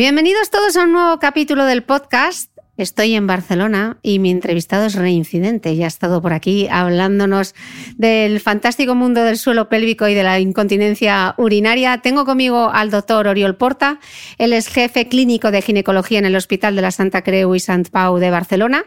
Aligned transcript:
Bienvenidos 0.00 0.48
todos 0.48 0.78
a 0.78 0.84
un 0.84 0.92
nuevo 0.92 1.18
capítulo 1.18 1.66
del 1.66 1.82
podcast. 1.82 2.50
Estoy 2.78 3.16
en 3.16 3.26
Barcelona 3.26 3.98
y 4.00 4.18
mi 4.18 4.30
entrevistado 4.30 4.86
es 4.86 4.94
reincidente 4.94 5.74
y 5.74 5.82
ha 5.82 5.86
estado 5.86 6.22
por 6.22 6.32
aquí 6.32 6.68
hablándonos 6.70 7.54
del 7.98 8.40
fantástico 8.40 8.94
mundo 8.94 9.22
del 9.22 9.36
suelo 9.36 9.68
pélvico 9.68 10.08
y 10.08 10.14
de 10.14 10.22
la 10.22 10.40
incontinencia 10.40 11.34
urinaria. 11.36 11.98
Tengo 11.98 12.24
conmigo 12.24 12.70
al 12.72 12.90
doctor 12.90 13.28
Oriol 13.28 13.56
Porta. 13.56 14.00
Él 14.38 14.54
es 14.54 14.68
jefe 14.68 15.06
clínico 15.06 15.50
de 15.50 15.60
ginecología 15.60 16.18
en 16.18 16.24
el 16.24 16.36
Hospital 16.36 16.76
de 16.76 16.80
la 16.80 16.92
Santa 16.92 17.20
Creu 17.22 17.54
y 17.54 17.60
Sant 17.60 17.90
Pau 17.90 18.16
de 18.16 18.30
Barcelona. 18.30 18.86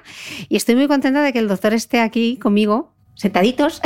Y 0.49 0.55
estoy 0.55 0.73
muy 0.73 0.87
contenta 0.87 1.21
de 1.21 1.31
que 1.31 1.37
el 1.37 1.47
doctor 1.47 1.75
esté 1.75 1.99
aquí 1.99 2.37
conmigo, 2.37 2.91
sentaditos, 3.13 3.83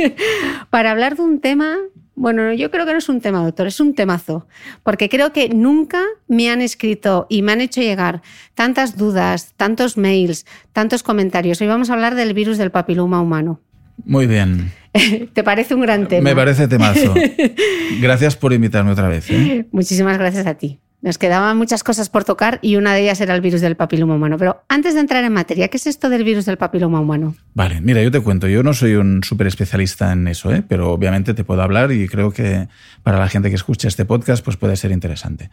para 0.68 0.90
hablar 0.90 1.16
de 1.16 1.22
un 1.22 1.40
tema 1.40 1.78
bueno, 2.18 2.52
yo 2.52 2.70
creo 2.70 2.84
que 2.84 2.92
no 2.92 2.98
es 2.98 3.08
un 3.08 3.20
tema, 3.20 3.44
doctor, 3.44 3.68
es 3.68 3.78
un 3.80 3.94
temazo, 3.94 4.46
porque 4.82 5.08
creo 5.08 5.32
que 5.32 5.48
nunca 5.48 6.02
me 6.26 6.50
han 6.50 6.60
escrito 6.60 7.26
y 7.30 7.42
me 7.42 7.52
han 7.52 7.60
hecho 7.60 7.80
llegar 7.80 8.22
tantas 8.54 8.96
dudas, 8.96 9.54
tantos 9.56 9.96
mails, 9.96 10.44
tantos 10.72 11.02
comentarios. 11.02 11.60
Hoy 11.60 11.68
vamos 11.68 11.90
a 11.90 11.94
hablar 11.94 12.16
del 12.16 12.34
virus 12.34 12.58
del 12.58 12.70
papiloma 12.70 13.20
humano. 13.20 13.60
Muy 14.04 14.26
bien. 14.26 14.72
¿Te 15.32 15.44
parece 15.44 15.74
un 15.74 15.82
gran 15.82 16.08
tema? 16.08 16.24
Me 16.24 16.34
parece 16.34 16.66
temazo. 16.66 17.14
Gracias 18.00 18.36
por 18.36 18.52
invitarme 18.52 18.90
otra 18.90 19.08
vez. 19.08 19.30
¿eh? 19.30 19.66
Muchísimas 19.70 20.18
gracias 20.18 20.46
a 20.46 20.54
ti. 20.54 20.80
Nos 21.00 21.16
quedaban 21.16 21.56
muchas 21.56 21.84
cosas 21.84 22.08
por 22.08 22.24
tocar 22.24 22.58
y 22.60 22.74
una 22.74 22.92
de 22.92 23.02
ellas 23.02 23.20
era 23.20 23.34
el 23.34 23.40
virus 23.40 23.60
del 23.60 23.76
papiloma 23.76 24.16
humano. 24.16 24.36
Pero 24.36 24.64
antes 24.68 24.94
de 24.94 25.00
entrar 25.00 25.22
en 25.22 25.32
materia, 25.32 25.68
¿qué 25.68 25.76
es 25.76 25.86
esto 25.86 26.10
del 26.10 26.24
virus 26.24 26.44
del 26.44 26.56
papiloma 26.56 27.00
humano? 27.00 27.36
Vale, 27.54 27.80
mira, 27.80 28.02
yo 28.02 28.10
te 28.10 28.20
cuento, 28.20 28.48
yo 28.48 28.64
no 28.64 28.74
soy 28.74 28.94
un 28.94 29.22
súper 29.22 29.46
especialista 29.46 30.12
en 30.12 30.26
eso, 30.26 30.52
¿eh? 30.52 30.64
pero 30.66 30.90
obviamente 30.90 31.34
te 31.34 31.44
puedo 31.44 31.62
hablar 31.62 31.92
y 31.92 32.08
creo 32.08 32.32
que 32.32 32.68
para 33.04 33.18
la 33.18 33.28
gente 33.28 33.48
que 33.48 33.54
escucha 33.54 33.86
este 33.86 34.04
podcast 34.04 34.44
pues 34.44 34.56
puede 34.56 34.76
ser 34.76 34.90
interesante. 34.90 35.50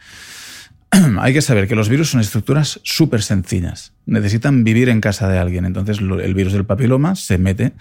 hay 1.19 1.33
que 1.33 1.41
saber 1.41 1.67
que 1.67 1.75
los 1.75 1.89
virus 1.89 2.09
son 2.11 2.22
estructuras 2.22 2.79
súper 2.83 3.22
sencillas. 3.22 3.94
Necesitan 4.06 4.63
vivir 4.63 4.89
en 4.89 5.01
casa 5.01 5.28
de 5.28 5.38
alguien. 5.38 5.66
Entonces 5.66 6.00
el 6.00 6.33
virus 6.33 6.53
del 6.53 6.66
papiloma 6.66 7.16
se 7.16 7.38
mete 7.38 7.73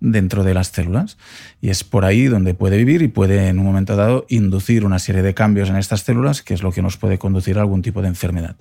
dentro 0.00 0.44
de 0.44 0.54
las 0.54 0.68
células 0.68 1.18
y 1.60 1.70
es 1.70 1.84
por 1.84 2.04
ahí 2.04 2.24
donde 2.24 2.54
puede 2.54 2.76
vivir 2.76 3.02
y 3.02 3.08
puede 3.08 3.48
en 3.48 3.58
un 3.58 3.66
momento 3.66 3.96
dado 3.96 4.26
inducir 4.28 4.84
una 4.84 4.98
serie 4.98 5.22
de 5.22 5.34
cambios 5.34 5.68
en 5.68 5.76
estas 5.76 6.02
células 6.02 6.42
que 6.42 6.54
es 6.54 6.62
lo 6.62 6.72
que 6.72 6.82
nos 6.82 6.96
puede 6.96 7.18
conducir 7.18 7.58
a 7.58 7.62
algún 7.62 7.82
tipo 7.82 8.02
de 8.02 8.08
enfermedad. 8.08 8.56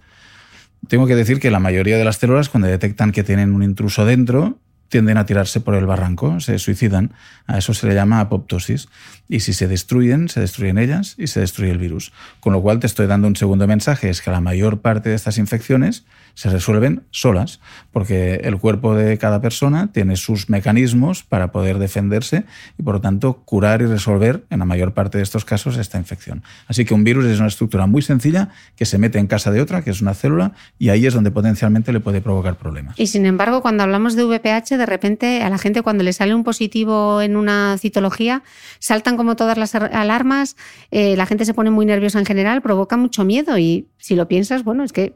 Tengo 0.87 1.05
que 1.05 1.15
decir 1.15 1.39
que 1.39 1.51
la 1.51 1.59
mayoría 1.59 1.97
de 1.97 2.05
las 2.05 2.17
células 2.17 2.49
cuando 2.49 2.67
detectan 2.67 3.11
que 3.11 3.23
tienen 3.23 3.53
un 3.53 3.63
intruso 3.63 4.05
dentro 4.05 4.59
tienden 4.91 5.17
a 5.17 5.25
tirarse 5.25 5.61
por 5.61 5.73
el 5.73 5.87
barranco, 5.87 6.39
se 6.39 6.59
suicidan. 6.59 7.13
A 7.47 7.57
eso 7.57 7.73
se 7.73 7.87
le 7.87 7.95
llama 7.95 8.19
apoptosis. 8.19 8.89
Y 9.27 9.39
si 9.39 9.53
se 9.53 9.67
destruyen, 9.67 10.29
se 10.29 10.41
destruyen 10.41 10.77
ellas 10.77 11.15
y 11.17 11.27
se 11.27 11.39
destruye 11.39 11.71
el 11.71 11.77
virus. 11.77 12.11
Con 12.41 12.53
lo 12.53 12.61
cual 12.61 12.79
te 12.79 12.87
estoy 12.87 13.07
dando 13.07 13.27
un 13.27 13.35
segundo 13.35 13.65
mensaje, 13.65 14.09
es 14.09 14.21
que 14.21 14.29
la 14.29 14.41
mayor 14.41 14.81
parte 14.81 15.09
de 15.09 15.15
estas 15.15 15.37
infecciones 15.37 16.03
se 16.33 16.49
resuelven 16.49 17.03
solas, 17.11 17.59
porque 17.91 18.41
el 18.43 18.57
cuerpo 18.57 18.95
de 18.95 19.17
cada 19.17 19.41
persona 19.41 19.91
tiene 19.91 20.15
sus 20.15 20.49
mecanismos 20.49 21.23
para 21.23 21.51
poder 21.51 21.77
defenderse 21.77 22.45
y 22.77 22.83
por 22.83 22.95
lo 22.95 23.01
tanto 23.01 23.41
curar 23.45 23.81
y 23.81 23.85
resolver 23.85 24.45
en 24.49 24.59
la 24.59 24.65
mayor 24.65 24.93
parte 24.93 25.17
de 25.17 25.23
estos 25.23 25.45
casos 25.45 25.77
esta 25.77 25.97
infección. 25.97 26.43
Así 26.67 26.85
que 26.85 26.93
un 26.93 27.03
virus 27.03 27.25
es 27.25 27.39
una 27.39 27.47
estructura 27.47 27.85
muy 27.87 28.01
sencilla 28.01 28.49
que 28.75 28.85
se 28.85 28.97
mete 28.97 29.19
en 29.19 29.27
casa 29.27 29.51
de 29.51 29.61
otra, 29.61 29.83
que 29.83 29.91
es 29.91 30.01
una 30.01 30.13
célula, 30.13 30.53
y 30.77 30.89
ahí 30.89 31.05
es 31.05 31.13
donde 31.13 31.31
potencialmente 31.31 31.93
le 31.93 31.99
puede 31.99 32.21
provocar 32.21 32.55
problemas. 32.55 32.99
Y 32.99 33.07
sin 33.07 33.25
embargo, 33.25 33.61
cuando 33.61 33.83
hablamos 33.83 34.15
de 34.15 34.23
VPH, 34.23 34.77
de 34.81 34.85
repente 34.87 35.43
a 35.43 35.49
la 35.49 35.57
gente 35.57 35.81
cuando 35.81 36.03
le 36.03 36.11
sale 36.11 36.35
un 36.35 36.43
positivo 36.43 37.21
en 37.21 37.35
una 37.35 37.77
citología, 37.77 38.43
saltan 38.79 39.15
como 39.15 39.35
todas 39.35 39.57
las 39.57 39.75
alarmas, 39.75 40.57
eh, 40.91 41.15
la 41.15 41.25
gente 41.25 41.45
se 41.45 41.53
pone 41.53 41.69
muy 41.69 41.85
nerviosa 41.85 42.19
en 42.19 42.25
general, 42.25 42.61
provoca 42.61 42.97
mucho 42.97 43.23
miedo 43.23 43.57
y 43.57 43.87
si 43.97 44.15
lo 44.15 44.27
piensas, 44.27 44.63
bueno, 44.63 44.83
es 44.83 44.91
que 44.91 45.15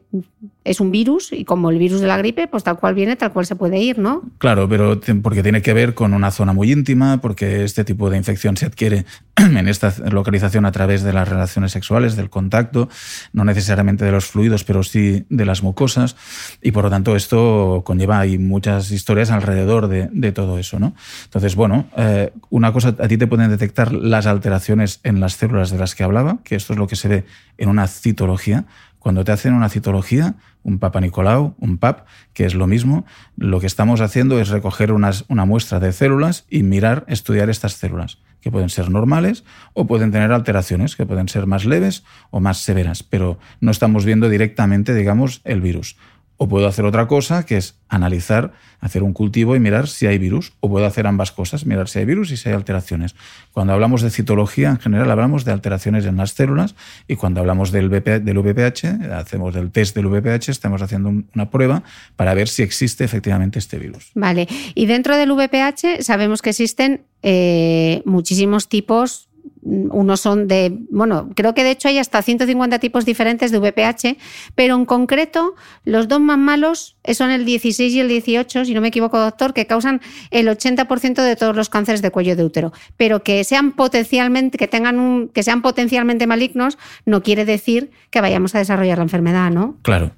es 0.64 0.80
un 0.80 0.90
virus 0.90 1.32
y 1.32 1.44
como 1.44 1.70
el 1.70 1.78
virus 1.78 2.00
de 2.00 2.06
la 2.06 2.16
gripe, 2.16 2.48
pues 2.48 2.64
tal 2.64 2.78
cual 2.78 2.94
viene, 2.94 3.16
tal 3.16 3.32
cual 3.32 3.46
se 3.46 3.56
puede 3.56 3.78
ir, 3.78 3.98
¿no? 3.98 4.22
Claro, 4.38 4.68
pero 4.68 5.00
porque 5.22 5.42
tiene 5.42 5.62
que 5.62 5.72
ver 5.72 5.94
con 5.94 6.14
una 6.14 6.30
zona 6.30 6.52
muy 6.52 6.72
íntima, 6.72 7.20
porque 7.20 7.64
este 7.64 7.84
tipo 7.84 8.10
de 8.10 8.16
infección 8.16 8.56
se 8.56 8.66
adquiere 8.66 9.04
en 9.36 9.68
esta 9.68 9.92
localización 10.10 10.64
a 10.64 10.72
través 10.72 11.02
de 11.02 11.12
las 11.12 11.28
relaciones 11.28 11.72
sexuales, 11.72 12.16
del 12.16 12.30
contacto, 12.30 12.88
no 13.32 13.44
necesariamente 13.44 14.04
de 14.04 14.12
los 14.12 14.26
fluidos, 14.26 14.64
pero 14.64 14.82
sí 14.82 15.24
de 15.28 15.44
las 15.44 15.62
mucosas, 15.62 16.16
y 16.62 16.72
por 16.72 16.84
lo 16.84 16.90
tanto 16.90 17.16
esto 17.16 17.82
conlleva 17.84 18.20
hay 18.20 18.38
muchas 18.38 18.90
historias 18.90 19.30
alrededor 19.30 19.55
de, 19.64 20.32
todo 20.32 20.58
eso, 20.58 20.78
¿no? 20.78 20.94
Entonces, 21.24 21.54
bueno, 21.54 21.86
eh, 21.96 22.32
una 22.50 22.72
cosa, 22.72 22.88
a 22.98 23.08
ti 23.08 23.16
te 23.16 23.26
pueden 23.26 23.48
detectar 23.48 23.92
las 23.92 24.26
alteraciones 24.26 25.00
en 25.04 25.20
las 25.20 25.34
células 25.34 25.70
de 25.70 25.78
las 25.78 25.94
que 25.94 26.04
hablaba, 26.04 26.38
que 26.44 26.56
esto 26.56 26.72
es 26.72 26.78
lo 26.78 26.86
que 26.86 26.96
se 26.96 27.08
ve 27.08 27.24
en 27.56 27.68
una 27.68 27.86
citología. 27.86 28.66
Cuando 28.98 29.24
te 29.24 29.32
hacen 29.32 29.54
una 29.54 29.68
citología, 29.68 30.34
un 30.66 30.80
Papa 30.80 31.00
Nicolau, 31.00 31.54
un 31.60 31.78
PAP, 31.78 32.06
que 32.32 32.44
es 32.44 32.56
lo 32.56 32.66
mismo. 32.66 33.06
Lo 33.36 33.60
que 33.60 33.68
estamos 33.68 34.00
haciendo 34.00 34.40
es 34.40 34.48
recoger 34.48 34.90
unas, 34.90 35.24
una 35.28 35.44
muestra 35.44 35.78
de 35.78 35.92
células 35.92 36.44
y 36.50 36.64
mirar, 36.64 37.04
estudiar 37.06 37.48
estas 37.48 37.74
células, 37.74 38.18
que 38.40 38.50
pueden 38.50 38.68
ser 38.68 38.90
normales 38.90 39.44
o 39.74 39.86
pueden 39.86 40.10
tener 40.10 40.32
alteraciones, 40.32 40.96
que 40.96 41.06
pueden 41.06 41.28
ser 41.28 41.46
más 41.46 41.64
leves 41.64 42.02
o 42.30 42.40
más 42.40 42.58
severas, 42.58 43.04
pero 43.04 43.38
no 43.60 43.70
estamos 43.70 44.04
viendo 44.04 44.28
directamente, 44.28 44.92
digamos, 44.92 45.40
el 45.44 45.60
virus. 45.60 45.96
O 46.36 46.48
puedo 46.48 46.66
hacer 46.66 46.84
otra 46.84 47.06
cosa, 47.06 47.46
que 47.46 47.56
es 47.56 47.76
analizar, 47.88 48.52
hacer 48.80 49.02
un 49.02 49.12
cultivo 49.12 49.56
y 49.56 49.60
mirar 49.60 49.88
si 49.88 50.06
hay 50.06 50.18
virus. 50.18 50.52
O 50.60 50.68
puedo 50.68 50.84
hacer 50.86 51.06
ambas 51.06 51.32
cosas, 51.32 51.66
mirar 51.66 51.88
si 51.88 51.98
hay 51.98 52.04
virus 52.04 52.30
y 52.30 52.36
si 52.36 52.48
hay 52.48 52.54
alteraciones. 52.54 53.14
Cuando 53.52 53.72
hablamos 53.72 54.02
de 54.02 54.10
citología, 54.10 54.70
en 54.70 54.78
general 54.78 55.10
hablamos 55.10 55.44
de 55.44 55.52
alteraciones 55.52 56.04
en 56.04 56.16
las 56.16 56.32
células 56.32 56.74
y 57.08 57.16
cuando 57.16 57.40
hablamos 57.40 57.72
del, 57.72 57.88
del 57.88 58.38
VPH, 58.38 59.12
hacemos 59.12 59.54
del 59.54 59.70
test 59.70 59.96
del 59.96 60.06
VPH, 60.06 60.50
estamos 60.50 60.82
haciendo 60.82 61.08
una 61.34 61.50
prueba 61.50 61.82
para 62.16 62.34
ver 62.34 62.48
si 62.48 62.62
existe 62.62 63.04
efectivamente 63.04 63.58
este 63.58 63.78
virus. 63.78 64.10
Vale. 64.14 64.46
Y 64.74 64.86
dentro 64.86 65.16
del 65.16 65.32
VPH 65.32 66.02
sabemos 66.02 66.42
que 66.42 66.50
existen 66.50 67.02
eh, 67.22 68.02
muchísimos 68.04 68.68
tipos 68.68 69.28
unos 69.66 70.20
son 70.20 70.46
de, 70.46 70.78
bueno, 70.90 71.30
creo 71.34 71.54
que 71.54 71.64
de 71.64 71.72
hecho 71.72 71.88
hay 71.88 71.98
hasta 71.98 72.22
150 72.22 72.78
tipos 72.78 73.04
diferentes 73.04 73.50
de 73.50 73.58
VPH, 73.58 74.16
pero 74.54 74.76
en 74.76 74.84
concreto 74.84 75.54
los 75.84 76.08
dos 76.08 76.20
más 76.20 76.38
malos 76.38 76.96
son 77.14 77.30
el 77.30 77.44
16 77.44 77.92
y 77.92 78.00
el 78.00 78.08
18, 78.08 78.64
si 78.64 78.74
no 78.74 78.80
me 78.80 78.88
equivoco, 78.88 79.18
doctor, 79.18 79.54
que 79.54 79.66
causan 79.66 80.00
el 80.30 80.48
80% 80.48 81.22
de 81.22 81.36
todos 81.36 81.56
los 81.56 81.68
cánceres 81.68 82.02
de 82.02 82.10
cuello 82.10 82.36
de 82.36 82.44
útero. 82.44 82.72
Pero 82.96 83.22
que 83.22 83.42
sean 83.44 83.72
potencialmente, 83.72 84.58
que 84.58 84.68
tengan 84.68 84.98
un, 84.98 85.28
que 85.28 85.42
sean 85.42 85.62
potencialmente 85.62 86.26
malignos, 86.26 86.78
no 87.04 87.22
quiere 87.22 87.44
decir 87.44 87.90
que 88.10 88.20
vayamos 88.20 88.54
a 88.54 88.58
desarrollar 88.58 88.98
la 88.98 89.04
enfermedad, 89.04 89.50
¿no? 89.50 89.78
Claro. 89.82 90.12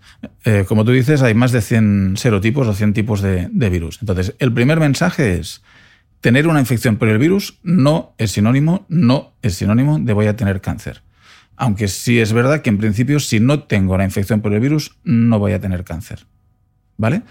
Eh, 0.45 0.65
como 0.69 0.85
tú 0.85 0.93
dices, 0.93 1.23
hay 1.23 1.35
más 1.35 1.53
de 1.53 1.63
100 1.63 2.17
serotipos 2.17 2.67
o 2.67 2.75
100 2.75 2.93
tipos 2.93 3.23
de 3.23 3.71
virus. 3.71 3.99
Entonces, 4.01 4.35
el 4.39 4.53
primer 4.53 4.81
mensaje 4.81 5.39
es 5.39 5.63
tener 6.21 6.49
una 6.49 6.61
infección 6.61 6.97
por 6.97 7.09
el 7.09 7.19
virus 7.19 7.59
no 7.63 8.15
es 8.19 8.33
sinónimo, 8.33 8.87
no 8.89 9.35
es 9.43 9.55
sinónimo 9.55 9.99
de 9.99 10.13
voy 10.13 10.27
a 10.27 10.37
tener 10.37 10.61
cáncer. 10.61 11.03
Aunque 11.57 11.89
sí 11.89 12.21
es 12.21 12.33
verdad 12.33 12.63
que 12.63 12.71
en 12.71 12.79
principio 12.79 13.21
si 13.21 13.41
no 13.41 13.65
tengo 13.65 13.99
la 13.99 14.05
infección 14.05 14.41
por 14.41 14.53
el 14.53 14.61
virus 14.61 14.97
no 15.05 15.39
voy 15.39 15.53
a 15.53 15.61
tener 15.61 15.85
cáncer. 15.85 16.27
¿Vale? 16.97 17.23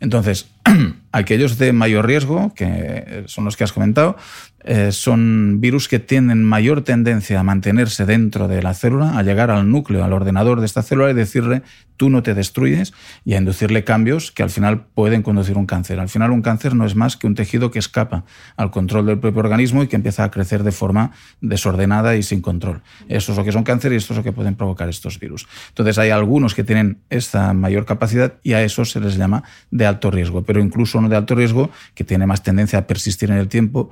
Entonces, 0.00 0.50
aquellos 1.12 1.56
de 1.56 1.72
mayor 1.72 2.06
riesgo, 2.06 2.52
que 2.54 3.24
son 3.26 3.46
los 3.46 3.56
que 3.56 3.64
has 3.64 3.72
comentado, 3.72 4.18
eh, 4.64 4.92
son 4.92 5.60
virus 5.60 5.88
que 5.88 5.98
tienen 5.98 6.42
mayor 6.42 6.82
tendencia 6.82 7.38
a 7.38 7.42
mantenerse 7.42 8.06
dentro 8.06 8.48
de 8.48 8.62
la 8.62 8.72
célula, 8.72 9.18
a 9.18 9.22
llegar 9.22 9.50
al 9.50 9.70
núcleo, 9.70 10.04
al 10.04 10.12
ordenador 10.14 10.60
de 10.60 10.66
esta 10.66 10.82
célula 10.82 11.10
y 11.10 11.14
decirle 11.14 11.62
tú 11.96 12.10
no 12.10 12.22
te 12.22 12.34
destruyes 12.34 12.92
y 13.24 13.34
a 13.34 13.38
inducirle 13.38 13.84
cambios 13.84 14.32
que 14.32 14.42
al 14.42 14.50
final 14.50 14.86
pueden 14.94 15.22
conducir 15.22 15.56
un 15.56 15.66
cáncer. 15.66 16.00
Al 16.00 16.08
final 16.08 16.30
un 16.30 16.42
cáncer 16.42 16.74
no 16.74 16.86
es 16.86 16.96
más 16.96 17.16
que 17.16 17.26
un 17.26 17.34
tejido 17.34 17.70
que 17.70 17.78
escapa 17.78 18.24
al 18.56 18.70
control 18.70 19.06
del 19.06 19.18
propio 19.18 19.40
organismo 19.40 19.82
y 19.82 19.86
que 19.86 19.96
empieza 19.96 20.24
a 20.24 20.30
crecer 20.30 20.62
de 20.62 20.72
forma 20.72 21.12
desordenada 21.40 22.16
y 22.16 22.22
sin 22.22 22.40
control. 22.40 22.82
Eso 23.08 23.32
es 23.32 23.38
lo 23.38 23.44
que 23.44 23.52
son 23.52 23.64
cáncer 23.64 23.92
y 23.92 23.96
esto 23.96 24.12
es 24.14 24.18
lo 24.18 24.22
que 24.24 24.32
pueden 24.32 24.54
provocar 24.54 24.88
estos 24.88 25.20
virus. 25.20 25.46
Entonces 25.68 25.98
hay 25.98 26.10
algunos 26.10 26.54
que 26.54 26.64
tienen 26.64 26.98
esta 27.10 27.52
mayor 27.52 27.84
capacidad 27.84 28.34
y 28.42 28.54
a 28.54 28.62
eso 28.62 28.84
se 28.84 29.00
les 29.00 29.16
llama 29.16 29.44
de 29.70 29.86
alto 29.86 30.10
riesgo, 30.10 30.42
pero 30.42 30.60
incluso 30.60 30.98
uno 30.98 31.08
de 31.08 31.16
alto 31.16 31.34
riesgo 31.34 31.70
que 31.94 32.04
tiene 32.04 32.26
más 32.26 32.42
tendencia 32.42 32.78
a 32.80 32.86
persistir 32.86 33.30
en 33.30 33.36
el 33.36 33.48
tiempo, 33.48 33.90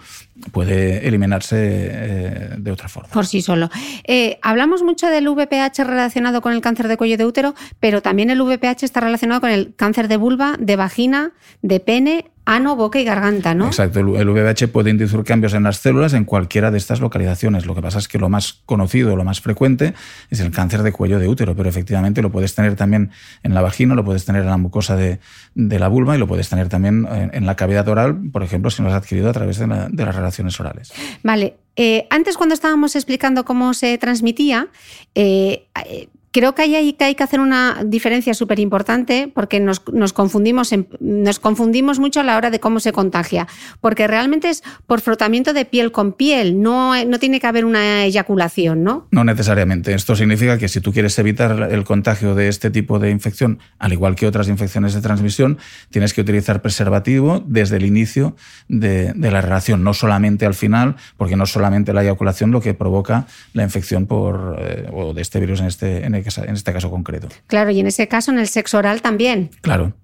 puede 0.65 1.07
eliminarse 1.07 1.57
eh, 1.59 2.49
de 2.59 2.71
otra 2.71 2.89
forma. 2.89 3.09
Por 3.11 3.27
sí 3.27 3.43
solo. 3.43 3.71
Eh, 4.05 4.39
hablamos 4.43 4.83
mucho 4.83 5.09
del 5.09 5.29
VPH 5.29 5.85
relacionado 5.85 6.41
con 6.41 6.53
el 6.53 6.61
cáncer 6.61 6.89
de 6.89 6.97
cuello 6.97 7.17
de 7.17 7.25
útero, 7.25 7.55
pero 7.81 8.03
también 8.03 8.31
el 8.31 8.41
VPH 8.41 8.85
está 8.85 9.01
relacionado 9.01 9.41
con 9.41 9.51
el 9.51 9.75
cáncer 9.75 10.09
de 10.09 10.17
vulva, 10.17 10.57
de 10.59 10.77
vagina, 10.77 11.33
de 11.63 11.81
pene 11.81 12.31
ano, 12.45 12.75
boca 12.75 12.99
y 13.01 13.05
garganta, 13.05 13.55
¿no? 13.55 13.67
Exacto. 13.67 14.01
El 14.01 14.29
VIH 14.29 14.69
puede 14.69 14.91
inducir 14.91 15.23
cambios 15.25 15.55
en 15.55 15.63
las 15.63 15.77
células 15.79 16.13
en 16.13 16.25
cualquiera 16.25 16.71
de 16.71 16.79
estas 16.79 17.01
localizaciones. 17.01 17.67
Lo 17.67 17.75
que 17.75 17.83
pasa 17.83 17.99
es 17.99 18.09
que 18.09 18.19
lo 18.19 18.29
más 18.29 18.63
conocido, 18.67 19.17
lo 19.17 19.25
más 19.25 19.41
frecuente, 19.41 19.95
es 20.31 20.41
el 20.41 20.51
cáncer 20.51 20.83
de 20.83 20.93
cuello 20.93 21.19
de 21.19 21.29
útero, 21.29 21.55
pero 21.55 21.69
efectivamente 21.69 22.21
lo 22.21 22.31
puedes 22.31 22.55
tener 22.55 22.75
también 22.75 23.11
en 23.43 23.55
la 23.55 23.63
vagina, 23.63 23.95
lo 23.95 24.05
puedes 24.05 24.25
tener 24.25 24.43
en 24.43 24.49
la 24.49 24.57
mucosa 24.57 24.97
de, 24.97 25.21
la 25.55 25.89
vulva 25.89 26.17
y 26.17 26.19
lo 26.19 26.27
puedes 26.27 26.49
tener 26.49 26.69
también 26.69 27.07
en, 27.33 27.47
la 27.47 27.55
cavidad 27.55 27.87
oral, 27.89 28.19
por 28.33 28.43
ejemplo, 28.43 28.71
si 28.71 28.83
lo 28.83 28.89
has 28.89 28.95
adquirido 28.95 29.31
a 29.31 29.33
través 29.33 29.59
de, 29.59 29.67
las 29.67 30.17
relaciones 30.17 30.59
orales. 30.59 30.93
Vale. 31.23 31.57
Eh, 31.77 32.07
antes, 32.11 32.37
cuando 32.37 32.55
estábamos 32.55 32.97
explicando 32.97 33.45
cómo 33.45 33.73
se 33.73 33.97
transmitía, 33.99 34.69
eh, 35.15 35.69
eh, 35.87 36.09
Creo 36.33 36.55
que 36.55 36.63
hay, 36.63 36.95
que 36.95 37.23
hacer 37.23 37.41
una 37.41 37.83
diferencia 37.85 38.33
súper 38.33 38.59
importante 38.59 39.31
porque 39.33 39.61
nos, 39.61 39.81
confundimos 40.15 40.71
nos 40.99 41.39
confundimos 41.39 41.99
mucho 41.99 42.21
a 42.21 42.23
la 42.23 42.39
hora 42.39 42.51
de 42.51 42.59
cómo 42.59 42.81
se 42.81 42.91
contagia, 42.91 43.47
porque 43.83 44.07
realmente 44.07 44.49
es 44.49 44.63
por 44.87 45.03
frotamiento 45.03 45.53
de 45.53 45.67
piel 45.67 45.93
con 45.93 46.15
piel, 46.15 46.63
no, 46.63 47.05
no 47.05 47.19
tiene 47.19 47.39
que 47.39 47.47
haber 47.47 47.67
una 47.67 48.05
eyaculación, 48.05 48.83
¿no? 48.83 49.09
No 49.11 49.25
necesariamente. 49.25 49.93
Esto 49.93 50.17
significa 50.17 50.57
que 50.57 50.69
si 50.69 50.81
tú 50.81 50.91
quieres 50.91 51.19
evitar 51.19 51.69
el 51.71 51.85
contagio 51.85 52.35
de 52.35 52.49
este 52.49 52.71
tipo 52.71 52.99
de 52.99 53.11
infección, 53.11 53.59
al 53.79 53.93
igual 53.93 54.15
que 54.15 54.27
otras 54.27 54.49
infecciones 54.49 54.95
de 54.95 55.03
transmisión, 55.03 55.59
tienes 55.91 56.15
que 56.15 56.23
utilizar 56.23 56.63
preservativo 56.63 57.45
desde 57.47 57.77
el 57.77 57.85
inicio 57.85 58.37
de, 58.69 59.13
la 59.15 59.43
relación, 59.43 59.85
no 59.85 59.93
solamente 59.93 60.47
al 60.47 60.55
final, 60.55 60.97
porque 61.19 61.37
no 61.37 61.45
solamente 61.45 61.93
la 61.93 62.03
eyaculación 62.03 62.53
lo 62.53 62.63
que 62.63 62.73
provoca 62.73 63.27
la 63.53 63.65
infección 63.65 64.07
por, 64.07 64.57
eh, 64.59 64.89
o 64.91 65.13
de 65.13 65.21
este 65.21 65.39
virus 65.39 65.61
en 65.61 65.67
este, 65.67 66.07
en 66.07 66.22
en 66.25 66.55
este 66.55 66.73
caso 66.73 66.91
concreto. 66.91 67.29
Claro, 67.47 67.71
y 67.71 67.81
en 67.81 67.87
ese 67.87 68.09
caso 68.09 68.31
en 68.31 68.39
el 68.39 68.49
sexo 68.49 68.79
oral 68.79 69.03
también. 69.03 69.51
Claro. 69.61 69.95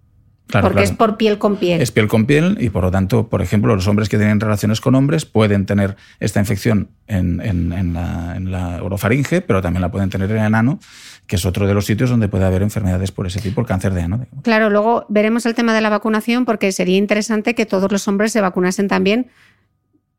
Claro, 0.49 0.69
Porque 0.69 0.82
es 0.82 0.93
por 0.93 1.19
piel 1.19 1.37
con 1.37 1.56
piel. 1.56 1.82
Es 1.82 1.93
piel 1.93 2.09
con 2.09 2.25
piel 2.25 2.56
y 2.59 2.70
por 2.70 2.82
lo 2.82 2.91
tanto, 2.91 3.29
por 3.29 3.43
ejemplo, 3.43 3.76
los 3.76 3.87
hombres 3.87 4.09
que 4.09 4.17
tienen 4.17 4.41
relaciones 4.41 4.81
con 4.81 4.94
hombres 4.94 5.26
pueden 5.26 5.67
tener 5.67 5.97
esta 6.20 6.41
infección 6.41 6.88
en, 7.06 7.93
la, 7.93 8.82
orofaringe, 8.82 9.43
pero 9.43 9.61
también 9.61 9.82
la 9.82 9.91
pueden 9.91 10.09
tener 10.09 10.31
en 10.31 10.43
el 10.43 10.55
ano, 10.55 10.81
que 11.26 11.37
es 11.37 11.44
otro 11.44 11.67
de 11.67 11.75
los 11.75 11.85
sitios 11.85 12.09
donde 12.09 12.29
puede 12.29 12.47
haber 12.47 12.62
enfermedades 12.62 13.12
por 13.12 13.26
ese 13.26 13.43
tipo, 13.43 13.61
el 13.61 13.67
cáncer 13.67 13.93
de 13.93 14.00
ano. 14.00 14.26
Claro, 14.43 14.71
luego 14.71 15.05
veremos 15.11 15.44
el 15.44 15.55
tema 15.55 15.75
de 15.75 15.82
la 15.82 15.91
vacunación 15.91 16.47
porque 16.47 16.73
sería 16.73 16.97
interesante 16.97 17.55
que 17.55 17.67
todos 17.67 17.93
los 17.93 18.09
hombres 18.09 18.32
se 18.32 18.41
vacunasen 18.41 18.88
también 18.88 19.26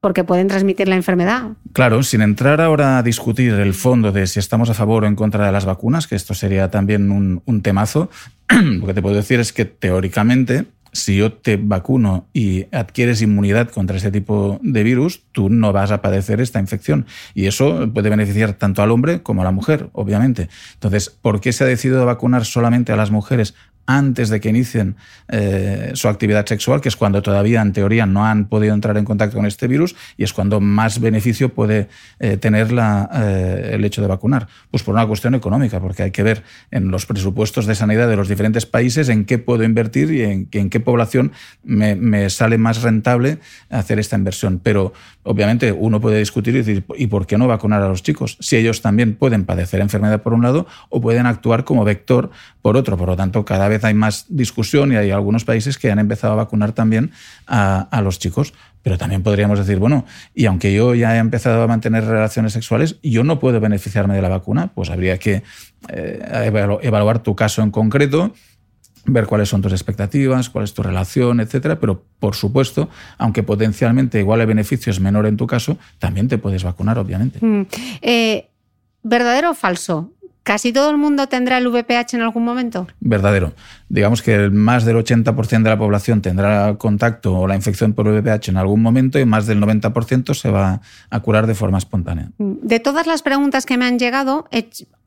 porque 0.02 0.24
pueden 0.24 0.48
transmitir 0.48 0.88
la 0.88 0.96
enfermedad. 0.96 1.52
Claro, 1.74 2.04
sin 2.04 2.22
entrar 2.22 2.62
ahora 2.62 2.98
a 2.98 3.04
discutir 3.04 3.54
el 3.54 3.74
fondo 3.74 4.12
de 4.12 4.28
si 4.28 4.40
estamos 4.40 4.70
a 4.70 4.74
favor 4.74 5.04
o 5.04 5.08
en 5.08 5.16
contra 5.16 5.46
de 5.46 5.52
las 5.52 5.66
vacunas, 5.66 6.08
que 6.08 6.16
esto 6.16 6.34
sería 6.34 6.72
también 6.72 7.12
un, 7.12 7.62
temazo, 7.62 8.10
lo 8.50 8.88
que 8.88 8.94
te 8.94 9.02
puedo 9.02 9.16
decir 9.16 9.40
es 9.40 9.52
que 9.52 9.66
teóricamente 9.66 10.66
si 10.92 11.18
yo 11.18 11.34
te 11.34 11.58
vacuno 11.58 12.28
y 12.34 12.66
adquieres 12.76 13.22
inmunidad 13.22 13.70
contra 13.70 13.98
este 13.98 14.10
tipo 14.10 14.60
de 14.64 14.84
virus, 14.84 15.24
tú 15.32 15.50
no 15.50 15.72
vas 15.72 15.92
a 15.92 16.02
padecer 16.02 16.42
esta 16.42 16.60
infección. 16.60 17.06
Y 17.36 17.46
eso 17.46 17.92
puede 17.94 18.10
beneficiar 18.10 18.54
tanto 18.54 18.82
al 18.82 18.90
hombre 18.90 19.22
como 19.22 19.42
a 19.42 19.46
la 19.46 19.52
mujer, 19.52 19.90
obviamente. 19.94 20.50
Entonces, 20.74 21.10
¿por 21.10 21.42
qué 21.42 21.54
se 21.54 21.64
ha 21.64 21.68
decidido 21.68 22.06
vacunar 22.08 22.44
solamente 22.44 22.92
a 22.92 22.96
las 22.96 23.12
mujeres 23.12 23.54
antes 23.90 24.30
de 24.30 24.40
que 24.40 24.50
inicien 24.50 24.96
eh, 25.30 25.92
su 25.96 26.10
actividad 26.10 26.46
sexual, 26.46 26.80
que 26.80 26.90
es 26.90 26.96
cuando 26.96 27.24
todavía 27.24 27.60
en 27.60 27.74
teoría 27.74 28.06
no 28.06 28.24
han 28.24 28.46
podido 28.46 28.76
entrar 28.76 28.96
en 28.98 29.04
contacto 29.04 29.38
con 29.38 29.48
este 29.48 29.68
virus 29.68 29.96
y 30.16 30.24
es 30.24 30.32
cuando 30.32 30.60
más 30.60 31.00
beneficio 31.00 31.50
puede 31.50 31.90
eh, 32.20 32.38
tener 32.38 32.72
la, 32.72 33.10
eh, 33.12 33.72
el 33.74 33.84
hecho 33.84 34.04
de 34.04 34.08
vacunar. 34.08 34.48
Pues 34.70 34.84
por 34.84 34.94
una 34.94 35.08
cuestión 35.08 35.34
económica, 35.34 35.80
porque 35.80 36.04
hay 36.04 36.12
que 36.12 36.22
ver 36.22 36.44
en 36.70 36.92
los 36.92 37.08
presupuestos 37.08 37.66
de 37.66 37.74
sanidad 37.74 38.08
de 38.08 38.16
los 38.16 38.28
diferentes 38.28 38.68
países 38.68 39.10
en 39.10 39.26
qué 39.26 39.40
puedo 39.40 39.64
invertir 39.64 40.12
y 40.12 40.22
en, 40.22 40.70
qué 40.70 40.80
población 40.80 41.32
me, 41.64 42.30
sale 42.30 42.60
más 42.60 42.84
rentable 42.84 43.40
hacer 43.72 43.98
esta 43.98 44.16
inversión. 44.16 44.60
Pero 44.62 44.94
obviamente 45.24 45.72
uno 45.72 46.00
puede 46.00 46.20
discutir 46.20 46.54
y 46.54 46.60
decir, 46.60 46.84
¿y 46.96 47.08
por 47.08 47.26
qué 47.26 47.40
no 47.40 47.48
vacunar 47.48 47.82
a 47.82 47.88
los 47.88 48.04
chicos? 48.04 48.38
Si 48.40 48.56
ellos 48.56 48.84
también 48.84 49.16
pueden 49.16 49.46
padecer 49.46 49.82
enfermedad 49.82 50.22
por 50.22 50.34
un 50.34 50.44
lado 50.44 50.68
o 50.90 51.02
pueden 51.02 51.26
actuar 51.26 51.64
como 51.64 51.84
vector 51.84 52.30
por 52.62 52.78
otro. 52.78 52.96
Por 52.96 53.08
lo 53.08 53.16
tanto, 53.16 53.44
cada 53.46 53.68
vez 53.68 53.79
hay 53.84 53.94
más 53.94 54.26
discusión 54.30 54.92
y 54.92 54.96
hay 54.96 55.12
algunos 55.12 55.46
países 55.46 55.78
que 55.78 55.92
han 55.92 56.00
empezado 56.00 56.34
a 56.34 56.36
vacunar 56.38 56.74
también 56.74 57.12
a, 57.48 58.02
los 58.04 58.20
chicos. 58.20 58.54
Pero 58.82 58.98
también 58.98 59.24
podríamos 59.24 59.60
decir, 59.60 59.78
bueno, 59.78 60.06
y 60.34 60.46
aunque 60.46 60.74
yo 60.74 60.96
ya 60.96 61.16
he 61.16 61.20
empezado 61.20 61.62
a 61.62 61.68
mantener 61.68 62.06
relaciones 62.06 62.54
sexuales, 62.54 62.96
yo 63.04 63.26
no 63.26 63.38
puedo 63.40 63.60
beneficiarme 63.60 64.16
de 64.16 64.22
la 64.22 64.30
vacuna, 64.30 64.72
pues 64.74 64.90
habría 64.90 65.18
que 65.18 65.44
eh, 65.90 66.80
evaluar 66.82 67.22
tu 67.22 67.36
caso 67.36 67.62
en 67.62 67.72
concreto, 67.72 68.34
ver 69.06 69.26
cuáles 69.26 69.50
son 69.50 69.62
tus 69.62 69.74
expectativas, 69.74 70.50
cuál 70.50 70.64
es 70.64 70.74
tu 70.74 70.82
relación, 70.82 71.42
etcétera. 71.42 71.80
Pero, 71.80 72.04
por 72.20 72.36
supuesto, 72.36 72.90
aunque 73.18 73.44
potencialmente 73.44 74.20
igual 74.20 74.42
el 74.42 74.48
beneficio 74.48 74.92
es 74.92 75.00
menor 75.02 75.26
en 75.26 75.36
tu 75.36 75.46
caso, 75.46 75.78
también 76.00 76.30
te 76.30 76.38
puedes 76.38 76.64
vacunar, 76.64 76.98
obviamente. 76.98 77.46
Mm. 77.46 77.68
Eh, 78.02 78.50
¿Verdadero 79.04 79.52
o 79.52 79.54
falso? 79.54 80.12
¿Casi 80.50 80.74
todo 80.74 80.90
el 80.90 80.98
mundo 80.98 81.28
tendrá 81.28 81.60
el 81.60 81.68
VPH 81.68 82.16
en 82.16 82.22
algún 82.22 82.44
momento? 82.44 82.88
Verdadero. 83.02 83.54
Digamos 83.88 84.24
que 84.24 84.50
más 84.50 84.84
del 84.84 84.98
80% 84.98 85.62
de 85.62 85.70
la 85.70 85.78
población 85.78 86.24
tendrá 86.24 86.74
contacto 86.80 87.38
o 87.38 87.48
la 87.48 87.56
infección 87.56 87.94
por 87.94 88.08
VPH 88.08 88.50
en 88.50 88.58
algún 88.58 88.82
momento 88.82 89.20
y 89.20 89.26
más 89.26 89.46
del 89.46 89.62
90% 89.62 90.34
se 90.34 90.50
va 90.50 90.82
a 91.12 91.20
curar 91.20 91.46
de 91.46 91.54
forma 91.54 91.78
espontánea. 91.78 92.32
De 92.40 92.80
todas 92.80 93.06
las 93.06 93.22
preguntas 93.22 93.68
que 93.68 93.78
me 93.78 93.86
han 93.86 94.00
llegado, 94.00 94.50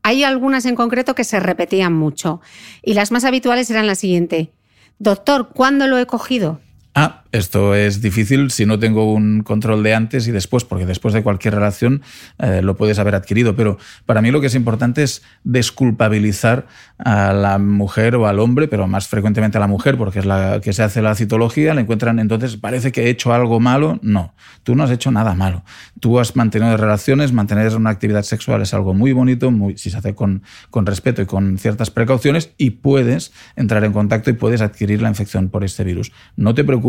hay 0.04 0.22
algunas 0.22 0.64
en 0.64 0.76
concreto 0.76 1.16
que 1.16 1.24
se 1.24 1.40
repetían 1.40 1.92
mucho 1.92 2.40
y 2.80 2.94
las 2.94 3.10
más 3.10 3.24
habituales 3.24 3.68
eran 3.68 3.88
las 3.88 3.98
siguiente. 3.98 4.52
Doctor, 5.00 5.48
¿cuándo 5.52 5.88
lo 5.88 5.98
he 5.98 6.06
cogido? 6.06 6.60
Ah, 6.94 7.22
esto 7.32 7.74
es 7.74 8.02
difícil 8.02 8.50
si 8.50 8.66
no 8.66 8.78
tengo 8.78 9.14
un 9.14 9.42
control 9.42 9.82
de 9.82 9.94
antes 9.94 10.28
y 10.28 10.32
después, 10.32 10.64
porque 10.64 10.84
después 10.84 11.14
de 11.14 11.22
cualquier 11.22 11.54
relación 11.54 12.02
eh, 12.38 12.60
lo 12.60 12.76
puedes 12.76 12.98
haber 12.98 13.14
adquirido. 13.14 13.56
Pero 13.56 13.78
para 14.04 14.20
mí 14.20 14.30
lo 14.30 14.42
que 14.42 14.48
es 14.48 14.54
importante 14.54 15.02
es 15.02 15.22
desculpabilizar 15.42 16.66
a 16.98 17.32
la 17.32 17.58
mujer 17.58 18.16
o 18.16 18.26
al 18.26 18.38
hombre, 18.38 18.68
pero 18.68 18.86
más 18.86 19.08
frecuentemente 19.08 19.56
a 19.56 19.60
la 19.60 19.66
mujer, 19.66 19.96
porque 19.96 20.18
es 20.18 20.26
la 20.26 20.60
que 20.60 20.74
se 20.74 20.82
hace 20.82 21.00
la 21.00 21.14
citología, 21.14 21.72
le 21.72 21.80
encuentran 21.80 22.18
entonces, 22.18 22.58
parece 22.58 22.92
que 22.92 23.04
he 23.04 23.08
hecho 23.08 23.32
algo 23.32 23.58
malo. 23.58 23.98
No, 24.02 24.34
tú 24.62 24.74
no 24.74 24.84
has 24.84 24.90
hecho 24.90 25.10
nada 25.10 25.34
malo. 25.34 25.64
Tú 26.00 26.18
has 26.18 26.36
mantenido 26.36 26.76
relaciones, 26.76 27.32
mantener 27.32 27.74
una 27.74 27.88
actividad 27.88 28.22
sexual 28.22 28.60
es 28.60 28.74
algo 28.74 28.92
muy 28.92 29.14
bonito, 29.14 29.50
muy, 29.50 29.78
si 29.78 29.88
se 29.88 29.96
hace 29.96 30.14
con, 30.14 30.42
con 30.68 30.84
respeto 30.84 31.22
y 31.22 31.26
con 31.26 31.56
ciertas 31.56 31.90
precauciones, 31.90 32.50
y 32.58 32.70
puedes 32.70 33.32
entrar 33.56 33.82
en 33.84 33.94
contacto 33.94 34.28
y 34.28 34.34
puedes 34.34 34.60
adquirir 34.60 35.00
la 35.00 35.08
infección 35.08 35.48
por 35.48 35.64
este 35.64 35.84
virus. 35.84 36.12
No 36.36 36.54
te 36.54 36.64
preocupes, 36.64 36.81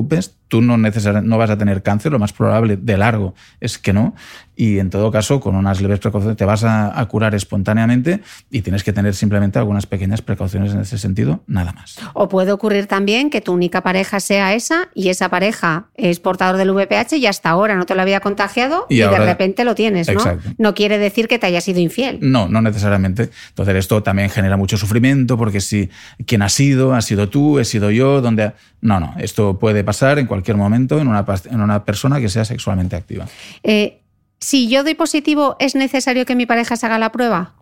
tú 0.48 0.62
no, 0.62 0.78
no 0.78 1.38
vas 1.38 1.50
a 1.50 1.58
tener 1.58 1.84
cáncer, 1.84 2.12
lo 2.12 2.20
más 2.20 2.34
probable 2.34 2.78
de 2.78 2.98
largo 2.98 3.34
es 3.60 3.78
que 3.78 3.94
no, 3.94 4.16
y 4.56 4.80
en 4.80 4.90
todo 4.90 5.12
caso, 5.12 5.40
con 5.40 5.56
unas 5.56 5.82
leves 5.82 6.00
precauciones 6.00 6.38
te 6.38 6.46
vas 6.46 6.64
a, 6.64 7.04
curar 7.10 7.36
espontáneamente 7.36 8.22
y 8.50 8.62
tienes 8.62 8.84
que 8.84 8.94
tener 8.94 9.14
simplemente 9.14 9.60
algunas 9.60 9.86
pequeñas 9.86 10.22
precauciones 10.22 10.74
en 10.74 10.80
ese 10.80 10.98
sentido, 10.98 11.44
nada 11.48 11.74
más. 11.74 11.98
O 12.14 12.30
puede 12.30 12.52
ocurrir 12.52 12.88
también 12.88 13.30
que 13.30 13.42
tu 13.42 13.52
única 13.52 13.82
pareja 13.82 14.20
sea 14.20 14.54
esa 14.54 14.90
y 14.96 15.10
esa 15.10 15.30
pareja 15.30 15.88
es 15.96 16.20
portador 16.20 16.58
del 16.58 16.72
VPH 16.72 17.18
y 17.18 17.26
hasta 17.26 17.50
ahora 17.50 17.76
no 17.76 17.86
te 17.86 17.94
lo 17.94 18.02
había 18.02 18.20
contagiado 18.22 18.86
y, 18.90 19.00
de 19.00 19.20
repente 19.20 19.64
lo 19.66 19.76
tienes, 19.76 20.08
¿no? 20.14 20.24
No 20.58 20.74
quiere 20.74 20.98
decir 20.98 21.28
que 21.28 21.40
te 21.40 21.48
haya 21.48 21.62
sido 21.62 21.80
infiel. 21.80 22.20
No, 22.22 22.48
no 22.48 22.62
necesariamente. 22.62 23.30
Entonces 23.50 23.76
esto 23.76 24.02
también 24.02 24.30
genera 24.30 24.58
mucho 24.58 24.78
sufrimiento 24.78 25.38
porque 25.38 25.62
si 25.62 25.90
quien 26.26 26.42
ha 26.42 26.50
sido, 26.50 26.94
ha 26.94 27.02
sido 27.02 27.30
tú, 27.30 27.60
he 27.60 27.66
sido 27.66 27.92
yo, 27.92 28.22
donde... 28.22 28.54
No, 28.82 29.00
no, 29.00 29.16
esto 29.18 29.60
puede 29.60 29.84
pasar 29.86 30.20
en 30.20 30.28
cualquier 30.28 30.58
momento 30.58 31.00
en 31.00 31.08
una, 31.08 31.26
en 31.50 31.62
una 31.62 31.86
persona 31.86 32.20
que 32.20 32.28
sea 32.28 32.44
sexualmente 32.44 32.98
activa. 32.98 33.26
Eh, 33.64 34.03
si 34.44 34.68
yo 34.68 34.84
doy 34.84 34.94
positivo, 34.94 35.56
¿es 35.60 35.74
necesario 35.74 36.26
que 36.26 36.36
mi 36.36 36.46
pareja 36.46 36.76
se 36.76 36.86
haga 36.86 37.00
la 37.00 37.14
prueba? 37.14 37.56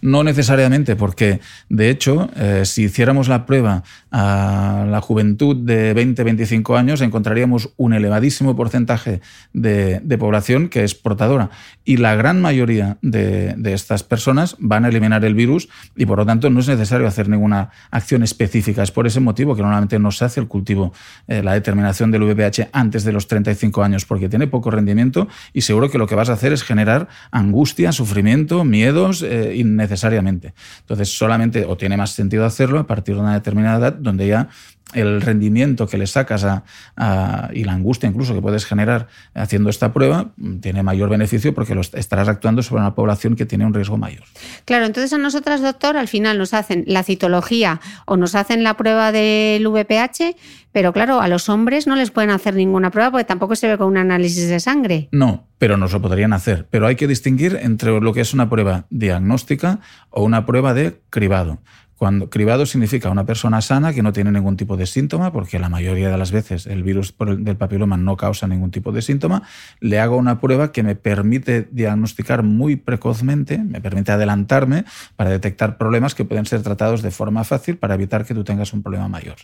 No 0.00 0.22
necesariamente, 0.24 0.96
porque 0.96 1.40
de 1.68 1.90
hecho, 1.90 2.30
eh, 2.36 2.62
si 2.64 2.84
hiciéramos 2.84 3.28
la 3.28 3.46
prueba 3.46 3.82
a 4.10 4.86
la 4.88 5.00
juventud 5.00 5.56
de 5.56 5.94
20-25 5.94 6.78
años, 6.78 7.00
encontraríamos 7.00 7.70
un 7.76 7.92
elevadísimo 7.92 8.56
porcentaje 8.56 9.20
de, 9.52 10.00
población 10.18 10.68
que 10.68 10.84
es 10.84 10.94
portadora. 10.94 11.50
Y 11.84 11.98
la 11.98 12.14
gran 12.16 12.40
mayoría 12.40 12.98
de, 13.02 13.56
estas 13.72 14.02
personas 14.02 14.56
van 14.58 14.84
a 14.84 14.88
eliminar 14.88 15.24
el 15.24 15.34
virus 15.34 15.68
y 15.96 16.06
por 16.06 16.18
lo 16.18 16.26
tanto 16.26 16.50
no 16.50 16.60
es 16.60 16.68
necesario 16.68 17.06
hacer 17.06 17.28
ninguna 17.28 17.70
acción 17.90 18.22
específica. 18.22 18.82
Es 18.82 18.90
por 18.90 19.06
ese 19.06 19.20
motivo 19.20 19.54
que 19.54 19.62
normalmente 19.62 19.98
no 19.98 20.10
se 20.10 20.24
hace 20.24 20.40
el 20.40 20.48
cultivo, 20.48 20.92
eh, 21.28 21.42
la 21.42 21.52
determinación 21.52 22.10
del 22.10 22.22
VPH 22.24 22.70
antes 22.72 23.04
de 23.04 23.12
los 23.12 23.28
35 23.28 23.82
años, 23.82 24.04
porque 24.06 24.28
tiene 24.28 24.46
poco 24.46 24.70
rendimiento 24.70 25.28
y 25.52 25.60
seguro 25.60 25.90
que 25.90 25.98
lo 25.98 26.06
que 26.06 26.14
vas 26.14 26.30
a 26.30 26.32
hacer 26.32 26.52
es 26.52 26.62
generar 26.62 27.08
angustia, 27.30 27.92
sufrimiento, 27.92 28.64
miedos. 28.64 29.22
Eh, 29.22 29.54
innecesariamente. 29.60 30.54
Entonces, 30.80 31.16
solamente 31.16 31.64
o 31.64 31.76
tiene 31.76 31.96
más 31.96 32.10
sentido 32.10 32.44
hacerlo 32.44 32.80
a 32.80 32.86
partir 32.86 33.14
de 33.14 33.20
una 33.20 33.34
determinada 33.34 33.78
edad 33.78 33.92
donde 33.92 34.26
ya 34.26 34.48
el 34.94 35.20
rendimiento 35.20 35.86
que 35.86 35.98
le 35.98 36.06
sacas 36.06 36.44
a, 36.44 37.50
y 37.52 37.64
la 37.64 37.72
angustia 37.72 38.08
incluso 38.08 38.34
que 38.34 38.40
puedes 38.40 38.64
generar 38.64 39.08
haciendo 39.34 39.70
esta 39.70 39.92
prueba 39.92 40.32
tiene 40.60 40.82
mayor 40.82 41.10
beneficio 41.10 41.54
porque 41.54 41.74
lo 41.74 41.80
estarás 41.80 42.28
actuando 42.28 42.62
sobre 42.62 42.80
una 42.80 42.94
población 42.94 43.36
que 43.36 43.46
tiene 43.46 43.66
un 43.66 43.74
riesgo 43.74 43.98
mayor. 43.98 44.24
Claro, 44.64 44.86
entonces 44.86 45.12
a 45.12 45.18
nosotras, 45.18 45.60
doctor, 45.60 45.96
al 45.96 46.08
final 46.08 46.38
nos 46.38 46.54
hacen 46.54 46.84
la 46.86 47.02
citología 47.02 47.80
o 48.06 48.16
nos 48.16 48.34
hacen 48.34 48.64
la 48.64 48.76
prueba 48.76 49.12
del 49.12 49.66
VPH, 49.66 50.36
pero 50.72 50.92
claro, 50.92 51.20
a 51.20 51.28
los 51.28 51.48
hombres 51.48 51.86
no 51.86 51.96
les 51.96 52.10
pueden 52.10 52.30
hacer 52.30 52.54
ninguna 52.54 52.90
prueba 52.90 53.10
porque 53.10 53.24
tampoco 53.24 53.56
se 53.56 53.68
ve 53.68 53.78
con 53.78 53.88
un 53.88 53.96
análisis 53.96 54.48
de 54.48 54.60
sangre. 54.60 55.08
No, 55.12 55.46
pero 55.58 55.76
nos 55.76 55.92
lo 55.92 56.00
podrían 56.00 56.32
hacer. 56.32 56.66
Pero 56.70 56.86
hay 56.86 56.96
que 56.96 57.06
distinguir 57.06 57.58
entre 57.60 58.00
lo 58.00 58.12
que 58.12 58.20
es 58.20 58.34
una 58.34 58.48
prueba 58.48 58.86
diagnóstica 58.90 59.80
o 60.10 60.22
una 60.22 60.46
prueba 60.46 60.74
de 60.74 61.00
cribado. 61.10 61.58
Cuando 61.98 62.30
cribado 62.30 62.64
significa 62.64 63.10
una 63.10 63.26
persona 63.26 63.60
sana 63.60 63.92
que 63.92 64.04
no 64.04 64.12
tiene 64.12 64.30
ningún 64.30 64.56
tipo 64.56 64.76
de 64.76 64.86
síntoma, 64.86 65.32
porque 65.32 65.58
la 65.58 65.68
mayoría 65.68 66.08
de 66.08 66.16
las 66.16 66.30
veces 66.30 66.68
el 66.68 66.84
virus 66.84 67.12
del 67.18 67.56
papiloma 67.56 67.96
no 67.96 68.16
causa 68.16 68.46
ningún 68.46 68.70
tipo 68.70 68.92
de 68.92 69.02
síntoma, 69.02 69.42
le 69.80 69.98
hago 69.98 70.16
una 70.16 70.40
prueba 70.40 70.70
que 70.70 70.84
me 70.84 70.94
permite 70.94 71.68
diagnosticar 71.72 72.44
muy 72.44 72.76
precozmente, 72.76 73.58
me 73.58 73.80
permite 73.80 74.12
adelantarme 74.12 74.84
para 75.16 75.30
detectar 75.30 75.76
problemas 75.76 76.14
que 76.14 76.24
pueden 76.24 76.46
ser 76.46 76.62
tratados 76.62 77.02
de 77.02 77.10
forma 77.10 77.42
fácil 77.42 77.78
para 77.78 77.94
evitar 77.94 78.24
que 78.24 78.32
tú 78.32 78.44
tengas 78.44 78.72
un 78.72 78.84
problema 78.84 79.08
mayor. 79.08 79.36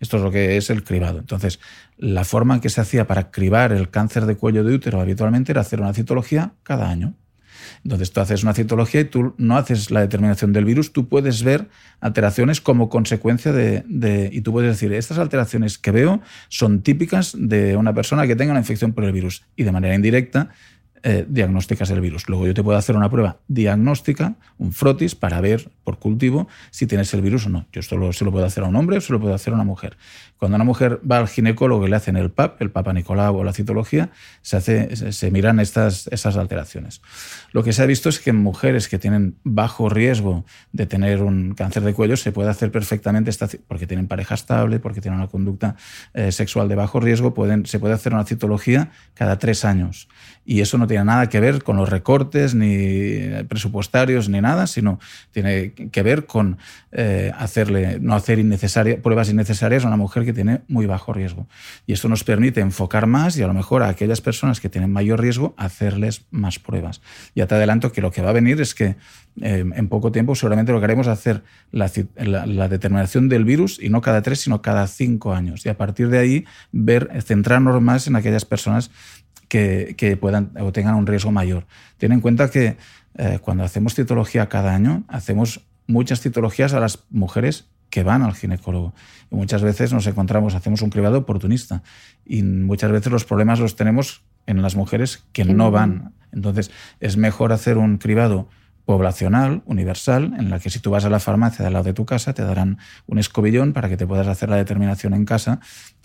Esto 0.00 0.16
es 0.16 0.24
lo 0.24 0.32
que 0.32 0.56
es 0.56 0.68
el 0.68 0.82
cribado. 0.82 1.20
Entonces, 1.20 1.60
la 1.96 2.24
forma 2.24 2.54
en 2.54 2.60
que 2.60 2.70
se 2.70 2.80
hacía 2.80 3.06
para 3.06 3.30
cribar 3.30 3.70
el 3.70 3.88
cáncer 3.88 4.26
de 4.26 4.36
cuello 4.36 4.64
de 4.64 4.74
útero 4.74 5.00
habitualmente 5.00 5.52
era 5.52 5.60
hacer 5.60 5.80
una 5.80 5.94
citología 5.94 6.54
cada 6.64 6.90
año. 6.90 7.14
Entonces 7.84 8.12
tú 8.12 8.20
haces 8.20 8.42
una 8.42 8.54
citología 8.54 9.00
y 9.00 9.04
tú 9.04 9.34
no 9.38 9.56
haces 9.56 9.90
la 9.90 10.00
determinación 10.00 10.52
del 10.52 10.64
virus, 10.64 10.92
tú 10.92 11.08
puedes 11.08 11.42
ver 11.42 11.68
alteraciones 12.00 12.60
como 12.60 12.88
consecuencia 12.88 13.52
de, 13.52 14.30
y 14.32 14.40
tú 14.40 14.52
puedes 14.52 14.70
decir, 14.70 14.92
estas 14.92 15.18
alteraciones 15.18 15.78
que 15.78 15.90
veo 15.90 16.20
son 16.48 16.82
típicas 16.82 17.34
de 17.38 17.76
una 17.76 17.94
persona 17.94 18.26
que 18.26 18.36
tenga 18.36 18.52
una 18.52 18.60
infección 18.60 18.92
por 18.92 19.04
el 19.04 19.12
virus. 19.12 19.44
Y 19.56 19.64
de 19.64 19.72
manera 19.72 19.94
indirecta 19.94 20.50
eh, 21.02 21.24
diagnosticas 21.28 21.90
el 21.90 22.00
virus. 22.00 22.28
Luego 22.28 22.46
yo 22.46 22.54
te 22.54 22.62
puedo 22.62 22.78
hacer 22.78 22.96
una 22.96 23.10
prueba 23.10 23.38
diagnóstica, 23.48 24.34
un 24.58 24.72
frotis, 24.72 25.14
para 25.14 25.40
ver 25.40 25.70
por 25.84 25.98
cultivo 25.98 26.48
si 26.70 26.86
tienes 26.86 27.12
el 27.14 27.22
virus 27.22 27.46
o 27.46 27.48
no. 27.48 27.66
Yo 27.72 27.80
esto 27.80 28.12
se 28.12 28.24
lo 28.24 28.32
puedo 28.32 28.44
hacer 28.44 28.64
a 28.64 28.66
un 28.66 28.76
hombre 28.76 28.98
o 28.98 29.00
se 29.00 29.12
lo 29.12 29.20
puedo 29.20 29.34
hacer 29.34 29.52
a 29.52 29.56
una 29.56 29.64
mujer. 29.64 29.96
Cuando 30.36 30.56
una 30.56 30.64
mujer 30.64 31.00
va 31.08 31.18
al 31.18 31.28
ginecólogo 31.28 31.86
y 31.86 31.90
le 31.90 31.96
hacen 31.96 32.16
el 32.16 32.30
PAP, 32.30 32.62
el 32.62 32.70
Papa 32.70 32.92
Nicolau 32.92 33.36
o 33.36 33.44
la 33.44 33.52
citología, 33.52 34.10
se, 34.42 34.56
hace, 34.56 35.12
se, 35.12 35.30
miran 35.30 35.60
estas, 35.60 36.06
estas 36.08 36.36
alteraciones. 36.36 37.02
Lo 37.52 37.62
que 37.62 37.72
se 37.72 37.82
ha 37.82 37.86
visto 37.86 38.08
es 38.08 38.20
que 38.20 38.30
en 38.30 38.36
mujeres 38.36 38.88
que 38.88 38.98
tienen 38.98 39.36
bajo 39.44 39.88
riesgo 39.88 40.44
de 40.72 40.86
tener 40.86 41.22
un 41.22 41.54
cáncer 41.54 41.82
de 41.82 41.92
cuello 41.92 42.16
se 42.16 42.32
puede 42.32 42.48
hacer 42.50 42.70
perfectamente, 42.70 43.30
esta, 43.30 43.48
porque 43.68 43.86
tienen 43.86 44.08
pareja 44.08 44.34
estable, 44.34 44.78
porque 44.78 45.00
tienen 45.00 45.20
una 45.20 45.28
conducta 45.28 45.76
eh, 46.14 46.32
sexual 46.32 46.68
de 46.68 46.74
bajo 46.74 47.00
riesgo, 47.00 47.34
se 47.64 47.78
puede 47.78 47.94
hacer 47.94 48.14
una 48.14 48.24
citología 48.24 48.90
cada 49.14 49.38
tres 49.38 49.64
años. 49.64 50.08
Y 50.50 50.62
eso 50.62 50.78
no 50.78 50.88
tiene 50.88 51.04
nada 51.04 51.28
que 51.28 51.38
ver 51.38 51.62
con 51.62 51.76
los 51.76 51.88
recortes 51.88 52.56
ni 52.56 53.20
presupuestarios 53.46 54.28
ni 54.28 54.40
nada, 54.40 54.66
sino 54.66 54.98
tiene 55.30 55.74
que 55.74 56.02
ver 56.02 56.26
con 56.26 56.58
eh, 56.90 57.30
hacerle, 57.38 58.00
no 58.00 58.16
hacer 58.16 58.40
pruebas 59.00 59.30
innecesarias 59.30 59.84
a 59.84 59.86
una 59.86 59.96
mujer 59.96 60.24
que 60.24 60.32
tiene 60.32 60.62
muy 60.66 60.86
bajo 60.86 61.12
riesgo. 61.12 61.46
Y 61.86 61.92
esto 61.92 62.08
nos 62.08 62.24
permite 62.24 62.60
enfocar 62.60 63.06
más 63.06 63.38
y 63.38 63.44
a 63.44 63.46
lo 63.46 63.54
mejor 63.54 63.84
a 63.84 63.90
aquellas 63.90 64.20
personas 64.20 64.58
que 64.58 64.68
tienen 64.68 64.92
mayor 64.92 65.20
riesgo 65.20 65.54
hacerles 65.56 66.24
más 66.32 66.58
pruebas. 66.58 67.00
Ya 67.36 67.46
te 67.46 67.54
adelanto 67.54 67.92
que 67.92 68.00
lo 68.00 68.10
que 68.10 68.20
va 68.20 68.30
a 68.30 68.32
venir 68.32 68.60
es 68.60 68.74
que 68.74 68.96
eh, 69.40 69.64
en 69.72 69.88
poco 69.88 70.10
tiempo 70.10 70.34
seguramente 70.34 70.72
lo 70.72 70.80
que 70.80 70.84
haremos 70.84 71.06
es 71.06 71.12
hacer 71.12 71.44
la, 71.70 71.88
determinación 72.68 73.28
del 73.28 73.44
virus 73.44 73.78
y 73.80 73.88
no 73.88 74.00
cada 74.00 74.20
tres, 74.20 74.40
sino 74.40 74.62
cada 74.62 74.88
cinco 74.88 75.32
años. 75.32 75.64
Y 75.64 75.68
a 75.68 75.76
partir 75.76 76.08
de 76.08 76.18
ahí 76.18 76.44
ver, 76.72 77.08
centrarnos 77.22 77.80
más 77.80 78.08
en 78.08 78.16
aquellas 78.16 78.44
personas 78.44 78.90
que, 79.50 80.16
puedan 80.20 80.52
o 80.60 80.72
tengan 80.72 80.94
un 80.94 81.06
riesgo 81.06 81.32
mayor. 81.32 81.66
Ten 81.98 82.12
en 82.12 82.20
cuenta 82.20 82.50
que 82.50 82.76
eh, 83.18 83.40
cuando 83.42 83.64
hacemos 83.64 83.94
citología 83.94 84.48
cada 84.48 84.74
año, 84.74 85.02
hacemos 85.08 85.66
muchas 85.86 86.20
citologías 86.20 86.72
a 86.72 86.80
las 86.80 87.00
mujeres 87.10 87.66
que 87.90 88.04
van 88.04 88.22
al 88.22 88.34
ginecólogo. 88.34 88.94
Y 89.30 89.34
muchas 89.34 89.62
veces 89.62 89.92
nos 89.92 90.06
encontramos, 90.06 90.54
hacemos 90.54 90.82
un 90.82 90.90
cribado 90.90 91.18
oportunista 91.18 91.82
y 92.24 92.42
muchas 92.44 92.92
veces 92.92 93.12
los 93.12 93.24
problemas 93.24 93.58
los 93.58 93.74
tenemos 93.74 94.22
en 94.46 94.62
las 94.62 94.76
mujeres 94.76 95.24
que 95.32 95.44
no 95.44 95.72
van. 95.72 96.14
Entonces, 96.32 96.70
es 97.00 97.16
mejor 97.16 97.52
hacer 97.52 97.76
un 97.76 97.98
cribado 97.98 98.48
poblacional, 98.84 99.62
universal, 99.66 100.34
en 100.38 100.50
la 100.50 100.58
que 100.58 100.70
si 100.70 100.78
tú 100.80 100.90
vas 100.90 101.04
a 101.04 101.10
la 101.10 101.20
farmacia 101.20 101.62
de 101.62 101.68
al 101.68 101.72
lado 101.74 101.84
de 101.84 101.92
tu 101.92 102.04
casa, 102.04 102.34
te 102.34 102.42
darán 102.42 102.78
un 103.06 103.18
escobillón 103.18 103.72
para 103.72 103.88
que 103.88 103.96
te 103.96 104.06
puedas 104.06 104.26
hacer 104.26 104.48
la 104.48 104.56
determinación 104.56 105.14
en 105.14 105.24
casa. 105.24 105.60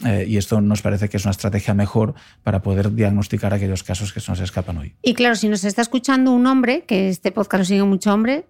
Eh, 0.06 0.26
y 0.28 0.38
esto 0.38 0.62
nos 0.62 0.82
parece 0.82 1.10
que 1.10 1.18
es 1.18 1.26
una 1.26 1.32
estrategia 1.32 1.74
mejor 1.74 2.14
para 2.44 2.62
poder 2.62 2.94
diagnosticar 2.94 3.54
aquellos 3.54 3.84
casos 3.84 4.14
que 4.14 4.20
se 4.20 4.32
nos 4.32 4.40
escapan 4.40 4.78
hoy. 4.78 4.94
Y 5.02 5.14
claro, 5.14 5.36
si 5.36 5.48
nos 5.50 5.64
está 5.64 5.82
escuchando 5.82 6.32
un 6.32 6.46
hombre, 6.48 6.84
que 6.86 7.10
este 7.10 7.32
podcast 7.32 7.60
lo 7.60 7.66
sigue 7.66 7.84
mucho 7.84 8.14
hombre, 8.14 8.46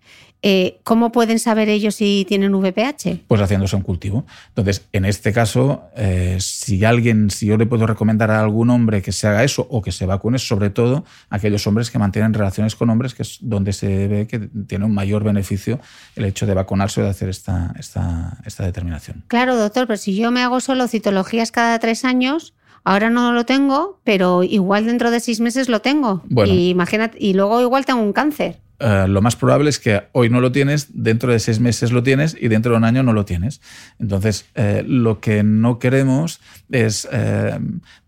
eh, 0.47 0.79
¿cómo 0.83 1.11
pueden 1.11 1.39
saber 1.39 1.69
ellos 1.69 1.95
si 1.95 2.23
tienen 2.27 2.53
VPH? 2.53 3.25
Pues 3.27 3.41
haciéndose 3.41 3.75
un 3.75 3.81
cultivo. 3.81 4.27
Entonces, 4.49 4.87
en 4.93 5.05
este 5.05 5.33
caso, 5.33 5.85
eh, 5.95 6.37
si 6.39 6.85
alguien, 6.85 7.31
si 7.31 7.47
yo 7.47 7.57
le 7.57 7.65
puedo 7.65 7.87
recomendar 7.87 8.29
a 8.29 8.41
algún 8.41 8.69
hombre 8.69 9.01
que 9.01 9.11
se 9.11 9.27
haga 9.27 9.43
eso 9.43 9.65
o 9.71 9.81
que 9.81 9.91
se 9.91 10.05
vacune, 10.05 10.37
sobre 10.37 10.69
todo 10.69 11.03
aquellos 11.31 11.65
hombres 11.65 11.89
que 11.89 11.97
mantienen 11.97 12.33
relaciones 12.33 12.75
con 12.75 12.91
hombres, 12.91 13.15
que 13.15 13.23
es 13.23 13.39
donde 13.41 13.73
se 13.73 14.07
ve 14.07 14.24
que 14.27 14.39
tiene 14.67 14.85
un 14.85 14.93
mayor 14.93 15.23
beneficio 15.23 15.79
el 16.15 16.25
hecho 16.25 16.45
de 16.45 16.53
vacunarse 16.53 17.01
o 17.01 17.03
de 17.03 17.09
hacer 17.09 17.29
esta, 17.29 17.73
esta, 17.77 18.37
esta 18.45 18.65
determinación. 18.65 19.23
Claro, 19.27 19.55
doctor, 19.55 19.87
pero 19.87 19.97
si 19.97 20.15
yo 20.15 20.31
me 20.31 20.41
hago 20.41 20.59
solo 20.59 20.87
citologías 20.87 21.51
cada 21.51 21.79
tres 21.79 22.05
años, 22.05 22.53
Ahora 22.87 23.09
no 23.09 23.33
lo 23.33 23.45
tengo, 23.45 23.99
pero 24.03 24.43
igual 24.43 24.85
dentro 24.85 25.09
de 25.09 25.19
seis 25.19 25.39
meses 25.39 25.69
lo 25.69 25.81
tengo. 25.81 26.21
Y 26.45 26.69
imagínate, 26.69 27.17
y 27.19 27.33
luego 27.33 27.59
igual 27.59 27.83
tengo 27.83 27.99
un 27.99 28.13
cáncer. 28.13 28.61
Eh, 28.79 29.05
lo 29.07 29.21
más 29.21 29.35
probable 29.35 29.69
es 29.69 29.79
que 29.79 30.03
hoy 30.11 30.29
no 30.29 30.41
lo 30.41 30.51
tienes, 30.51 30.87
dentro 30.93 31.31
de 31.31 31.39
seis 31.39 31.59
meses 31.59 31.91
lo 31.91 32.03
tienes 32.03 32.35
y 32.39 32.49
dentro 32.49 32.71
de 32.71 32.77
un 32.77 32.83
año 32.83 33.03
no 33.03 33.13
lo 33.13 33.25
tienes. 33.25 33.61
Entonces, 33.99 34.45
eh, 34.55 34.83
lo 34.85 35.19
que 35.19 35.43
no 35.43 35.79
queremos 35.79 36.41
es 36.71 37.07
eh, 37.11 37.57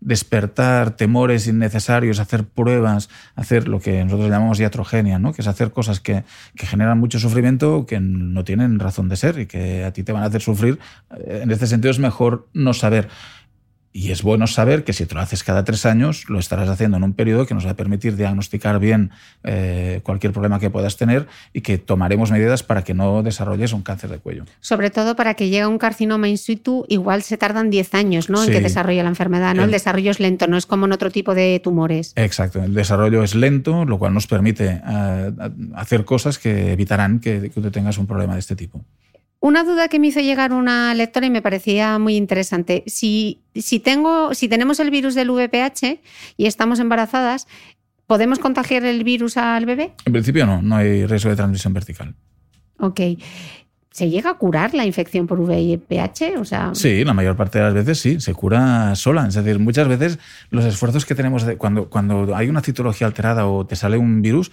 despertar 0.00 0.90
temores 0.96 1.46
innecesarios, 1.46 2.18
hacer 2.18 2.44
pruebas, 2.44 3.08
hacer 3.34 3.68
lo 3.68 3.80
que 3.80 4.04
nosotros 4.04 4.28
llamamos 4.30 4.60
iatrogenia, 4.60 5.18
¿no? 5.18 5.32
que 5.32 5.42
es 5.42 5.48
hacer 5.48 5.70
cosas 5.70 6.00
que, 6.00 6.24
que 6.54 6.66
generan 6.66 6.98
mucho 6.98 7.18
sufrimiento, 7.18 7.86
que 7.86 8.00
no 8.00 8.44
tienen 8.44 8.78
razón 8.78 9.08
de 9.08 9.16
ser 9.16 9.38
y 9.38 9.46
que 9.46 9.84
a 9.84 9.92
ti 9.92 10.02
te 10.02 10.12
van 10.12 10.22
a 10.22 10.26
hacer 10.26 10.42
sufrir. 10.42 10.78
En 11.10 11.50
este 11.50 11.66
sentido 11.66 11.90
es 11.90 11.98
mejor 11.98 12.48
no 12.52 12.74
saber. 12.74 13.08
Y 13.92 14.10
es 14.10 14.22
bueno 14.22 14.46
saber 14.46 14.84
que 14.84 14.92
si 14.92 15.06
te 15.06 15.14
lo 15.14 15.20
haces 15.20 15.42
cada 15.42 15.64
tres 15.64 15.86
años, 15.86 16.28
lo 16.28 16.38
estarás 16.38 16.68
haciendo 16.68 16.98
en 16.98 17.04
un 17.04 17.14
periodo 17.14 17.46
que 17.46 17.54
nos 17.54 17.66
va 17.66 17.70
a 17.70 17.74
permitir 17.74 18.16
diagnosticar 18.16 18.78
bien 18.78 19.10
eh, 19.44 20.00
cualquier 20.02 20.32
problema 20.32 20.60
que 20.60 20.68
puedas 20.68 20.96
tener 20.96 21.26
y 21.52 21.62
que 21.62 21.78
tomaremos 21.78 22.30
medidas 22.30 22.62
para 22.62 22.84
que 22.84 22.92
no 22.92 23.22
desarrolles 23.22 23.72
un 23.72 23.82
cáncer 23.82 24.10
de 24.10 24.18
cuello. 24.18 24.44
Sobre 24.60 24.90
todo 24.90 25.16
para 25.16 25.34
que 25.34 25.48
llegue 25.48 25.66
un 25.66 25.78
carcinoma 25.78 26.28
in 26.28 26.38
situ, 26.38 26.84
igual 26.88 27.22
se 27.22 27.38
tardan 27.38 27.70
10 27.70 27.94
años 27.94 28.28
¿no? 28.28 28.44
en 28.44 28.50
que 28.50 28.60
desarrolle 28.60 29.02
la 29.02 29.08
enfermedad. 29.08 29.54
¿no? 29.54 29.64
El, 29.64 29.70
desarrollo 29.70 30.10
es 30.10 30.20
lento, 30.20 30.46
no 30.46 30.58
es 30.58 30.66
como 30.66 30.86
en 30.86 30.92
otro 30.92 31.10
tipo 31.10 31.34
de 31.34 31.58
tumores. 31.62 32.12
Exacto, 32.16 32.62
el 32.62 32.74
desarrollo 32.74 33.22
es 33.22 33.34
lento, 33.34 33.84
lo 33.84 33.98
cual 33.98 34.12
nos 34.12 34.26
permite 34.26 34.82
eh, 34.86 35.32
hacer 35.74 36.04
cosas 36.04 36.38
que 36.38 36.72
evitarán 36.72 37.20
que, 37.20 37.50
que 37.50 37.60
tú 37.60 37.70
tengas 37.70 37.96
un 37.96 38.06
problema 38.06 38.34
de 38.34 38.40
este 38.40 38.54
tipo. 38.54 38.84
Una 39.40 39.62
duda 39.62 39.88
que 39.88 39.98
me 39.98 40.08
hizo 40.08 40.20
llegar 40.20 40.52
una 40.52 40.92
lectora 40.94 41.26
y 41.26 41.30
me 41.30 41.42
parecía 41.42 41.98
muy 41.98 42.16
interesante. 42.16 42.82
Si, 42.86 43.40
si, 43.54 43.78
tengo, 43.78 44.34
si 44.34 44.48
tenemos 44.48 44.80
el 44.80 44.90
virus 44.90 45.14
del 45.14 45.30
VPH 45.30 46.00
y 46.36 46.46
estamos 46.46 46.80
embarazadas, 46.80 47.46
¿podemos 48.06 48.40
contagiar 48.40 48.84
el 48.84 49.04
virus 49.04 49.36
al 49.36 49.64
bebé? 49.64 49.92
En 50.04 50.12
principio 50.12 50.44
no, 50.44 50.60
no 50.60 50.76
hay 50.76 51.06
riesgo 51.06 51.30
de 51.30 51.36
transmisión 51.36 51.72
vertical. 51.72 52.14
Ok. 52.80 53.00
¿Se 53.98 54.08
llega 54.08 54.30
a 54.30 54.34
curar 54.34 54.74
la 54.74 54.86
infección 54.86 55.26
por 55.26 55.40
VIH? 55.40 56.38
O 56.38 56.44
sea... 56.44 56.70
Sí, 56.72 57.02
la 57.02 57.14
mayor 57.14 57.34
parte 57.34 57.58
de 57.58 57.64
las 57.64 57.74
veces 57.74 57.98
sí, 57.98 58.20
se 58.20 58.32
cura 58.32 58.94
sola. 58.94 59.26
Es 59.26 59.34
decir, 59.34 59.58
muchas 59.58 59.88
veces 59.88 60.20
los 60.50 60.64
esfuerzos 60.64 61.04
que 61.04 61.16
tenemos 61.16 61.44
de, 61.44 61.56
cuando, 61.56 61.90
cuando 61.90 62.36
hay 62.36 62.48
una 62.48 62.60
citología 62.60 63.08
alterada 63.08 63.48
o 63.48 63.66
te 63.66 63.74
sale 63.74 63.98
un 63.98 64.22
virus, 64.22 64.52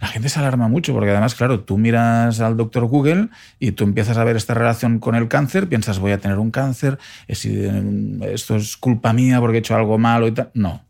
la 0.00 0.06
gente 0.06 0.28
se 0.28 0.38
alarma 0.38 0.68
mucho 0.68 0.92
porque 0.92 1.10
además, 1.10 1.34
claro, 1.34 1.58
tú 1.58 1.76
miras 1.76 2.38
al 2.38 2.56
doctor 2.56 2.84
Google 2.84 3.30
y 3.58 3.72
tú 3.72 3.82
empiezas 3.82 4.16
a 4.16 4.22
ver 4.22 4.36
esta 4.36 4.54
relación 4.54 5.00
con 5.00 5.16
el 5.16 5.26
cáncer, 5.26 5.68
piensas 5.68 5.98
voy 5.98 6.12
a 6.12 6.18
tener 6.18 6.38
un 6.38 6.52
cáncer, 6.52 7.00
esto 7.26 8.54
es 8.54 8.76
culpa 8.76 9.12
mía 9.12 9.40
porque 9.40 9.56
he 9.56 9.58
hecho 9.58 9.74
algo 9.74 9.98
malo 9.98 10.28
y 10.28 10.32
tal. 10.32 10.52
No, 10.54 10.83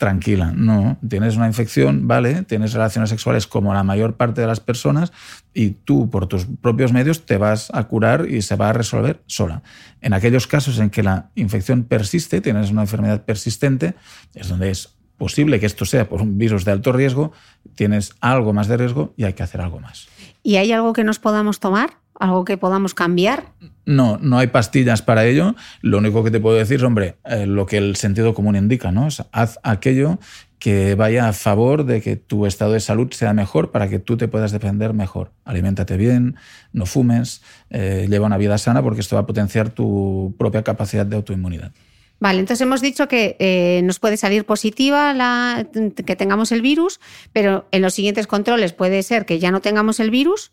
tranquila, 0.00 0.50
no, 0.56 0.96
tienes 1.06 1.36
una 1.36 1.46
infección, 1.46 2.08
vale, 2.08 2.42
tienes 2.44 2.72
relaciones 2.72 3.10
sexuales 3.10 3.46
como 3.46 3.74
la 3.74 3.82
mayor 3.82 4.16
parte 4.16 4.40
de 4.40 4.46
las 4.46 4.58
personas 4.58 5.12
y 5.52 5.72
tú 5.72 6.08
por 6.08 6.26
tus 6.26 6.46
propios 6.46 6.90
medios 6.94 7.26
te 7.26 7.36
vas 7.36 7.70
a 7.74 7.84
curar 7.84 8.26
y 8.26 8.40
se 8.40 8.56
va 8.56 8.70
a 8.70 8.72
resolver 8.72 9.20
sola. 9.26 9.62
En 10.00 10.14
aquellos 10.14 10.46
casos 10.46 10.78
en 10.78 10.88
que 10.88 11.02
la 11.02 11.28
infección 11.34 11.84
persiste, 11.84 12.40
tienes 12.40 12.70
una 12.70 12.80
enfermedad 12.80 13.26
persistente, 13.26 13.94
es 14.34 14.48
donde 14.48 14.70
es 14.70 14.96
posible 15.18 15.60
que 15.60 15.66
esto 15.66 15.84
sea 15.84 16.08
por 16.08 16.22
un 16.22 16.38
virus 16.38 16.64
de 16.64 16.72
alto 16.72 16.92
riesgo, 16.92 17.32
tienes 17.74 18.14
algo 18.22 18.54
más 18.54 18.68
de 18.68 18.78
riesgo 18.78 19.12
y 19.18 19.24
hay 19.24 19.34
que 19.34 19.42
hacer 19.42 19.60
algo 19.60 19.80
más. 19.80 20.08
¿Y 20.42 20.56
hay 20.56 20.72
algo 20.72 20.94
que 20.94 21.04
nos 21.04 21.18
podamos 21.18 21.60
tomar? 21.60 21.98
¿Algo 22.20 22.44
que 22.44 22.58
podamos 22.58 22.94
cambiar? 22.94 23.46
No, 23.86 24.18
no 24.18 24.38
hay 24.38 24.48
pastillas 24.48 25.00
para 25.00 25.24
ello. 25.24 25.56
Lo 25.80 25.98
único 25.98 26.22
que 26.22 26.30
te 26.30 26.38
puedo 26.38 26.56
decir, 26.56 26.84
hombre, 26.84 27.16
eh, 27.24 27.46
lo 27.46 27.66
que 27.66 27.78
el 27.78 27.96
sentido 27.96 28.34
común 28.34 28.56
indica, 28.56 28.92
¿no? 28.92 29.08
haz 29.32 29.58
aquello 29.62 30.18
que 30.58 30.94
vaya 30.94 31.28
a 31.28 31.32
favor 31.32 31.84
de 31.84 32.02
que 32.02 32.16
tu 32.16 32.44
estado 32.44 32.74
de 32.74 32.80
salud 32.80 33.10
sea 33.12 33.32
mejor 33.32 33.70
para 33.70 33.88
que 33.88 33.98
tú 33.98 34.18
te 34.18 34.28
puedas 34.28 34.52
defender 34.52 34.92
mejor. 34.92 35.32
Aliméntate 35.46 35.96
bien, 35.96 36.36
no 36.74 36.84
fumes, 36.84 37.42
eh, 37.70 38.06
lleva 38.10 38.26
una 38.26 38.36
vida 38.36 38.58
sana 38.58 38.82
porque 38.82 39.00
esto 39.00 39.16
va 39.16 39.22
a 39.22 39.26
potenciar 39.26 39.70
tu 39.70 40.34
propia 40.38 40.62
capacidad 40.62 41.06
de 41.06 41.16
autoinmunidad. 41.16 41.72
Vale, 42.18 42.38
entonces 42.40 42.60
hemos 42.60 42.82
dicho 42.82 43.08
que 43.08 43.36
eh, 43.38 43.80
nos 43.84 43.98
puede 43.98 44.18
salir 44.18 44.44
positiva 44.44 45.14
la, 45.14 45.66
que 46.04 46.16
tengamos 46.16 46.52
el 46.52 46.60
virus, 46.60 47.00
pero 47.32 47.66
en 47.72 47.80
los 47.80 47.94
siguientes 47.94 48.26
controles 48.26 48.74
puede 48.74 49.02
ser 49.02 49.24
que 49.24 49.38
ya 49.38 49.50
no 49.50 49.60
tengamos 49.60 50.00
el 50.00 50.10
virus. 50.10 50.52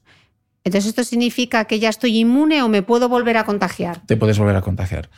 Entonces, 0.68 0.90
¿esto 0.90 1.04
significa 1.04 1.66
que 1.66 1.80
ya 1.80 1.88
estoy 1.88 2.18
inmune 2.20 2.62
o 2.62 2.68
me 2.68 2.84
puedo 2.84 3.08
volver 3.08 3.38
a 3.38 3.46
contagiar? 3.46 4.02
Te 4.06 4.18
puedes 4.18 4.38
volver 4.38 4.56
a 4.58 4.62
contagiar, 4.62 5.10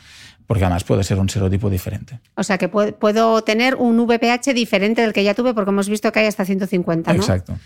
porque 0.46 0.64
además 0.64 0.84
puede 0.84 1.02
ser 1.02 1.18
un 1.18 1.28
serotipo 1.28 1.68
diferente. 1.68 2.20
O 2.36 2.44
sea, 2.44 2.56
que 2.56 2.68
puedo, 2.68 3.42
tener 3.42 3.74
un 3.74 3.98
VPH 3.98 4.54
diferente 4.54 5.02
del 5.02 5.12
que 5.12 5.24
ya 5.24 5.34
tuve, 5.34 5.52
porque 5.52 5.70
hemos 5.70 5.88
visto 5.88 6.12
que 6.12 6.20
hay 6.20 6.26
hasta 6.26 6.44
150, 6.44 7.12
¿no? 7.12 7.18
Exacto. 7.18 7.58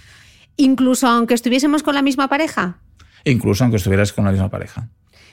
Incluso 0.57 1.07
aunque 1.07 1.35
estuviésemos 1.35 1.83
con 1.83 1.95
la 1.95 2.01
misma 2.01 2.29
pareja. 2.29 2.79
Incluso 3.25 3.65
aunque 3.65 3.77
estuvieras 3.77 4.15
con 4.15 4.25
la 4.25 4.31
misma 4.31 4.49
pareja. 4.49 4.89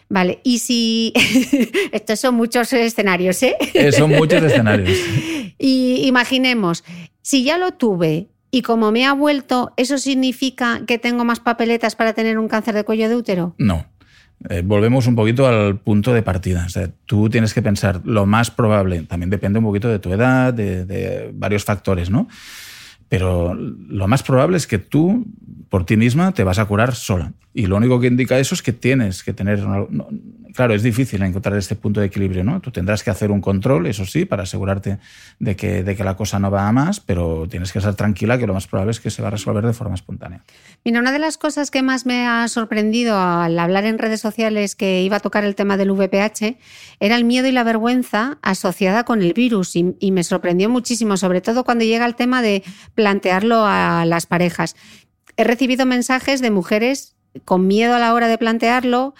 Vale, 0.10 0.42
y 0.44 0.60
si. 0.60 1.14
Estos 1.94 2.20
son 2.20 2.36
muchos 2.36 2.74
escenarios, 2.74 3.42
¿eh? 3.44 3.56
¿eh? 3.74 3.94
son 3.94 4.12
muchos 4.12 4.44
escenarios. 4.44 5.00
y 5.58 6.06
imaginemos, 6.06 6.84
si 7.22 7.46
ya 7.46 7.58
lo 7.58 7.72
tuve 7.72 8.28
y 8.52 8.62
como 8.62 8.92
me 8.92 9.06
ha 9.06 9.14
vuelto, 9.14 9.74
¿eso 9.78 9.98
significa 9.98 10.82
que 10.86 10.98
tengo 10.98 11.24
más 11.26 11.40
papeletas 11.40 11.96
para 11.96 12.14
tener 12.14 12.38
un 12.38 12.48
cáncer 12.48 12.76
de 12.76 12.84
cuello 12.84 13.10
de 13.10 13.16
útero? 13.16 13.56
No. 13.58 13.86
Eh, 14.50 14.62
volvemos 14.66 15.08
un 15.08 15.16
poquito 15.16 15.48
al 15.48 15.80
punto 15.80 16.14
de 16.14 16.24
partida. 16.24 16.68
Tú 17.06 17.30
tienes 17.30 17.54
que 17.54 17.62
pensar 17.62 18.02
lo 18.04 18.26
más 18.26 18.52
probable, 18.52 19.04
también 19.04 19.30
depende 19.30 19.60
un 19.60 19.66
poquito 19.66 19.88
de 19.88 20.00
tu 20.00 20.12
edad, 20.12 20.54
de, 20.54 20.86
de 20.86 21.32
varios 21.34 21.64
factores, 21.64 22.10
¿no? 22.10 22.28
Pero 23.08 23.54
lo 23.54 24.08
más 24.08 24.24
probable 24.24 24.56
es 24.56 24.68
que 24.68 24.80
tú, 24.80 25.26
por 25.68 25.86
ti 25.86 25.98
misma, 25.98 26.32
te 26.34 26.46
vas 26.46 26.60
a 26.60 26.66
curar 26.66 26.96
sola. 26.96 27.34
Y 27.54 27.66
lo 27.66 27.76
único 27.76 28.00
que 28.00 28.08
indica 28.08 28.40
eso 28.40 28.56
es 28.56 28.62
que 28.62 28.72
tienes 28.72 29.22
que 29.24 29.34
tener... 29.34 29.60
claro, 30.54 30.74
es 30.74 30.84
difícil 30.84 31.22
encontrar 31.24 31.58
este 31.58 31.76
punto 31.76 32.00
de 32.00 32.08
equilibrio, 32.08 32.44
¿no? 32.44 32.60
Tú 32.60 32.72
tendrás 32.72 33.04
que 33.04 33.10
hacer 33.10 33.32
un 33.32 33.42
control, 33.42 33.88
eso 33.88 34.06
sí, 34.06 34.26
para 34.26 34.44
asegurarte 34.44 35.00
de 35.40 35.56
que, 35.56 35.84
de 35.84 35.96
que 35.96 36.04
la 36.04 36.16
cosa 36.16 36.40
no 36.40 36.52
va 36.52 36.68
a 36.68 36.72
más, 36.72 37.00
pero 37.00 37.48
tienes 37.50 37.72
que 37.72 37.80
estar 37.80 37.96
tranquila 37.96 38.38
que 38.38 38.48
lo 38.48 38.54
más 38.54 38.68
probable 38.68 38.92
es 38.92 39.00
que 39.00 39.10
se 39.10 39.22
va 39.22 39.30
a 39.30 39.32
resolver 39.32 39.66
de 39.66 39.74
forma 39.74 39.96
espontánea. 39.96 40.44
Mira, 40.84 41.00
una 41.00 41.12
de 41.12 41.20
las 41.20 41.38
cosas 41.38 41.72
que 41.72 41.82
más 41.82 42.06
me 42.06 42.28
ha 42.28 42.48
sorprendido 42.48 43.18
al 43.18 43.58
hablar 43.60 43.86
en 43.86 43.98
redes 43.98 44.22
sociales 44.22 44.76
que 44.76 45.02
iba 45.02 45.18
a 45.18 45.20
tocar 45.20 45.44
el 45.44 45.56
tema 45.56 45.78
del 45.78 45.92
VPH 45.92 46.58
era 47.00 47.16
el 47.16 47.24
miedo 47.24 47.48
y 47.48 47.52
la 47.52 47.64
vergüenza 47.64 48.38
asociada 48.42 49.04
con 49.04 49.22
el 49.22 49.34
virus 49.34 49.76
y, 49.76 49.96
y 50.00 50.12
me 50.12 50.24
sorprendió 50.24 50.70
muchísimo, 50.70 51.18
sobre 51.18 51.42
todo 51.42 51.64
cuando 51.64 51.86
llega 51.86 52.06
el 52.06 52.16
tema 52.16 52.42
de 52.42 52.64
plantearlo 52.96 53.66
a 53.66 54.06
las 54.06 54.26
parejas. 54.26 54.76
He 55.38 55.44
recibido 55.44 55.86
mensajes 55.86 56.42
de 56.42 56.52
mujeres 56.52 57.16
con 57.46 57.68
miedo 57.68 57.96
a 57.96 58.00
la 58.00 58.14
hora 58.14 58.28
de 58.28 58.38
plantearlo, 58.38 59.16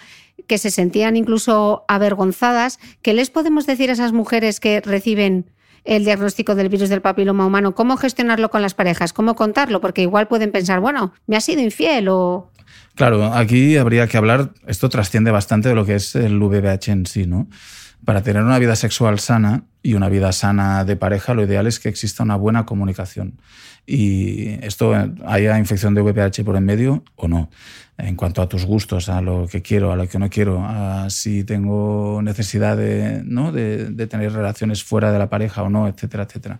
que 0.52 0.58
se 0.58 0.70
sentían 0.70 1.16
incluso 1.16 1.86
avergonzadas. 1.88 2.78
¿Qué 3.00 3.14
les 3.14 3.30
podemos 3.30 3.64
decir 3.64 3.88
a 3.88 3.94
esas 3.94 4.12
mujeres 4.12 4.60
que 4.60 4.82
reciben 4.82 5.46
el 5.86 6.04
diagnóstico 6.04 6.54
del 6.54 6.68
virus 6.68 6.90
del 6.90 7.00
papiloma 7.00 7.46
humano? 7.46 7.74
¿Cómo 7.74 7.96
gestionarlo 7.96 8.50
con 8.50 8.60
las 8.60 8.74
parejas? 8.74 9.14
¿Cómo 9.14 9.34
contarlo? 9.34 9.80
Porque 9.80 10.02
igual 10.02 10.28
pueden 10.28 10.52
pensar, 10.52 10.80
bueno, 10.80 11.14
me 11.26 11.36
ha 11.36 11.40
sido 11.40 11.62
infiel 11.62 12.08
o... 12.10 12.50
Claro, 12.96 13.32
aquí 13.32 13.78
habría 13.78 14.06
que 14.08 14.18
hablar, 14.18 14.50
esto 14.66 14.90
trasciende 14.90 15.30
bastante 15.30 15.70
de 15.70 15.74
lo 15.74 15.86
que 15.86 15.94
es 15.94 16.14
el 16.16 16.38
VBH 16.38 16.88
en 16.88 17.06
sí, 17.06 17.26
¿no? 17.26 17.48
Para 18.04 18.22
tener 18.22 18.42
una 18.42 18.58
vida 18.58 18.76
sexual 18.76 19.20
sana 19.20 19.64
y 19.82 19.94
una 19.94 20.10
vida 20.10 20.32
sana 20.32 20.84
de 20.84 20.96
pareja, 20.96 21.32
lo 21.32 21.44
ideal 21.44 21.66
es 21.66 21.80
que 21.80 21.88
exista 21.88 22.24
una 22.24 22.36
buena 22.36 22.66
comunicación. 22.66 23.40
Y 23.86 24.62
esto, 24.62 24.92
haya 25.24 25.58
infección 25.58 25.94
de 25.94 26.02
VPH 26.02 26.44
por 26.44 26.56
en 26.56 26.66
medio 26.66 27.04
o 27.16 27.26
no. 27.26 27.48
En 27.98 28.16
cuanto 28.16 28.42
a 28.42 28.48
tus 28.48 28.64
gustos, 28.64 29.08
a 29.08 29.20
lo 29.20 29.46
que 29.46 29.62
quiero, 29.62 29.92
a 29.92 29.96
lo 29.96 30.08
que 30.08 30.18
no 30.18 30.30
quiero, 30.30 30.64
a 30.64 31.10
si 31.10 31.44
tengo 31.44 32.20
necesidad 32.22 32.76
de, 32.76 33.22
¿no? 33.24 33.52
de, 33.52 34.06
tener 34.06 34.32
relaciones 34.32 34.82
fuera 34.82 35.12
de 35.12 35.18
la 35.18 35.28
pareja 35.28 35.62
o 35.62 35.70
no, 35.70 35.86
etcétera, 35.86 36.24
etcétera. 36.24 36.58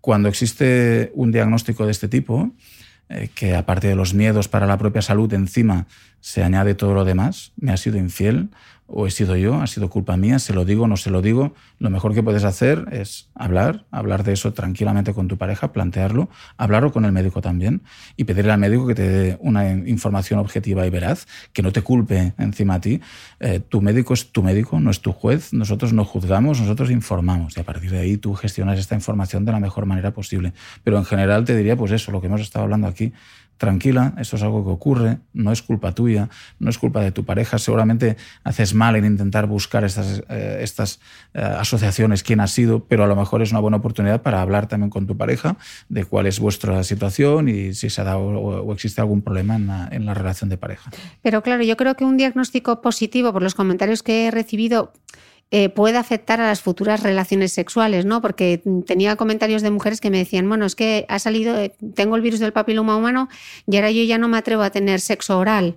Cuando 0.00 0.28
existe 0.28 1.12
un 1.14 1.30
diagnóstico 1.30 1.84
de 1.84 1.92
este 1.92 2.08
tipo, 2.08 2.52
eh, 3.08 3.28
que 3.34 3.54
aparte 3.54 3.88
de 3.88 3.94
los 3.94 4.12
miedos 4.12 4.48
para 4.48 4.66
la 4.66 4.76
propia 4.76 5.02
salud, 5.02 5.32
encima 5.34 5.86
se 6.20 6.42
añade 6.42 6.74
todo 6.74 6.94
lo 6.94 7.04
demás, 7.04 7.52
me 7.56 7.72
ha 7.72 7.76
sido 7.76 7.96
infiel 7.98 8.50
o 8.92 9.06
he 9.06 9.10
sido 9.10 9.36
yo, 9.36 9.60
ha 9.60 9.66
sido 9.66 9.88
culpa 9.88 10.16
mía, 10.16 10.38
se 10.38 10.52
lo 10.52 10.64
digo, 10.64 10.88
no 10.88 10.96
se 10.96 11.10
lo 11.10 11.22
digo, 11.22 11.54
lo 11.78 11.90
mejor 11.90 12.12
que 12.12 12.22
puedes 12.22 12.44
hacer 12.44 12.86
es 12.90 13.30
hablar, 13.34 13.86
hablar 13.90 14.24
de 14.24 14.32
eso 14.32 14.52
tranquilamente 14.52 15.14
con 15.14 15.28
tu 15.28 15.38
pareja, 15.38 15.72
plantearlo, 15.72 16.28
hablarlo 16.56 16.92
con 16.92 17.04
el 17.04 17.12
médico 17.12 17.40
también 17.40 17.82
y 18.16 18.24
pedirle 18.24 18.52
al 18.52 18.58
médico 18.58 18.86
que 18.86 18.94
te 18.94 19.08
dé 19.08 19.38
una 19.40 19.70
información 19.70 20.40
objetiva 20.40 20.86
y 20.86 20.90
veraz, 20.90 21.26
que 21.52 21.62
no 21.62 21.72
te 21.72 21.82
culpe 21.82 22.34
encima 22.38 22.74
a 22.74 22.80
ti. 22.80 23.00
Eh, 23.38 23.60
tu 23.60 23.80
médico 23.80 24.12
es 24.14 24.32
tu 24.32 24.42
médico, 24.42 24.80
no 24.80 24.90
es 24.90 25.00
tu 25.00 25.12
juez, 25.12 25.52
nosotros 25.52 25.92
no 25.92 26.04
juzgamos, 26.04 26.60
nosotros 26.60 26.90
informamos 26.90 27.56
y 27.56 27.60
a 27.60 27.64
partir 27.64 27.90
de 27.92 28.00
ahí 28.00 28.16
tú 28.16 28.34
gestionas 28.34 28.78
esta 28.78 28.94
información 28.94 29.44
de 29.44 29.52
la 29.52 29.60
mejor 29.60 29.86
manera 29.86 30.12
posible. 30.12 30.52
Pero 30.82 30.98
en 30.98 31.04
general 31.04 31.44
te 31.44 31.56
diría 31.56 31.76
pues 31.76 31.92
eso, 31.92 32.10
lo 32.10 32.20
que 32.20 32.26
hemos 32.26 32.40
estado 32.40 32.64
hablando 32.64 32.88
aquí, 32.88 33.12
tranquila, 33.60 34.14
eso 34.16 34.36
es 34.36 34.42
algo 34.42 34.64
que 34.64 34.70
ocurre, 34.70 35.18
no 35.34 35.52
es 35.52 35.60
culpa 35.60 35.92
tuya, 35.92 36.30
no 36.58 36.70
es 36.70 36.78
culpa 36.78 37.02
de 37.02 37.12
tu 37.12 37.26
pareja, 37.26 37.58
seguramente 37.58 38.16
haces 38.42 38.72
mal 38.72 38.96
en 38.96 39.04
intentar 39.04 39.46
buscar 39.46 39.84
estas, 39.84 40.22
eh, 40.30 40.60
estas 40.62 40.98
eh, 41.34 41.42
asociaciones, 41.42 42.22
quién 42.22 42.40
ha 42.40 42.46
sido, 42.46 42.86
pero 42.86 43.04
a 43.04 43.06
lo 43.06 43.14
mejor 43.16 43.42
es 43.42 43.50
una 43.50 43.60
buena 43.60 43.76
oportunidad 43.76 44.22
para 44.22 44.40
hablar 44.40 44.66
también 44.66 44.88
con 44.88 45.06
tu 45.06 45.14
pareja 45.14 45.58
de 45.90 46.06
cuál 46.06 46.26
es 46.26 46.40
vuestra 46.40 46.82
situación 46.84 47.50
y 47.50 47.74
si 47.74 47.90
se 47.90 48.00
ha 48.00 48.04
dado 48.04 48.22
o, 48.22 48.72
existe 48.72 49.02
algún 49.02 49.20
problema 49.20 49.56
en 49.56 50.06
la 50.06 50.14
relación 50.14 50.48
de 50.48 50.56
pareja. 50.56 50.90
Pero 51.20 51.42
claro, 51.42 51.62
yo 51.62 51.76
creo 51.76 51.94
que 51.96 52.06
un 52.06 52.16
diagnóstico 52.16 52.80
positivo, 52.80 53.30
por 53.30 53.42
los 53.42 53.54
comentarios 53.54 54.02
que 54.02 54.26
he 54.26 54.30
recibido, 54.30 54.94
eh, 55.52 55.68
puede 55.68 55.98
afectar 55.98 56.40
a 56.40 56.46
las 56.46 56.62
futuras 56.62 57.02
relaciones 57.02 57.52
sexuales, 57.52 58.04
¿no? 58.04 58.22
Porque 58.22 58.62
tenía 58.86 59.16
comentarios 59.16 59.62
de 59.62 59.70
mujeres 59.70 60.00
que 60.00 60.10
me 60.10 60.18
decían, 60.18 60.48
bueno, 60.48 60.64
es 60.64 60.76
que 60.76 61.06
ha 61.08 61.18
salido, 61.18 61.58
eh, 61.58 61.72
tengo 61.94 62.14
el 62.14 62.22
virus 62.22 62.38
del 62.38 62.52
papiloma 62.52 62.96
humano 62.96 63.28
y 63.66 63.76
ahora 63.76 63.90
yo 63.90 64.04
ya 64.04 64.16
no 64.16 64.28
me 64.28 64.38
atrevo 64.38 64.62
a 64.62 64.70
tener 64.70 65.00
sexo 65.00 65.38
oral. 65.38 65.76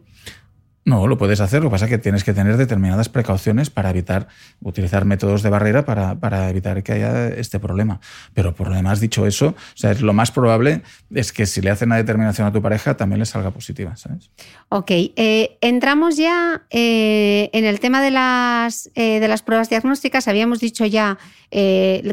No, 0.85 1.07
lo 1.07 1.17
puedes 1.17 1.39
hacer, 1.39 1.63
lo 1.63 1.69
que 1.69 1.73
pasa 1.73 1.85
es 1.85 1.91
que 1.91 1.97
tienes 1.97 2.25
que 2.25 2.33
tener 2.33 2.57
determinadas 2.57 3.07
precauciones 3.07 3.69
para 3.69 3.89
evitar, 3.89 4.27
utilizar 4.61 5.05
métodos 5.05 5.41
de 5.41 5.49
barrera 5.49 5.85
para, 5.85 6.15
para 6.15 6.49
evitar 6.49 6.83
que 6.83 6.91
haya 6.91 7.29
este 7.29 7.57
problema. 7.57 8.01
Pero 8.33 8.53
por 8.53 8.67
lo 8.67 8.75
demás, 8.75 8.99
dicho 8.99 9.25
eso, 9.25 9.47
o 9.47 9.77
sea, 9.77 9.93
lo 9.93 10.11
más 10.11 10.31
probable 10.31 10.81
es 11.13 11.31
que 11.31 11.45
si 11.45 11.61
le 11.61 11.69
hacen 11.69 11.87
una 11.87 11.95
determinación 11.95 12.47
a 12.47 12.51
tu 12.51 12.61
pareja, 12.61 12.97
también 12.97 13.19
le 13.19 13.25
salga 13.25 13.51
positiva, 13.51 13.95
¿sabes? 13.95 14.29
Ok, 14.67 14.91
eh, 14.91 15.57
entramos 15.61 16.17
ya 16.17 16.63
eh, 16.69 17.49
en 17.53 17.63
el 17.63 17.79
tema 17.79 18.01
de 18.01 18.11
las, 18.11 18.89
eh, 18.95 19.21
de 19.21 19.27
las 19.29 19.41
pruebas 19.41 19.69
diagnósticas. 19.69 20.27
Habíamos 20.27 20.59
dicho 20.59 20.85
ya 20.85 21.17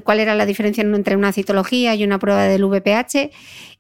cuál 0.05 0.21
era 0.21 0.35
la 0.35 0.45
diferencia 0.45 0.83
entre 0.83 1.17
una 1.17 1.33
citología 1.33 1.95
y 1.95 2.05
una 2.05 2.19
prueba 2.19 2.45
del 2.45 2.65
VPH. 2.65 3.31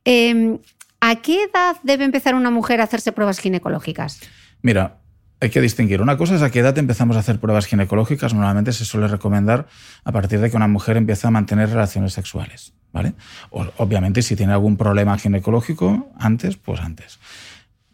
Em, 0.05 0.59
¿A 1.01 1.17
qué 1.17 1.45
edad 1.45 1.77
debe 1.83 2.05
empezar 2.05 2.35
una 2.35 2.51
mujer 2.51 2.81
a 2.81 2.85
hacerse 2.85 3.13
pruebas 3.13 3.39
ginecológicas? 3.39 4.21
Mira, 4.63 4.99
hay 5.41 5.51
que 5.51 5.61
distinguir. 5.61 6.03
Una 6.03 6.17
cosa 6.17 6.35
es 6.35 6.43
a 6.43 6.51
qué 6.51 6.61
edad 6.61 6.77
empezamos 6.79 7.17
a 7.17 7.21
hacer 7.21 7.41
pruebas 7.41 7.67
ginecológicas. 7.67 8.35
Normalmente 8.35 8.73
se 8.73 8.85
suele 8.85 9.09
recomendar 9.09 9.67
a 10.05 10.13
partir 10.13 10.41
de 10.41 10.51
que 10.51 10.57
una 10.57 10.69
mujer 10.69 10.97
empieza 10.97 11.29
a 11.29 11.31
mantener 11.31 11.71
relaciones 11.71 12.13
sexuales. 12.13 12.75
¿vale? 12.93 13.15
obviamente, 13.51 14.23
si 14.23 14.37
tiene 14.37 14.53
algún 14.53 14.77
problema 14.77 15.17
ginecológico 15.19 16.11
antes, 16.19 16.57
pues 16.57 16.81
antes. 16.81 17.19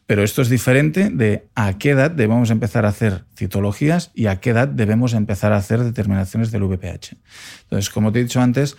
Pero 0.06 0.22
esto 0.22 0.40
es 0.40 0.48
diferente 0.48 1.10
de 1.10 1.48
a 1.54 1.78
qué 1.78 1.90
edad 1.90 2.10
debemos 2.10 2.50
empezar 2.50 2.86
a 2.86 2.90
hacer 2.90 3.24
citologías 3.36 4.12
y 4.14 4.26
a 4.26 4.40
qué 4.40 4.50
edad 4.50 4.68
debemos 4.68 5.14
empezar 5.14 5.52
a 5.52 5.56
hacer 5.56 5.82
determinaciones 5.82 6.52
del 6.52 6.62
VPH. 6.62 7.16
Entonces, 7.62 7.90
como 7.90 8.12
te 8.12 8.20
he 8.20 8.22
dicho 8.22 8.40
antes, 8.40 8.76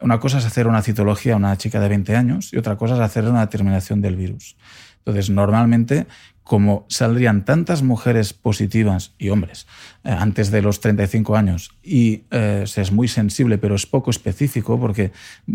una 0.00 0.18
cosa 0.18 0.38
es 0.38 0.44
hacer 0.44 0.66
una 0.66 0.82
citología 0.82 1.34
a 1.34 1.36
una 1.36 1.56
chica 1.56 1.78
de 1.78 1.88
20 1.88 2.16
años 2.16 2.52
y 2.52 2.56
otra 2.56 2.76
cosa 2.76 2.94
es 2.94 3.00
hacer 3.00 3.24
una 3.24 3.40
determinación 3.40 4.00
del 4.00 4.16
virus. 4.16 4.56
Entonces, 4.98 5.30
normalmente 5.30 6.06
como 6.44 6.84
saldrían 6.88 7.44
tantas 7.44 7.82
mujeres 7.82 8.32
positivas 8.34 9.14
y 9.18 9.30
hombres 9.30 9.66
eh, 10.04 10.10
antes 10.10 10.50
de 10.50 10.62
los 10.62 10.80
35 10.80 11.36
años 11.36 11.70
y 11.82 12.24
eh, 12.30 12.64
es 12.64 12.92
muy 12.92 13.08
sensible 13.08 13.58
pero 13.58 13.74
es 13.74 13.86
poco 13.86 14.10
específico 14.10 14.78
porque 14.78 15.10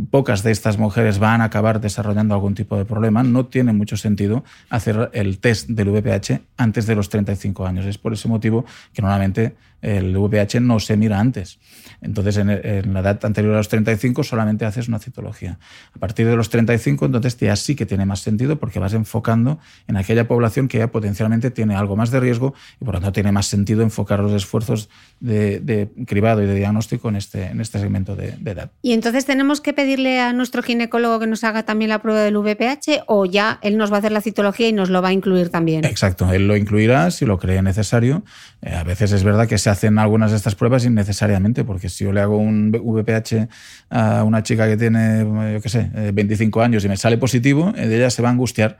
pocas 0.09 0.43
de 0.43 0.51
estas 0.51 0.77
mujeres 0.77 1.19
van 1.19 1.41
a 1.41 1.45
acabar 1.45 1.79
desarrollando 1.79 2.33
algún 2.33 2.55
tipo 2.55 2.75
de 2.75 2.85
problema, 2.85 3.23
no 3.23 3.45
tiene 3.45 3.71
mucho 3.71 3.97
sentido 3.97 4.43
hacer 4.69 5.09
el 5.13 5.39
test 5.39 5.69
del 5.69 5.89
VPH 5.89 6.41
antes 6.57 6.85
de 6.87 6.95
los 6.95 7.09
35 7.09 7.65
años. 7.65 7.85
Es 7.85 7.97
por 7.97 8.13
ese 8.13 8.27
motivo 8.27 8.65
que 8.93 9.01
normalmente 9.01 9.55
el 9.81 10.17
VPH 10.17 10.59
no 10.59 10.79
se 10.79 10.97
mira 10.97 11.19
antes. 11.19 11.59
Entonces, 12.01 12.37
en, 12.37 12.47
la 12.93 12.99
edad 12.99 13.23
anterior 13.23 13.53
a 13.53 13.57
los 13.57 13.69
35 13.69 14.23
solamente 14.23 14.65
haces 14.65 14.87
una 14.87 14.99
citología. 14.99 15.57
A 15.95 15.99
partir 15.99 16.27
de 16.27 16.35
los 16.35 16.49
35, 16.49 17.05
entonces 17.05 17.37
ya 17.37 17.55
sí 17.55 17.75
que 17.75 17.85
tiene 17.85 18.05
más 18.05 18.19
sentido 18.19 18.59
porque 18.59 18.79
vas 18.79 18.93
enfocando 18.93 19.59
en 19.87 19.97
aquella 19.97 20.27
población 20.27 20.67
que 20.67 20.78
potencialmente 20.87 21.51
tiene 21.51 21.75
algo 21.75 21.95
más 21.95 22.11
de 22.11 22.19
riesgo 22.19 22.53
y 22.79 22.85
por 22.85 22.95
lo 22.95 23.01
tanto 23.01 23.13
tiene 23.13 23.31
más 23.31 23.45
sentido 23.45 23.83
enfocar 23.83 24.19
los 24.19 24.33
esfuerzos 24.33 24.89
de, 25.19 25.89
cribado 26.07 26.41
y 26.41 26.45
de 26.45 26.55
diagnóstico 26.55 27.09
en 27.09 27.17
este, 27.17 27.45
en 27.47 27.61
este 27.61 27.79
segmento 27.79 28.15
de, 28.15 28.29
edad. 28.45 28.71
Y 28.81 28.93
entonces 28.93 29.25
tenemos 29.25 29.61
que 29.61 29.73
pedirle 29.73 30.19
a 30.19 30.33
nuestro 30.33 30.63
ginecólogo 30.63 31.19
que 31.19 31.27
nos 31.27 31.43
haga 31.43 31.63
también 31.63 31.89
la 31.89 32.01
prueba 32.01 32.21
del 32.21 32.37
VPH 32.37 33.03
o 33.07 33.25
ya 33.25 33.59
él 33.61 33.77
nos 33.77 33.91
va 33.91 33.97
a 33.97 33.99
hacer 33.99 34.11
la 34.11 34.21
citología 34.21 34.67
y 34.67 34.73
nos 34.73 34.89
lo 34.89 35.01
va 35.01 35.09
a 35.09 35.13
incluir 35.13 35.49
también. 35.49 35.85
Exacto, 35.85 36.31
él 36.31 36.47
lo 36.47 36.55
incluirá 36.55 37.11
si 37.11 37.25
lo 37.25 37.37
cree 37.37 37.61
necesario. 37.61 38.23
Eh, 38.61 38.73
a 38.73 38.83
veces 38.83 39.11
es 39.11 39.23
verdad 39.23 39.47
que 39.47 39.57
se 39.57 39.69
hacen 39.69 39.99
algunas 39.99 40.31
de 40.31 40.37
estas 40.37 40.55
pruebas 40.55 40.85
innecesariamente, 40.85 41.63
porque 41.63 41.89
si 41.89 42.03
yo 42.03 42.11
le 42.11 42.21
hago 42.21 42.37
un 42.37 42.71
VPH 42.71 43.47
a 43.89 44.23
una 44.23 44.43
chica 44.43 44.67
que 44.67 44.77
tiene, 44.77 45.25
yo 45.53 45.61
qué 45.61 45.69
sé, 45.69 45.89
25 46.13 46.61
eh, 46.61 46.65
años 46.65 46.85
y 46.85 46.89
me 46.89 46.97
sale 46.97 47.17
positivo, 47.17 47.73
eh, 47.75 47.87
ella 47.89 48.09
se 48.09 48.21
va 48.21 48.29
a 48.29 48.31
angustiar 48.31 48.77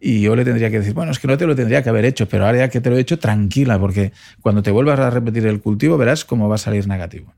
y 0.00 0.20
yo 0.20 0.36
le 0.36 0.44
tendría 0.44 0.70
que 0.70 0.78
decir, 0.78 0.94
bueno, 0.94 1.10
es 1.10 1.18
que 1.18 1.28
no 1.28 1.36
te 1.36 1.46
lo 1.46 1.56
tendría 1.56 1.82
que 1.82 1.88
haber 1.88 2.04
hecho, 2.04 2.28
pero 2.28 2.46
ahora 2.46 2.58
ya 2.58 2.68
que 2.68 2.80
te 2.80 2.90
lo 2.90 2.96
he 2.96 3.00
hecho, 3.00 3.18
tranquila, 3.18 3.78
porque 3.78 4.12
cuando 4.40 4.62
te 4.62 4.70
vuelvas 4.70 4.98
a 5.00 5.10
repetir 5.10 5.46
el 5.46 5.60
cultivo 5.60 5.98
verás 5.98 6.24
cómo 6.24 6.48
va 6.48 6.54
a 6.54 6.58
salir 6.58 6.86
negativo. 6.86 7.34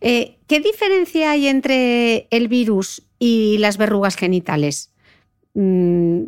Eh, 0.00 0.38
¿Qué 0.46 0.60
diferencia 0.60 1.30
hay 1.32 1.46
entre 1.46 2.26
el 2.30 2.48
virus 2.48 3.02
y 3.18 3.58
las 3.58 3.76
verrugas 3.76 4.16
genitales? 4.16 4.92
Mm, 5.54 6.24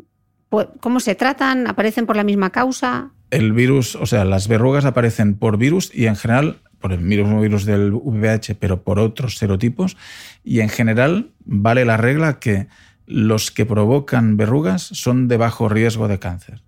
¿Cómo 0.81 1.01
se 1.01 1.15
tratan? 1.15 1.67
¿Aparecen 1.67 2.05
por 2.05 2.17
la 2.17 2.25
misma 2.25 2.51
causa? 2.51 3.11
El 3.31 3.53
virus, 3.53 3.97
o 3.97 4.05
sea, 4.05 4.27
las 4.27 4.49
verrugas 4.49 4.85
aparecen 4.85 5.35
por 5.39 5.57
virus 5.57 5.91
y 5.95 6.07
en 6.07 6.17
general 6.17 6.61
por 6.79 6.93
el 6.93 7.01
mismo 7.01 7.41
virus 7.41 7.65
del 7.65 7.93
VIH, 7.95 8.57
pero 8.57 8.83
por 8.83 8.99
otros 8.99 9.39
serotipos. 9.39 9.97
Y 10.45 10.61
en 10.61 10.69
general 10.69 11.31
vale 11.45 11.87
la 11.87 11.97
regla 11.97 12.39
que 12.39 12.67
los 13.07 13.51
que 13.51 13.67
provocan 13.67 14.37
verrugas 14.37 14.83
son 14.83 15.29
de 15.29 15.37
bajo 15.37 15.69
riesgo 15.69 16.09
de 16.09 16.19
cáncer. 16.19 16.63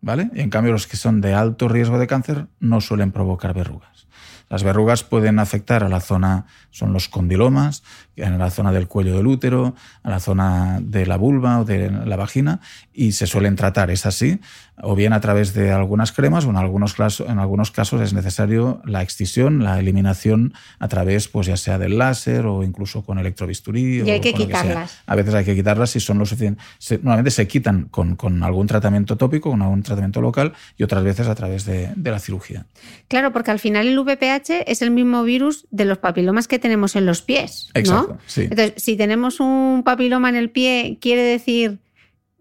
¿Vale? 0.00 0.30
Y 0.34 0.40
en 0.40 0.50
cambio 0.50 0.72
los 0.72 0.86
que 0.86 0.96
son 0.96 1.20
de 1.20 1.32
alto 1.32 1.68
riesgo 1.68 1.98
de 1.98 2.08
cáncer 2.08 2.48
no 2.58 2.80
suelen 2.80 3.12
provocar 3.12 3.54
verrugas. 3.54 4.08
Las 4.48 4.64
verrugas 4.64 5.04
pueden 5.04 5.38
afectar 5.38 5.84
a 5.84 5.88
la 5.88 6.00
zona, 6.00 6.46
son 6.70 6.92
los 6.92 7.08
condilomas, 7.08 7.84
en 8.16 8.38
la 8.38 8.50
zona 8.50 8.72
del 8.72 8.88
cuello 8.88 9.16
del 9.16 9.26
útero, 9.26 9.74
a 10.02 10.10
la 10.10 10.20
zona 10.20 10.80
de 10.82 11.06
la 11.06 11.16
vulva 11.16 11.60
o 11.60 11.64
de 11.64 11.90
la 11.90 12.16
vagina, 12.16 12.60
y 12.92 13.12
se 13.12 13.26
suelen 13.26 13.56
tratar, 13.56 13.90
es 13.90 14.06
así, 14.06 14.40
o 14.80 14.94
bien 14.94 15.12
a 15.12 15.20
través 15.20 15.54
de 15.54 15.70
algunas 15.70 16.12
cremas, 16.12 16.44
o 16.44 16.50
en 16.50 16.56
algunos, 16.56 16.94
casos, 16.94 17.28
en 17.28 17.38
algunos 17.38 17.70
casos 17.70 18.00
es 18.00 18.12
necesario 18.12 18.82
la 18.84 19.02
excisión, 19.02 19.62
la 19.62 19.78
eliminación 19.78 20.54
a 20.78 20.88
través, 20.88 21.28
pues 21.28 21.46
ya 21.46 21.56
sea 21.56 21.78
del 21.78 21.98
láser 21.98 22.46
o 22.46 22.64
incluso 22.64 23.02
con 23.02 23.18
electrobisturí. 23.18 24.02
Y 24.02 24.10
hay 24.10 24.20
que 24.20 24.34
quitarlas. 24.34 25.00
a 25.06 25.14
veces 25.14 25.34
hay 25.34 25.44
que 25.44 25.54
quitarlas 25.54 25.90
si 25.90 26.00
son 26.00 26.18
lo 26.18 26.26
suficiente. 26.26 26.60
normalmente 27.02 27.30
se 27.30 27.46
quitan 27.46 27.84
con, 27.90 28.16
con, 28.16 28.42
algún 28.42 28.66
tratamiento 28.66 29.16
tópico, 29.16 29.50
con 29.50 29.62
algún 29.62 29.82
tratamiento 29.82 30.20
local, 30.20 30.52
y 30.76 30.82
otras 30.82 31.04
veces 31.04 31.28
a 31.28 31.34
través 31.34 31.64
de, 31.64 31.92
de 31.94 32.10
la 32.10 32.18
cirugía. 32.18 32.66
Claro, 33.08 33.32
porque 33.32 33.50
al 33.50 33.58
final 33.58 33.86
el 33.86 33.98
VPH 33.98 34.64
es 34.66 34.82
el 34.82 34.90
mismo 34.90 35.22
virus 35.22 35.66
de 35.70 35.84
los 35.84 35.98
papilomas 35.98 36.48
que 36.48 36.58
tenemos 36.58 36.96
en 36.96 37.06
los 37.06 37.22
pies. 37.22 37.70
¿no? 37.86 38.01
Entonces, 38.36 38.74
si 38.76 38.96
tenemos 38.96 39.40
un 39.40 39.82
papiloma 39.84 40.28
en 40.28 40.36
el 40.36 40.50
pie, 40.50 40.98
¿quiere 41.00 41.22
decir 41.22 41.78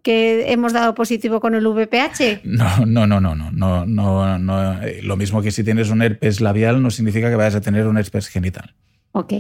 que 0.04 0.52
hemos 0.52 0.74
dado 0.74 0.96
positivo 0.96 1.40
con 1.40 1.54
el 1.56 1.66
VPH? 1.66 2.42
No, 2.44 2.86
no, 2.86 3.08
no, 3.08 3.20
no, 3.20 3.36
no, 3.36 3.52
no, 3.52 3.86
no, 3.86 4.40
no. 4.40 4.82
Eh, 4.82 5.02
Lo 5.04 5.16
mismo 5.18 5.42
que 5.42 5.52
si 5.52 5.64
tienes 5.64 5.90
un 5.90 6.02
herpes 6.02 6.42
labial 6.42 6.82
no 6.82 6.90
significa 6.90 7.30
que 7.30 7.36
vayas 7.36 7.56
a 7.56 7.62
tener 7.62 7.88
un 7.88 7.98
herpes 7.98 8.28
genital. 8.28 8.74
Ok. 9.12 9.34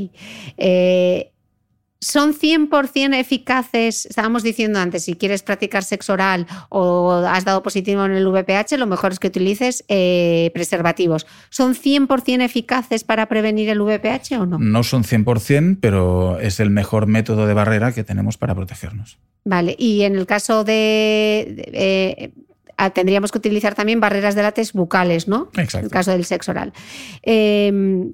Eh, 0.58 1.32
son 2.02 2.34
100% 2.34 3.14
eficaces, 3.16 4.08
estábamos 4.08 4.42
diciendo 4.42 4.80
antes, 4.80 5.06
si 5.06 5.14
quieres 5.14 5.44
practicar 5.44 5.84
sexo 5.84 6.14
oral 6.14 6.48
o 6.70 7.12
has 7.12 7.46
dado 7.46 7.62
positivo 7.62 8.04
en 8.06 8.14
el 8.14 8.28
VPH, 8.28 8.78
lo 8.78 8.88
mejor 8.88 9.12
es 9.12 9.20
que 9.20 9.28
utilices 9.28 9.86
eh, 9.88 10.50
preservativos. 10.56 11.28
¿Son 11.52 11.76
100% 11.76 12.42
eficaces 12.42 13.04
para 13.04 13.28
prevenir 13.28 13.70
el 13.70 13.82
VPH 13.82 14.40
o 14.40 14.46
no? 14.48 14.58
No 14.58 14.84
son 14.84 15.04
100%, 15.04 15.78
pero 15.80 16.40
es 16.40 16.60
el 16.60 16.72
mejor 16.72 17.06
método 17.06 17.46
de 17.46 17.54
barrera 17.54 17.94
que 17.94 18.04
tenemos 18.04 18.38
para 18.38 18.56
protegernos. 18.56 19.20
Vale, 19.46 19.76
y 19.78 20.02
en 20.02 20.16
el 20.16 20.26
caso 20.26 20.64
de... 20.64 21.64
Eh, 21.72 22.32
tendríamos 22.96 23.32
que 23.32 23.38
utilizar 23.38 23.76
también 23.76 24.00
barreras 24.00 24.34
de 24.34 24.42
látex 24.42 24.74
bucales, 24.74 25.28
¿no? 25.28 25.52
Exacto. 25.54 25.78
En 25.78 25.84
el 25.86 25.92
caso 25.92 26.10
del 26.10 26.26
sexo 26.26 26.50
oral. 26.50 26.74
Em, 27.22 28.14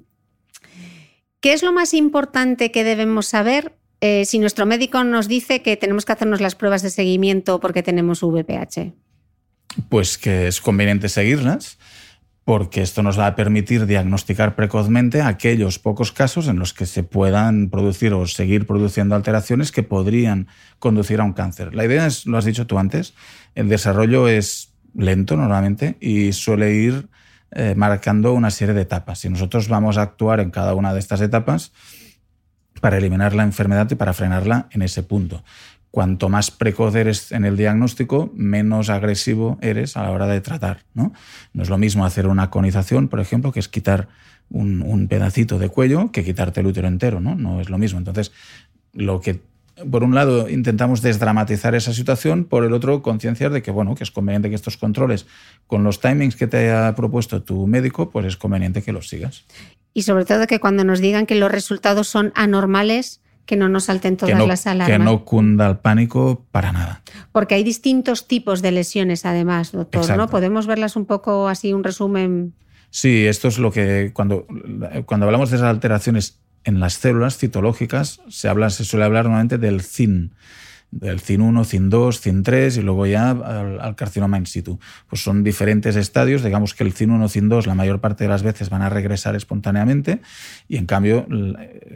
¿Qué 1.40 1.54
es 1.54 1.62
lo 1.62 1.72
más 1.72 1.94
importante 1.94 2.70
que 2.70 2.84
debemos 2.84 3.26
saber 3.26 3.77
eh, 4.00 4.24
si 4.24 4.38
nuestro 4.38 4.66
médico 4.66 5.02
nos 5.04 5.28
dice 5.28 5.62
que 5.62 5.76
tenemos 5.76 6.04
que 6.04 6.12
hacernos 6.12 6.40
las 6.40 6.54
pruebas 6.54 6.82
de 6.82 6.90
seguimiento 6.90 7.60
porque 7.60 7.82
tenemos 7.82 8.22
VPH? 8.22 8.92
Pues 9.88 10.18
que 10.18 10.46
es 10.46 10.60
conveniente 10.60 11.08
seguirlas 11.08 11.78
porque 12.48 12.80
esto 12.80 13.02
nos 13.02 13.18
va 13.18 13.26
a 13.26 13.36
permitir 13.36 13.84
diagnosticar 13.84 14.54
precozmente 14.54 15.20
aquellos 15.20 15.78
pocos 15.78 16.12
casos 16.12 16.48
en 16.48 16.58
los 16.58 16.72
que 16.72 16.86
se 16.86 17.02
puedan 17.02 17.68
producir 17.68 18.14
o 18.14 18.26
seguir 18.26 18.66
produciendo 18.66 19.14
alteraciones 19.14 19.70
que 19.70 19.82
podrían 19.82 20.48
conducir 20.78 21.20
a 21.20 21.24
un 21.24 21.34
cáncer. 21.34 21.74
La 21.74 21.84
idea 21.84 22.06
es, 22.06 22.24
lo 22.24 22.38
has 22.38 22.46
dicho 22.46 22.66
tú 22.66 22.78
antes, 22.78 23.12
el 23.54 23.68
desarrollo 23.68 24.28
es 24.28 24.72
lento 24.94 25.36
normalmente 25.36 25.98
y 26.00 26.32
suele 26.32 26.72
ir 26.72 27.08
eh, 27.50 27.74
marcando 27.76 28.32
una 28.32 28.50
serie 28.50 28.72
de 28.74 28.80
etapas. 28.80 29.18
Si 29.18 29.28
nosotros 29.28 29.68
vamos 29.68 29.98
a 29.98 30.02
actuar 30.02 30.40
en 30.40 30.50
cada 30.50 30.74
una 30.74 30.94
de 30.94 31.00
estas 31.00 31.20
etapas, 31.20 31.72
para 32.80 32.98
eliminar 32.98 33.34
la 33.34 33.42
enfermedad 33.42 33.90
y 33.90 33.94
para 33.94 34.12
frenarla 34.12 34.68
en 34.70 34.82
ese 34.82 35.02
punto. 35.02 35.42
cuanto 35.90 36.28
más 36.28 36.50
precoz 36.50 36.94
eres 36.94 37.32
en 37.32 37.46
el 37.46 37.56
diagnóstico, 37.56 38.30
menos 38.34 38.90
agresivo 38.90 39.58
eres 39.62 39.96
a 39.96 40.02
la 40.02 40.10
hora 40.10 40.26
de 40.26 40.42
tratar. 40.42 40.84
No, 40.92 41.14
no 41.54 41.62
es 41.62 41.70
lo 41.70 41.78
mismo 41.78 42.04
hacer 42.04 42.26
una 42.26 42.50
conización, 42.50 43.08
por 43.08 43.20
ejemplo, 43.20 43.52
que 43.52 43.60
es 43.60 43.68
quitar 43.68 44.08
un, 44.50 45.08
pedacito 45.08 45.58
de 45.58 45.70
cuello 45.70 46.12
que 46.12 46.24
quitarte 46.24 46.60
el 46.60 46.66
útero 46.66 46.88
entero. 46.88 47.20
¿no? 47.20 47.34
no 47.34 47.60
es 47.60 47.70
lo 47.70 47.78
mismo. 47.78 47.98
Entonces, 47.98 48.32
lo 48.92 49.20
que 49.20 49.40
por 49.90 50.02
un 50.02 50.14
lado 50.14 50.48
intentamos 50.48 51.02
desdramatizar 51.02 51.74
esa 51.74 51.92
situación, 51.92 52.44
por 52.44 52.64
el 52.64 52.72
otro 52.72 53.02
concienciar 53.02 53.52
de 53.52 53.62
que 53.62 53.70
bueno, 53.70 53.94
que 53.94 54.04
es 54.04 54.10
conveniente 54.10 54.48
que 54.48 54.54
estos 54.54 54.76
controles 54.76 55.26
con 55.66 55.84
los 55.84 56.00
timings 56.00 56.36
que 56.36 56.46
te 56.46 56.56
haya 56.56 56.94
propuesto 56.94 57.42
tu 57.42 57.66
médico, 57.66 58.10
pues 58.10 58.26
es 58.26 58.36
conveniente 58.36 58.82
que 58.82 58.92
los 58.92 59.08
sigas. 59.08 59.44
Y 59.94 60.02
sobre 60.02 60.24
todo 60.24 60.46
que 60.46 60.60
cuando 60.60 60.84
nos 60.84 61.00
digan 61.00 61.26
que 61.26 61.34
los 61.34 61.50
resultados 61.50 62.08
son 62.08 62.32
anormales, 62.34 63.20
que 63.48 63.56
no 63.56 63.70
nos 63.70 63.84
salten 63.84 64.18
todas 64.18 64.46
las 64.46 64.66
alarmas. 64.66 64.98
Que 64.98 65.02
no 65.02 65.24
cunda 65.24 65.68
el 65.68 65.78
pánico 65.78 66.44
para 66.52 66.70
nada. 66.70 67.02
Porque 67.32 67.54
hay 67.54 67.64
distintos 67.64 68.28
tipos 68.28 68.60
de 68.60 68.72
lesiones, 68.72 69.24
además, 69.24 69.72
doctor, 69.72 70.16
¿no? 70.16 70.28
Podemos 70.28 70.66
verlas 70.66 70.96
un 70.96 71.06
poco 71.06 71.48
así, 71.48 71.72
un 71.72 71.82
resumen. 71.82 72.52
Sí, 72.90 73.26
esto 73.26 73.48
es 73.48 73.58
lo 73.58 73.72
que 73.72 74.10
cuando, 74.12 74.46
cuando 75.06 75.26
hablamos 75.26 75.50
de 75.50 75.56
esas 75.56 75.68
alteraciones 75.68 76.40
en 76.64 76.78
las 76.78 76.94
células 76.94 77.38
citológicas 77.38 78.20
se, 78.28 78.48
habla, 78.48 78.68
se 78.68 78.84
suele 78.84 79.06
hablar 79.06 79.24
normalmente 79.24 79.56
del 79.56 79.80
CIN, 79.80 80.34
del 80.90 81.20
CIN1, 81.20 81.64
CIN2, 81.64 82.20
CIN3 82.20 82.78
y 82.78 82.82
luego 82.82 83.06
ya 83.06 83.30
al, 83.30 83.94
carcinoma 83.96 84.38
in 84.38 84.46
situ. 84.46 84.78
Pues 85.08 85.22
son 85.22 85.44
diferentes 85.44 85.96
estadios, 85.96 86.42
digamos 86.42 86.74
que 86.74 86.84
el 86.84 86.94
CIN1, 86.94 87.28
CIN2 87.28 87.66
la 87.66 87.74
mayor 87.74 88.00
parte 88.00 88.24
de 88.24 88.30
las 88.30 88.42
veces 88.42 88.70
van 88.70 88.82
a 88.82 88.88
regresar 88.88 89.36
espontáneamente 89.36 90.20
y 90.66 90.76
en 90.76 90.86
cambio 90.86 91.26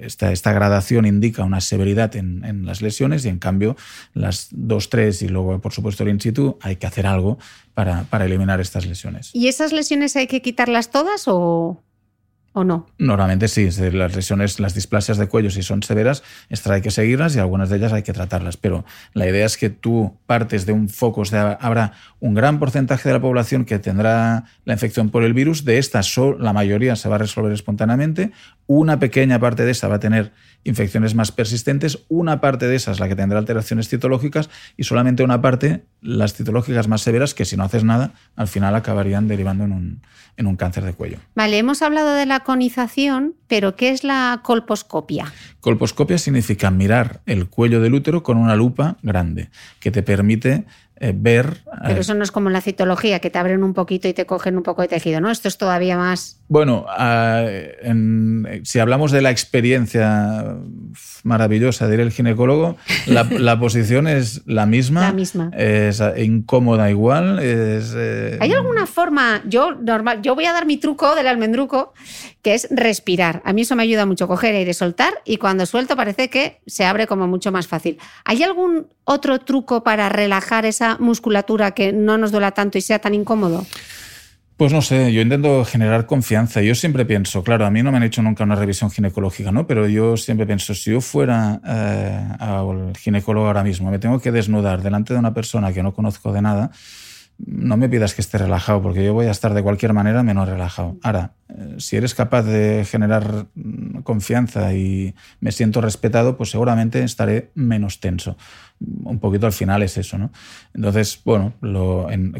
esta, 0.00 0.32
esta 0.32 0.52
gradación 0.52 1.06
indica 1.06 1.44
una 1.44 1.60
severidad 1.60 2.14
en, 2.16 2.44
en, 2.44 2.66
las 2.66 2.82
lesiones 2.82 3.24
y 3.24 3.28
en 3.28 3.38
cambio 3.38 3.76
las 4.14 4.48
2, 4.50 4.90
3 4.90 5.22
y 5.22 5.28
luego 5.28 5.60
por 5.60 5.72
supuesto 5.72 6.02
el 6.02 6.10
in 6.10 6.20
situ 6.20 6.58
hay 6.60 6.76
que 6.76 6.86
hacer 6.86 7.06
algo 7.06 7.38
para, 7.74 8.04
para 8.04 8.26
eliminar 8.26 8.60
estas 8.60 8.86
lesiones. 8.86 9.30
¿Y 9.32 9.48
esas 9.48 9.72
lesiones 9.72 10.16
hay 10.16 10.26
que 10.26 10.42
quitarlas 10.42 10.90
todas 10.90 11.24
o...? 11.26 11.82
¿O 12.54 12.64
no? 12.64 12.86
Normalmente 12.98 13.48
sí, 13.48 13.70
las 13.92 14.14
lesiones, 14.14 14.60
las 14.60 14.74
displasias 14.74 15.16
de 15.16 15.26
cuello, 15.26 15.50
si 15.50 15.62
son 15.62 15.82
severas, 15.82 16.22
estas 16.50 16.72
hay 16.72 16.82
que 16.82 16.90
seguirlas 16.90 17.34
y 17.34 17.38
algunas 17.38 17.70
de 17.70 17.78
ellas 17.78 17.94
hay 17.94 18.02
que 18.02 18.12
tratarlas. 18.12 18.58
Pero 18.58 18.84
la 19.14 19.26
idea 19.26 19.46
es 19.46 19.56
que 19.56 19.70
tú 19.70 20.18
partes 20.26 20.66
de 20.66 20.72
un 20.72 20.90
foco, 20.90 21.22
o 21.22 21.24
habrá 21.60 21.92
un 22.20 22.34
gran 22.34 22.58
porcentaje 22.58 23.08
de 23.08 23.14
la 23.14 23.20
población 23.22 23.64
que 23.64 23.78
tendrá 23.78 24.44
la 24.66 24.74
infección 24.74 25.08
por 25.08 25.24
el 25.24 25.32
virus, 25.32 25.64
de 25.64 25.78
estas 25.78 26.14
la 26.38 26.52
mayoría 26.52 26.94
se 26.94 27.08
va 27.08 27.14
a 27.14 27.18
resolver 27.18 27.52
espontáneamente, 27.52 28.32
una 28.66 28.98
pequeña 28.98 29.38
parte 29.38 29.64
de 29.64 29.70
esa 29.70 29.88
va 29.88 29.96
a 29.96 30.00
tener 30.00 30.32
infecciones 30.64 31.14
más 31.14 31.32
persistentes, 31.32 31.98
una 32.08 32.40
parte 32.40 32.66
de 32.66 32.76
esas 32.76 33.00
la 33.00 33.08
que 33.08 33.16
tendrá 33.16 33.38
alteraciones 33.38 33.88
citológicas 33.88 34.50
y 34.76 34.84
solamente 34.84 35.22
una 35.22 35.40
parte 35.40 35.84
las 36.00 36.34
citológicas 36.34 36.88
más 36.88 37.02
severas 37.02 37.34
que 37.34 37.44
si 37.44 37.56
no 37.56 37.64
haces 37.64 37.84
nada 37.84 38.12
al 38.36 38.48
final 38.48 38.74
acabarían 38.74 39.28
derivando 39.28 39.64
en 39.64 39.72
un, 39.72 40.02
en 40.36 40.46
un 40.46 40.56
cáncer 40.56 40.84
de 40.84 40.94
cuello. 40.94 41.18
Vale, 41.34 41.58
hemos 41.58 41.82
hablado 41.82 42.14
de 42.14 42.26
la 42.26 42.40
conización, 42.40 43.34
pero 43.48 43.76
¿qué 43.76 43.90
es 43.90 44.04
la 44.04 44.40
colposcopia? 44.42 45.32
Colposcopia 45.60 46.18
significa 46.18 46.70
mirar 46.70 47.22
el 47.26 47.48
cuello 47.48 47.80
del 47.80 47.94
útero 47.94 48.22
con 48.22 48.36
una 48.36 48.56
lupa 48.56 48.96
grande 49.02 49.50
que 49.80 49.90
te 49.90 50.02
permite 50.02 50.64
eh, 51.02 51.12
ver. 51.16 51.64
Pero 51.84 52.00
eso 52.00 52.14
no 52.14 52.22
es 52.22 52.30
como 52.30 52.48
la 52.48 52.60
citología, 52.60 53.18
que 53.18 53.28
te 53.28 53.36
abren 53.36 53.64
un 53.64 53.74
poquito 53.74 54.06
y 54.06 54.12
te 54.12 54.24
cogen 54.24 54.56
un 54.56 54.62
poco 54.62 54.82
de 54.82 54.88
tejido, 54.88 55.20
¿no? 55.20 55.32
Esto 55.32 55.48
es 55.48 55.58
todavía 55.58 55.96
más. 55.98 56.40
Bueno, 56.46 56.86
si 58.62 58.78
hablamos 58.78 59.10
de 59.10 59.20
la 59.20 59.32
experiencia 59.32 60.54
maravillosa 61.24 61.88
de 61.88 61.94
ir 61.94 62.00
al 62.02 62.12
ginecólogo, 62.12 62.76
la, 63.06 63.58
posición 63.58 64.06
es 64.06 64.42
la 64.46 64.64
misma. 64.64 65.00
La 65.00 65.12
misma. 65.12 65.50
Es 65.56 66.00
incómoda 66.18 66.88
igual. 66.88 67.40
Es, 67.40 67.94
eh, 67.96 68.38
¿Hay 68.40 68.52
alguna 68.52 68.86
forma? 68.86 69.42
Yo, 69.44 69.74
normal, 69.74 70.22
yo 70.22 70.36
voy 70.36 70.44
a 70.44 70.52
dar 70.52 70.66
mi 70.66 70.76
truco 70.76 71.16
del 71.16 71.26
almendruco, 71.26 71.94
que 72.42 72.54
es 72.54 72.68
respirar. 72.70 73.42
A 73.44 73.52
mí 73.52 73.62
eso 73.62 73.74
me 73.74 73.82
ayuda 73.82 74.06
mucho, 74.06 74.28
coger 74.28 74.54
aire, 74.54 74.72
soltar, 74.72 75.14
y 75.24 75.38
cuando 75.38 75.66
suelto 75.66 75.96
parece 75.96 76.30
que 76.30 76.60
se 76.66 76.84
abre 76.84 77.08
como 77.08 77.26
mucho 77.26 77.50
más 77.50 77.66
fácil. 77.66 77.98
¿Hay 78.24 78.44
algún 78.44 78.86
otro 79.04 79.40
truco 79.40 79.82
para 79.82 80.08
relajar 80.08 80.64
musculatura 80.98 81.72
que 81.72 81.92
no 81.92 82.18
nos 82.18 82.32
duela 82.32 82.52
tanto 82.52 82.78
y 82.78 82.80
sea 82.80 82.98
tan 82.98 83.14
incómodo? 83.14 83.64
Pues 84.56 84.72
no 84.72 84.80
sé, 84.80 85.12
yo 85.12 85.22
intento 85.22 85.64
generar 85.64 86.06
confianza. 86.06 86.62
Yo 86.62 86.74
siempre 86.74 87.04
pienso, 87.04 87.42
claro, 87.42 87.66
a 87.66 87.70
mí 87.70 87.82
no 87.82 87.90
me 87.90 87.96
han 87.96 88.04
hecho 88.04 88.22
nunca 88.22 88.44
una 88.44 88.54
revisión 88.54 88.90
ginecológica, 88.90 89.50
¿no? 89.50 89.66
Pero 89.66 89.88
yo 89.88 90.16
siempre 90.16 90.46
pienso, 90.46 90.74
si 90.74 90.92
yo 90.92 91.00
fuera 91.00 91.60
eh, 91.66 92.28
al 92.38 92.96
ginecólogo 92.96 93.46
ahora 93.46 93.64
mismo, 93.64 93.90
me 93.90 93.98
tengo 93.98 94.20
que 94.20 94.30
desnudar 94.30 94.82
delante 94.82 95.14
de 95.14 95.18
una 95.18 95.34
persona 95.34 95.72
que 95.72 95.82
no 95.82 95.92
conozco 95.92 96.32
de 96.32 96.42
nada, 96.42 96.70
no 97.38 97.76
me 97.76 97.88
pidas 97.88 98.14
que 98.14 98.20
esté 98.20 98.38
relajado, 98.38 98.82
porque 98.82 99.04
yo 99.04 99.14
voy 99.14 99.26
a 99.26 99.32
estar 99.32 99.52
de 99.52 99.62
cualquier 99.62 99.94
manera 99.94 100.22
menos 100.22 100.48
relajado. 100.48 100.96
Ahora, 101.02 101.32
si 101.78 101.96
eres 101.96 102.14
capaz 102.14 102.42
de 102.42 102.84
generar 102.84 103.46
mm, 103.54 104.00
confianza 104.00 104.74
y 104.74 105.14
me 105.40 105.52
siento 105.52 105.80
respetado, 105.80 106.36
pues 106.36 106.50
seguramente 106.50 107.02
estaré 107.02 107.50
menos 107.54 108.00
tenso 108.00 108.36
un 109.04 109.18
poquito 109.18 109.46
al 109.46 109.52
final 109.52 109.82
es 109.82 109.96
eso, 109.96 110.18
¿no? 110.18 110.30
Entonces, 110.74 111.20
bueno, 111.24 111.54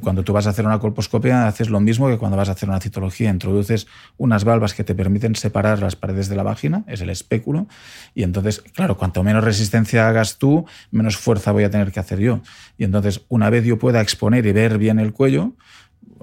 cuando 0.02 0.24
tú 0.24 0.32
vas 0.32 0.46
a 0.46 0.50
hacer 0.50 0.66
una 0.66 0.78
colposcopia 0.78 1.46
haces 1.46 1.70
lo 1.70 1.80
mismo 1.80 2.08
que 2.08 2.18
cuando 2.18 2.36
vas 2.36 2.48
a 2.48 2.52
hacer 2.52 2.68
una 2.68 2.80
citología. 2.80 3.30
Introduces 3.30 3.86
unas 4.16 4.44
valvas 4.44 4.74
que 4.74 4.84
te 4.84 4.94
permiten 4.94 5.34
separar 5.36 5.80
las 5.80 5.96
paredes 5.96 6.28
de 6.28 6.36
la 6.36 6.42
vagina, 6.42 6.84
es 6.86 7.00
el 7.00 7.10
espéculo, 7.10 7.66
y 8.14 8.22
entonces, 8.22 8.60
claro, 8.60 8.96
cuanto 8.96 9.22
menos 9.22 9.44
resistencia 9.44 10.08
hagas 10.08 10.38
tú, 10.38 10.66
menos 10.90 11.16
fuerza 11.16 11.52
voy 11.52 11.64
a 11.64 11.70
tener 11.70 11.92
que 11.92 12.00
hacer 12.00 12.18
yo. 12.18 12.40
Y 12.76 12.84
entonces, 12.84 13.22
una 13.28 13.50
vez 13.50 13.64
yo 13.64 13.78
pueda 13.78 14.00
exponer 14.00 14.46
y 14.46 14.52
ver 14.52 14.78
bien 14.78 14.98
el 14.98 15.12
cuello, 15.12 15.54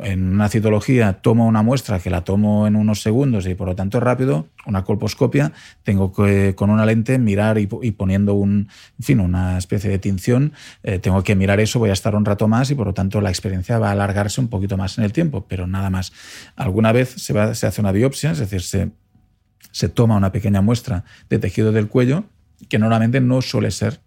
en 0.03 0.33
una 0.33 0.49
citología 0.49 1.13
tomo 1.21 1.47
una 1.47 1.61
muestra 1.61 1.99
que 1.99 2.09
la 2.09 2.23
tomo 2.23 2.67
en 2.67 2.75
unos 2.75 3.01
segundos 3.01 3.45
y 3.47 3.55
por 3.55 3.67
lo 3.67 3.75
tanto 3.75 3.99
rápido, 3.99 4.47
una 4.65 4.83
colposcopia, 4.83 5.51
tengo 5.83 6.13
que 6.13 6.55
con 6.55 6.69
una 6.69 6.85
lente 6.85 7.17
mirar 7.19 7.57
y, 7.57 7.67
poniendo 7.67 8.33
un, 8.33 8.69
en 8.99 9.03
fin, 9.03 9.19
una 9.19 9.57
especie 9.57 9.89
de 9.89 9.99
tinción, 9.99 10.53
eh, 10.83 10.99
tengo 10.99 11.23
que 11.23 11.35
mirar 11.35 11.59
eso, 11.59 11.79
voy 11.79 11.89
a 11.89 11.93
estar 11.93 12.15
un 12.15 12.25
rato 12.25 12.47
más 12.47 12.71
y 12.71 12.75
por 12.75 12.87
lo 12.87 12.93
tanto 12.93 13.21
la 13.21 13.29
experiencia 13.29 13.79
va 13.79 13.89
a 13.89 13.91
alargarse 13.91 14.39
un 14.41 14.47
poquito 14.47 14.77
más 14.77 14.97
en 14.97 15.03
el 15.03 15.13
tiempo, 15.13 15.45
pero 15.47 15.67
nada 15.67 15.89
más. 15.89 16.13
Alguna 16.55 16.91
vez 16.91 17.09
se, 17.09 17.37
hace 17.37 17.81
una 17.81 17.91
biopsia, 17.91 18.31
es 18.31 18.39
decir, 18.39 18.61
se 18.61 19.89
toma 19.89 20.17
una 20.17 20.31
pequeña 20.31 20.61
muestra 20.61 21.03
de 21.29 21.39
tejido 21.39 21.71
del 21.71 21.87
cuello 21.87 22.25
que 22.67 22.79
normalmente 22.79 23.21
no 23.21 23.41
suele 23.41 23.71
ser 23.71 24.01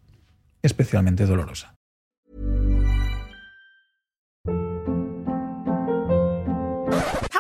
especialmente 0.63 1.27
dolorosa. 1.27 1.72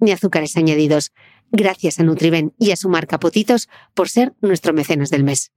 ni 0.00 0.12
azúcares 0.12 0.56
añadidos. 0.56 1.12
Gracias 1.52 2.00
a 2.00 2.04
Nutriben 2.04 2.52
y 2.58 2.70
a 2.70 2.76
su 2.76 2.88
marca 2.88 3.18
Potitos 3.18 3.68
por 3.94 4.08
ser 4.08 4.34
nuestro 4.40 4.72
mecenas 4.72 5.10
del 5.10 5.24
mes. 5.24 5.52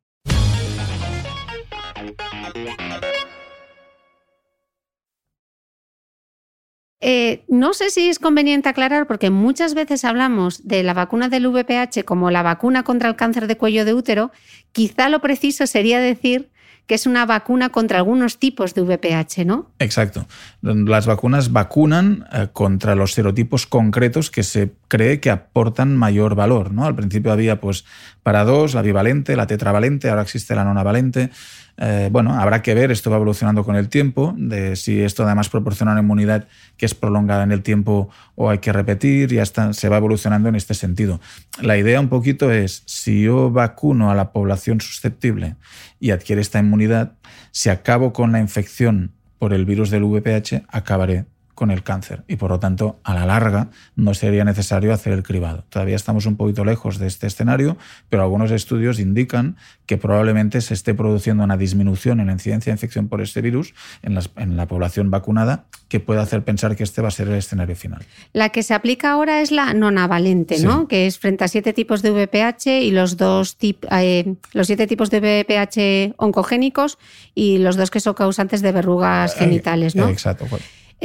Eh, 7.05 7.43
no 7.49 7.73
sé 7.73 7.89
si 7.89 8.07
es 8.07 8.17
conveniente 8.17 8.69
aclarar, 8.69 9.07
porque 9.07 9.29
muchas 9.29 9.73
veces 9.73 10.05
hablamos 10.05 10.65
de 10.65 10.83
la 10.83 10.93
vacuna 10.93 11.27
del 11.27 11.47
VPH 11.47 12.05
como 12.05 12.31
la 12.31 12.43
vacuna 12.43 12.83
contra 12.83 13.09
el 13.09 13.17
cáncer 13.17 13.47
de 13.47 13.57
cuello 13.57 13.83
de 13.83 13.93
útero. 13.93 14.31
Quizá 14.71 15.09
lo 15.09 15.19
preciso 15.19 15.67
sería 15.67 15.99
decir 15.99 16.52
que 16.87 16.95
es 16.95 17.05
una 17.05 17.25
vacuna 17.25 17.69
contra 17.69 17.99
algunos 17.99 18.39
tipos 18.39 18.73
de 18.73 18.81
VPH, 18.81 19.45
¿no? 19.45 19.71
Exacto. 19.79 20.27
Las 20.61 21.05
vacunas 21.05 21.51
vacunan 21.51 22.25
eh, 22.31 22.47
contra 22.51 22.95
los 22.95 23.13
serotipos 23.13 23.65
concretos 23.65 24.29
que 24.29 24.43
se 24.43 24.73
cree 24.93 25.19
que 25.19 25.31
aportan 25.31 25.97
mayor 25.97 26.35
valor, 26.35 26.71
¿no? 26.71 26.85
Al 26.85 26.93
principio 26.93 27.31
había 27.31 27.59
pues 27.59 27.83
para 28.21 28.43
dos, 28.43 28.75
la 28.75 28.83
bivalente, 28.83 29.35
la 29.35 29.47
tetravalente, 29.47 30.07
ahora 30.07 30.21
existe 30.21 30.53
la 30.53 30.63
nonavalente. 30.63 31.31
Eh, 31.77 32.09
bueno, 32.11 32.39
habrá 32.39 32.61
que 32.61 32.75
ver, 32.75 32.91
esto 32.91 33.09
va 33.09 33.15
evolucionando 33.15 33.63
con 33.65 33.75
el 33.75 33.89
tiempo, 33.89 34.35
de 34.37 34.75
si 34.75 35.01
esto 35.01 35.23
además 35.23 35.49
proporciona 35.49 35.93
una 35.93 36.01
inmunidad 36.01 36.47
que 36.77 36.85
es 36.85 36.93
prolongada 36.93 37.41
en 37.41 37.51
el 37.51 37.63
tiempo 37.63 38.11
o 38.35 38.51
hay 38.51 38.59
que 38.59 38.71
repetir, 38.71 39.33
y 39.33 39.39
hasta 39.39 39.73
se 39.73 39.89
va 39.89 39.97
evolucionando 39.97 40.47
en 40.47 40.53
este 40.53 40.75
sentido. 40.75 41.19
La 41.59 41.75
idea 41.75 41.99
un 41.99 42.09
poquito 42.09 42.51
es, 42.51 42.83
si 42.85 43.23
yo 43.23 43.49
vacuno 43.49 44.11
a 44.11 44.15
la 44.15 44.31
población 44.31 44.79
susceptible 44.79 45.55
y 45.99 46.11
adquiere 46.11 46.39
esta 46.39 46.59
inmunidad, 46.59 47.13
si 47.49 47.69
acabo 47.69 48.13
con 48.13 48.31
la 48.31 48.39
infección 48.39 49.11
por 49.39 49.53
el 49.53 49.65
virus 49.65 49.89
del 49.89 50.03
VPH, 50.03 50.65
acabaré 50.67 51.25
con 51.55 51.71
el 51.71 51.83
cáncer 51.83 52.23
y 52.27 52.35
por 52.37 52.51
lo 52.51 52.59
tanto 52.59 52.99
a 53.03 53.13
la 53.13 53.25
larga 53.25 53.69
no 53.95 54.13
sería 54.13 54.43
necesario 54.43 54.93
hacer 54.93 55.13
el 55.13 55.23
cribado. 55.23 55.65
Todavía 55.69 55.95
estamos 55.95 56.25
un 56.25 56.35
poquito 56.35 56.65
lejos 56.65 56.97
de 56.97 57.07
este 57.07 57.27
escenario, 57.27 57.77
pero 58.09 58.23
algunos 58.23 58.51
estudios 58.51 58.99
indican 58.99 59.57
que 59.85 59.97
probablemente 59.97 60.61
se 60.61 60.73
esté 60.73 60.93
produciendo 60.93 61.43
una 61.43 61.57
disminución 61.57 62.19
en 62.19 62.27
la 62.27 62.33
incidencia 62.33 62.71
de 62.71 62.75
infección 62.75 63.07
por 63.07 63.21
este 63.21 63.41
virus 63.41 63.73
en, 64.01 64.57
la 64.57 64.67
población 64.67 65.11
vacunada 65.11 65.65
que 65.89 65.99
puede 65.99 66.21
hacer 66.21 66.43
pensar 66.43 66.75
que 66.75 66.83
este 66.83 67.01
va 67.01 67.09
a 67.09 67.11
ser 67.11 67.27
el 67.27 67.35
escenario 67.35 67.75
final. 67.75 68.03
La 68.31 68.49
que 68.49 68.63
se 68.63 68.73
aplica 68.73 69.11
ahora 69.11 69.41
es 69.41 69.51
la 69.51 69.73
nonavalente, 69.73 70.59
¿no? 70.59 70.87
Que 70.87 71.05
es 71.05 71.19
frente 71.19 71.43
a 71.43 71.47
siete 71.47 71.73
tipos 71.73 72.01
de 72.01 72.11
VPH 72.11 72.81
y 72.81 72.91
los 72.91 73.17
dos 73.17 73.57
eh, 73.61 74.35
los 74.53 74.67
siete 74.67 74.87
tipos 74.87 75.09
de 75.09 75.19
VPH 75.19 76.15
oncogénicos 76.17 76.97
y 77.35 77.59
los 77.59 77.75
dos 77.75 77.91
que 77.91 77.99
son 77.99 78.13
causantes 78.13 78.61
de 78.61 78.71
verrugas 78.71 79.35
eh, 79.35 79.39
genitales, 79.39 79.95
¿no? 79.95 80.09
Exacto. 80.09 80.45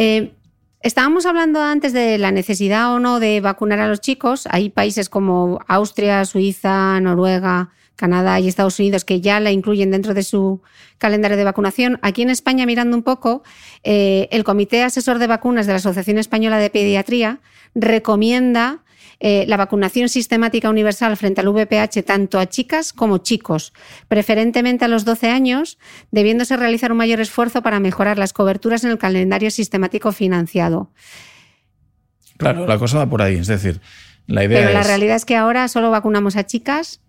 Eh, 0.00 0.32
Estábamos 0.80 1.26
hablando 1.26 1.60
antes 1.60 1.92
de 1.92 2.18
la 2.18 2.30
necesidad 2.30 2.94
o 2.94 3.00
no 3.00 3.18
de 3.18 3.40
vacunar 3.40 3.80
a 3.80 3.88
los 3.88 4.00
chicos. 4.00 4.46
Hay 4.50 4.70
países 4.70 5.08
como 5.08 5.58
Austria, 5.66 6.24
Suiza, 6.24 7.00
Noruega, 7.00 7.70
Canadá 7.96 8.38
y 8.38 8.46
Estados 8.46 8.78
Unidos 8.78 9.04
que 9.04 9.20
ya 9.20 9.40
la 9.40 9.50
incluyen 9.50 9.90
dentro 9.90 10.14
de 10.14 10.22
su 10.22 10.62
calendario 10.98 11.36
de 11.36 11.42
vacunación. 11.42 11.98
Aquí 12.00 12.22
en 12.22 12.30
España, 12.30 12.64
mirando 12.64 12.96
un 12.96 13.02
poco, 13.02 13.42
eh, 13.82 14.28
el 14.30 14.44
Comité 14.44 14.84
Asesor 14.84 15.18
de 15.18 15.26
Vacunas 15.26 15.66
de 15.66 15.72
la 15.72 15.78
Asociación 15.78 16.16
Española 16.16 16.58
de 16.58 16.70
Pediatría 16.70 17.40
recomienda 17.74 18.84
eh, 19.20 19.44
la 19.48 19.56
vacunación 19.56 20.08
sistemática 20.08 20.70
universal 20.70 21.16
frente 21.16 21.40
al 21.40 21.48
VPH 21.48 22.04
tanto 22.04 22.38
a 22.38 22.46
chicas 22.46 22.92
como 22.92 23.18
chicos, 23.18 23.72
preferentemente 24.06 24.84
a 24.84 24.88
los 24.88 25.04
12 25.04 25.28
años, 25.28 25.78
debiéndose 26.12 26.56
realizar 26.56 26.92
un 26.92 26.98
mayor 26.98 27.20
esfuerzo 27.20 27.62
para 27.62 27.80
mejorar 27.80 28.16
las 28.16 28.32
coberturas 28.32 28.84
en 28.84 28.90
el 28.90 28.98
calendario 28.98 29.50
sistemático 29.50 30.12
financiado. 30.12 30.92
Claro, 32.36 32.66
la 32.66 32.78
cosa 32.78 32.98
va 32.98 33.10
por 33.10 33.20
ahí, 33.22 33.36
es 33.36 33.48
decir, 33.48 33.80
la 34.28 34.44
idea 34.44 34.60
Pero 34.60 34.72
la 34.72 34.84
realidad 34.84 35.16
es 35.16 35.24
que 35.24 35.34
ahora 35.34 35.66
solo 35.66 35.90
vacunamos 35.90 36.36
a 36.36 36.46
chicas. 36.46 37.00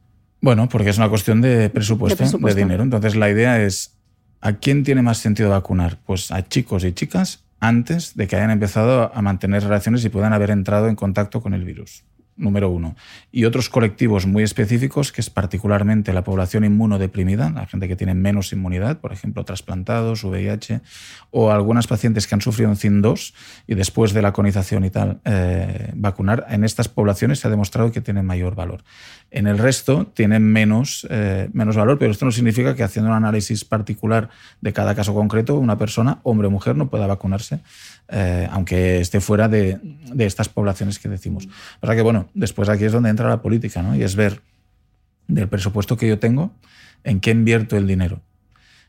Bueno, 0.41 0.67
porque 0.67 0.89
es 0.89 0.97
una 0.97 1.09
cuestión 1.09 1.41
de 1.41 1.69
presupuesto, 1.69 2.37
de, 2.39 2.55
dinero. 2.55 2.81
Entonces 2.81 3.15
la 3.15 3.29
idea 3.29 3.61
es, 3.63 3.97
¿a 4.41 4.53
quién 4.53 4.83
tiene 4.83 5.03
más 5.03 5.19
sentido 5.19 5.49
vacunar? 5.49 5.99
Pues 6.05 6.31
a 6.31 6.47
chicos 6.47 6.83
y 6.85 6.93
chicas 6.93 7.43
antes 7.59 8.15
de 8.15 8.27
que 8.27 8.35
hayan 8.35 8.51
empezado 8.51 9.11
a 9.13 9.21
mantener 9.21 9.63
relaciones 9.63 10.03
y 10.05 10.09
puedan 10.09 10.33
haber 10.33 10.51
entrado 10.51 10.87
en 10.87 10.95
contacto 10.95 11.41
con 11.41 11.53
el 11.53 11.65
virus 11.65 12.03
número 12.39 12.69
uno. 12.69 12.95
Y 13.32 13.45
otros 13.45 13.69
colectivos 13.69 14.25
muy 14.25 14.43
específicos, 14.43 15.12
que 15.12 15.21
es 15.21 15.30
particularmente 15.30 16.13
la 16.13 16.23
población 16.23 16.63
inmunodeprimida, 16.63 17.52
la 17.52 17.67
gente 17.67 17.88
que 17.88 17.95
tiene 17.95 18.15
menos 18.15 18.52
inmunidad, 18.54 18.99
por 18.99 19.13
ejemplo, 19.13 19.43
trasplantados, 19.45 20.23
VIH, 20.23 20.82
o 21.32 21.52
algunas 21.52 21.86
pacientes 21.86 22.25
que 22.25 22.36
han 22.36 22.41
sufrido 22.41 22.69
un 22.69 22.78
CIN-2 22.78 23.34
y 23.67 23.75
después 23.75 24.13
de 24.13 24.21
la 24.21 24.34
conización 24.34 24.86
y 24.86 24.89
tal, 24.89 25.19
eh, 25.25 25.91
vacunar. 25.95 26.45
En 26.49 26.63
estas 26.63 26.88
poblaciones 26.88 27.39
se 27.39 27.47
ha 27.47 27.52
demostrado 27.52 27.91
que 27.91 28.02
tienen 28.02 28.25
mayor 28.25 28.56
valor. 28.56 28.84
En 29.32 29.45
el 29.45 29.58
resto 29.58 30.08
tienen 30.08 30.43
menos, 30.43 31.06
eh, 31.10 31.49
menos 31.54 31.75
valor, 31.75 31.99
pero 31.99 32.12
esto 32.12 32.25
no 32.25 32.32
significa 32.32 32.75
que 32.75 32.84
haciendo 32.84 33.12
un 33.12 33.17
análisis 33.17 33.65
particular 33.65 34.30
de 34.62 34.73
cada 34.73 34.95
caso 34.95 35.13
concreto, 35.13 35.56
una 35.56 35.78
persona, 35.78 36.19
hombre 36.23 36.47
o 36.47 36.52
mujer, 36.52 36.75
no 36.75 36.89
pueda 36.89 37.06
vacunarse 37.06 37.60
eh, 38.11 38.47
aunque 38.51 38.99
esté 38.99 39.21
fuera 39.21 39.47
de, 39.47 39.79
estas 40.17 40.49
poblaciones 40.49 40.97
que 40.99 41.09
decimos. 41.09 41.47
O 41.81 41.85
sea 41.85 41.95
que, 41.95 42.01
bueno, 42.01 42.29
después 42.33 42.67
aquí 42.69 42.85
es 42.85 42.91
donde 42.91 43.09
entra 43.09 43.29
la 43.29 43.41
política, 43.41 43.81
¿no? 43.81 43.95
Y 43.95 44.03
es 44.03 44.15
ver 44.15 44.41
del 45.27 45.47
presupuesto 45.47 45.95
que 45.95 46.07
yo 46.07 46.17
tengo, 46.17 46.51
en 47.03 47.19
qué 47.19 47.31
invierto 47.31 47.77
el 47.77 47.85
dinero. 47.87 48.21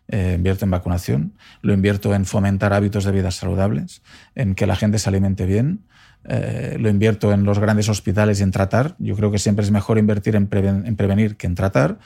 Eh, 0.08 0.34
invierto 0.36 0.64
en 0.64 0.72
vacunación, 0.72 1.34
lo 1.62 1.72
invierto 1.72 2.14
en 2.14 2.24
fomentar 2.24 2.72
hábitos 2.72 3.04
de 3.04 3.12
vida 3.12 3.30
saludables, 3.30 4.02
en 4.34 4.56
que 4.56 4.66
la 4.66 4.74
gente 4.74 4.98
se 4.98 5.08
alimente 5.08 5.46
bien, 5.46 5.84
eh, 6.24 6.76
lo 6.80 6.88
invierto 6.88 7.32
en 7.32 7.44
los 7.44 7.60
grandes 7.60 7.88
hospitales 7.88 8.40
y 8.40 8.42
en 8.42 8.50
tratar. 8.50 8.96
Yo 8.98 9.14
creo 9.14 9.30
que 9.30 9.38
siempre 9.38 9.64
es 9.64 9.70
mejor 9.70 9.98
invertir 9.98 10.34
en 10.34 10.48
prevenir 10.48 11.36
que 11.36 11.46
en 11.46 11.54
tratar 11.54 11.98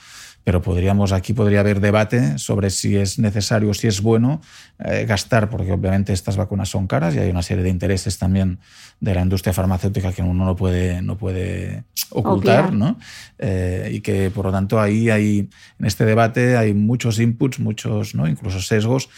pero 0.44 0.60
podríamos 0.60 1.12
aquí 1.12 1.32
podría 1.32 1.60
haber 1.60 1.80
debate 1.80 2.38
sobre 2.38 2.70
si 2.70 2.96
es 2.96 3.18
necesario, 3.18 3.72
si 3.74 3.88
es 3.88 4.02
bueno 4.02 4.42
eh, 4.78 5.06
gastar, 5.06 5.48
porque 5.48 5.72
obviamente 5.72 6.12
estas 6.12 6.36
vacunas 6.36 6.68
son 6.68 6.86
caras 6.86 7.14
y 7.14 7.18
hay 7.18 7.30
una 7.30 7.42
serie 7.42 7.64
de 7.64 7.70
intereses 7.70 8.18
también 8.18 8.58
de 9.00 9.14
la 9.14 9.22
industria 9.22 9.54
farmacéutica 9.54 10.12
que 10.12 10.22
uno 10.22 10.44
no 10.44 10.54
puede, 10.54 11.00
no 11.02 11.16
puede 11.16 11.84
ocultar, 12.10 12.72
¿no? 12.72 12.98
Eh, 13.38 13.90
y 13.92 14.00
que 14.00 14.30
por 14.30 14.44
lo 14.44 14.52
tanto 14.52 14.80
ahí 14.80 15.08
hay, 15.08 15.48
en 15.78 15.86
este 15.86 16.04
debate 16.04 16.56
hay 16.56 16.74
muchos 16.74 17.18
inputs, 17.18 17.58
muchos, 17.58 18.14
¿no? 18.14 18.28
incluso 18.28 18.60
sesgos 18.60 19.08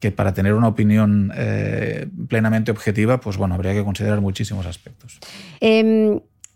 que 0.00 0.10
para 0.10 0.34
tener 0.34 0.52
una 0.52 0.68
opinión 0.68 1.32
eh, 1.34 2.06
plenamente 2.28 2.70
objetiva, 2.70 3.20
pues 3.20 3.38
bueno, 3.38 3.54
habría 3.54 3.72
que 3.72 3.82
considerar 3.82 4.20
muchísimos 4.20 4.66
aspectos. 4.66 5.18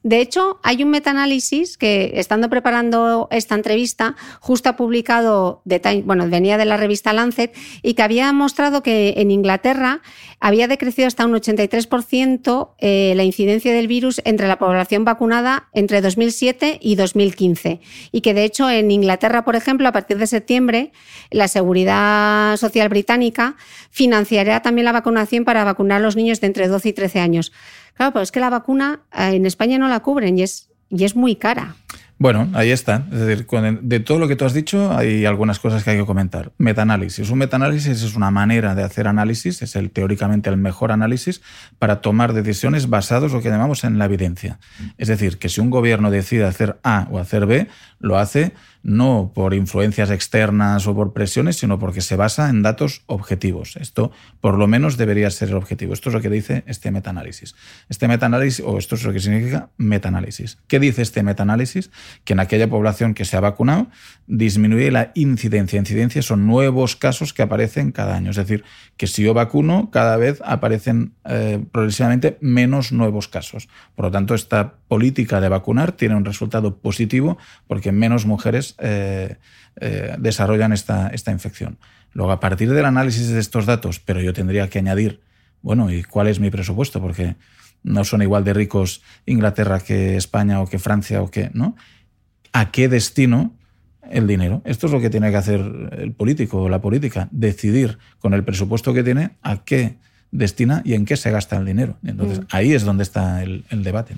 De 0.05 0.21
hecho, 0.21 0.61
hay 0.63 0.85
un 0.85 0.91
metaanálisis 0.91 1.77
que, 1.77 2.13
estando 2.15 2.49
preparando 2.49 3.27
esta 3.33 3.57
entrevista, 3.57 4.15
justo 4.41 4.69
ha 4.69 4.77
publicado, 4.77 5.63
bueno, 6.05 6.29
venía 6.29 6.57
de 6.57 6.65
la 6.65 6.77
revista 6.77 7.13
Lancet, 7.13 7.53
y 7.83 7.95
que 7.95 8.03
había 8.03 8.33
mostrado 8.33 8.85
que 8.85 9.15
en 9.17 9.33
Inglaterra 9.33 10.01
había 10.39 10.69
decrecido 10.69 11.09
hasta 11.09 11.27
un 11.27 11.33
83% 11.33 12.71
eh, 12.79 13.13
la 13.17 13.25
incidencia 13.25 13.73
del 13.73 13.89
virus 13.89 14.23
entre 14.25 14.47
la 14.47 14.59
población 14.59 15.05
vacunada 15.05 15.69
entre 15.75 16.01
2007 16.01 16.79
y 16.81 16.95
2015. 16.95 17.81
Y 18.13 18.21
que, 18.21 18.35
de 18.35 18.45
hecho, 18.45 18.71
en 18.71 18.93
Inglaterra, 18.93 19.45
por 19.45 19.57
ejemplo, 19.57 19.89
a 19.89 19.93
partir 19.93 20.19
de 20.19 20.29
septiembre, 20.29 20.93
la 21.33 21.49
Seguridad 21.49 22.57
Social 22.57 22.89
Británica 22.89 23.57
financiará 23.91 24.63
también 24.63 24.85
la 24.85 24.93
vacunación 24.93 25.45
para 25.45 25.65
vacunar 25.65 25.99
a 25.99 26.05
los 26.05 26.15
niños 26.15 26.41
de 26.41 26.47
entre 26.47 26.69
12 26.69 26.91
y 26.91 26.93
13 26.93 27.19
años. 27.19 27.53
Claro, 27.99 28.13
pero 28.13 28.23
es 28.23 28.31
que 28.31 28.41
la 28.41 28.49
vacuna 28.49 29.01
eh, 29.13 29.35
en 29.35 29.45
España 29.45 29.77
no 29.77 29.89
la 29.89 30.01
cubren 30.01 30.39
y 30.39 30.43
es, 30.43 30.71
y 30.89 31.05
es 31.05 31.17
muy 31.17 31.35
cara. 31.35 31.75
Bueno, 32.21 32.49
ahí 32.55 32.71
está. 32.71 33.07
Es 33.13 33.21
decir, 33.21 33.47
de 33.83 34.01
todo 34.01 34.19
lo 34.19 34.27
que 34.27 34.35
tú 34.35 34.45
has 34.45 34.53
dicho, 34.53 34.97
hay 34.97 35.25
algunas 35.25 35.59
cosas 35.61 35.85
que 35.85 35.91
hay 35.91 35.99
que 35.99 36.07
comentar. 36.07 36.53
Metaanálisis. 36.59 37.31
Un 37.31 37.39
metaanálisis 37.39 38.03
es 38.03 38.17
una 38.17 38.33
manera 38.33 38.75
de 38.75 38.83
hacer 38.83 39.07
análisis, 39.07 39.63
es 39.63 39.77
el 39.77 39.91
teóricamente 39.91 40.51
el 40.51 40.57
mejor 40.57 40.91
análisis 40.91 41.43
para 41.79 42.01
tomar 42.01 42.33
decisiones 42.33 42.89
basadas 42.89 43.33
lo 43.33 43.41
que 43.41 43.51
llamamos 43.51 43.85
en 43.85 43.99
la 43.99 44.07
evidencia. 44.07 44.59
Es 44.97 45.09
decir, 45.09 45.39
que 45.39 45.49
si 45.49 45.61
un 45.61 45.71
gobierno 45.71 46.11
decide 46.11 46.45
hacer 46.45 46.79
A 46.83 47.07
o 47.11 47.19
hacer 47.21 47.47
B, 47.47 47.69
lo 48.01 48.19
hace 48.19 48.53
no 48.83 49.33
por 49.35 49.55
influencias 49.55 50.11
externas 50.11 50.87
o 50.87 50.95
por 50.95 51.13
presiones, 51.13 51.57
sino 51.57 51.79
porque 51.79 52.01
se 52.01 52.17
basa 52.17 52.49
en 52.49 52.63
datos 52.63 53.03
objetivos. 53.07 53.77
Esto 53.77 54.11
por 54.41 54.59
lo 54.59 54.67
menos 54.67 54.97
debería 54.97 55.31
ser 55.31 55.51
el 55.51 55.57
objetivo. 55.57 55.93
Esto 55.93 56.11
es 56.11 56.15
lo 56.15 56.21
que 56.21 56.31
dice 56.31 56.65
este 56.67 56.91
metaanálisis. 56.91 57.55
Este 57.89 58.09
metaanálisis, 58.09 58.65
o 58.65 58.79
esto 58.79 58.95
es 58.95 59.05
lo 59.05 59.13
que 59.13 59.21
significa 59.21 59.71
metaanálisis. 59.77 60.59
¿Qué 60.69 60.79
dice 60.79 61.03
este 61.03 61.23
metaanálisis? 61.23 61.91
Que 62.25 62.33
en 62.35 62.41
aquella 62.41 62.69
población 62.69 63.15
que 63.15 63.25
se 63.25 63.37
ha 63.37 63.41
vacunado 63.41 63.89
disminuye 64.27 64.91
la 64.91 65.13
incidencia. 65.15 65.79
Incidencia 65.79 66.23
son 66.23 66.47
nuevos 66.47 66.97
casos 66.97 67.33
que 67.33 67.43
aparecen 67.43 67.93
cada 67.93 68.17
año. 68.17 68.31
Es 68.31 68.37
decir, 68.37 68.65
que 68.97 69.07
si 69.07 69.23
yo 69.23 69.35
vacuno, 69.35 69.91
cada 69.91 70.17
vez 70.17 70.43
aparecen 70.45 71.15
eh, 71.25 71.65
progresivamente 71.73 72.39
menos 72.41 72.93
nuevos 72.93 73.29
casos. 73.29 73.69
Por 73.95 74.07
lo 74.07 74.11
tanto, 74.11 74.35
esta 74.35 74.75
política 74.89 75.41
de 75.41 75.49
vacunar 75.49 75.93
tiene 75.93 76.15
un 76.15 76.25
resultado 76.25 76.79
positivo 76.79 77.39
porque 77.67 77.93
menos 77.93 78.27
mujeres 78.27 78.68
eh, 78.79 79.37
eh, 79.81 80.17
desarrollan 80.19 80.73
esta, 80.73 81.09
esta 81.09 81.31
infección. 81.31 81.79
Luego, 82.13 82.33
a 82.33 82.41
partir 82.41 82.73
del 82.73 82.85
análisis 82.85 83.29
de 83.29 83.39
estos 83.39 83.67
datos, 83.67 84.01
pero 84.01 84.21
yo 84.21 84.33
tendría 84.33 84.69
que 84.69 84.79
añadir, 84.79 85.21
bueno, 85.63 85.91
¿y 85.91 86.03
cuál 86.03 86.29
es 86.29 86.41
mi 86.41 86.51
presupuesto? 86.51 87.01
Porque 87.01 87.37
no 87.83 88.05
son 88.05 88.23
igual 88.23 88.45
de 88.45 88.55
ricos 88.55 89.03
Inglaterra 89.27 89.81
que 89.81 90.17
España 90.17 90.61
o 90.61 90.67
que 90.67 90.79
Francia 90.79 91.23
o 91.23 91.31
que, 91.31 91.51
¿no? 91.53 91.77
¿A 92.53 92.71
qué 92.71 92.89
destino 92.89 93.55
el 94.11 94.27
dinero? 94.27 94.63
Esto 94.65 94.87
es 94.87 94.93
lo 94.93 95.01
que 95.01 95.11
tiene 95.11 95.31
que 95.31 95.37
hacer 95.37 95.61
el 95.93 96.13
político 96.13 96.63
o 96.63 96.69
la 96.69 96.81
política, 96.81 97.29
decidir 97.31 97.99
con 98.19 98.35
el 98.35 98.45
presupuesto 98.45 98.95
que 98.95 99.05
tiene 99.05 99.37
a 99.43 99.65
qué 99.65 99.99
destina 100.31 100.83
y 100.85 100.95
en 100.95 101.07
qué 101.07 101.17
se 101.17 101.31
gasta 101.31 101.57
el 101.57 101.65
dinero. 101.65 101.97
Entonces, 102.05 102.41
mm. 102.41 102.47
ahí 102.51 102.73
es 102.73 102.85
donde 102.85 103.03
está 103.03 103.43
el, 103.43 103.65
debate. 103.71 104.15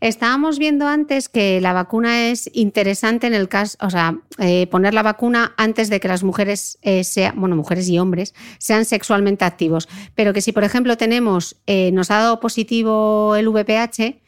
Estábamos 0.00 0.58
viendo 0.58 0.86
antes 0.86 1.28
que 1.28 1.60
la 1.60 1.72
vacuna 1.72 2.28
es 2.28 2.50
interesante 2.52 3.26
en 3.26 3.34
el 3.34 3.48
caso, 3.48 3.78
o 3.80 3.90
sea, 3.90 4.18
eh, 4.38 4.66
poner 4.66 4.92
la 4.92 5.02
vacuna 5.02 5.54
antes 5.56 5.88
de 5.88 6.00
que 6.00 6.08
las 6.08 6.22
mujeres 6.22 6.78
eh, 6.82 7.04
sean, 7.04 7.40
bueno, 7.40 7.56
mujeres 7.56 7.88
y 7.88 7.98
hombres, 7.98 8.34
sean 8.58 8.84
sexualmente 8.84 9.44
activos. 9.44 9.88
Pero 10.14 10.32
que 10.32 10.40
si, 10.40 10.52
por 10.52 10.64
ejemplo, 10.64 10.96
tenemos, 10.96 11.56
eh, 11.66 11.90
nos 11.92 12.10
ha 12.10 12.18
dado 12.18 12.40
positivo 12.40 13.34
el 13.36 13.48
VPH, 13.48 14.20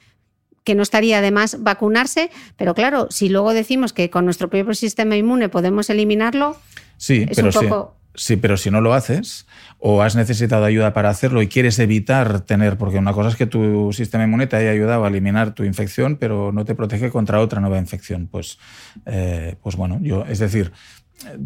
que 0.65 0.75
no 0.75 0.83
estaría 0.83 1.21
de 1.21 1.31
más 1.31 1.63
vacunarse, 1.63 2.31
pero 2.57 2.75
claro, 2.75 3.07
si 3.11 3.29
luego 3.29 3.55
decimos 3.55 3.93
que 3.93 4.11
con 4.11 4.25
nuestro 4.25 4.51
propio 4.51 4.75
sistema 4.75 5.17
inmune 5.17 5.49
podemos 5.49 5.91
eliminarlo, 5.91 6.57
sí, 6.97 7.27
es 7.29 7.39
un 7.39 7.51
poco... 7.51 7.93
Sí, 7.93 8.06
pero 8.41 8.57
si 8.57 8.71
no 8.71 8.81
lo 8.81 8.95
haces 8.95 9.47
o 9.79 10.03
has 10.03 10.17
necesitado 10.17 10.65
ayuda 10.65 10.93
para 10.93 11.11
hacerlo 11.11 11.43
y 11.43 11.49
quieres 11.49 11.79
evitar 11.79 12.41
tener, 12.41 12.79
porque 12.79 12.99
una 12.99 13.13
cosa 13.13 13.29
es 13.29 13.37
que 13.37 13.47
tu 13.47 13.93
sistema 13.93 14.25
inmune 14.25 14.47
te 14.47 14.57
haya 14.57 14.71
ayudado 14.71 15.05
a 15.05 15.09
eliminar 15.09 15.55
tu 15.55 15.65
infección, 15.65 16.17
pero 16.17 16.51
no 16.53 16.65
te 16.65 16.75
protege 16.75 17.11
contra 17.11 17.41
otra 17.41 17.61
nueva 17.61 17.79
infección. 17.79 18.27
Pues, 18.27 18.59
eh, 19.05 19.57
pues 19.63 19.77
bueno, 19.77 19.99
yo, 20.03 20.25
es 20.27 20.39
decir, 20.39 20.73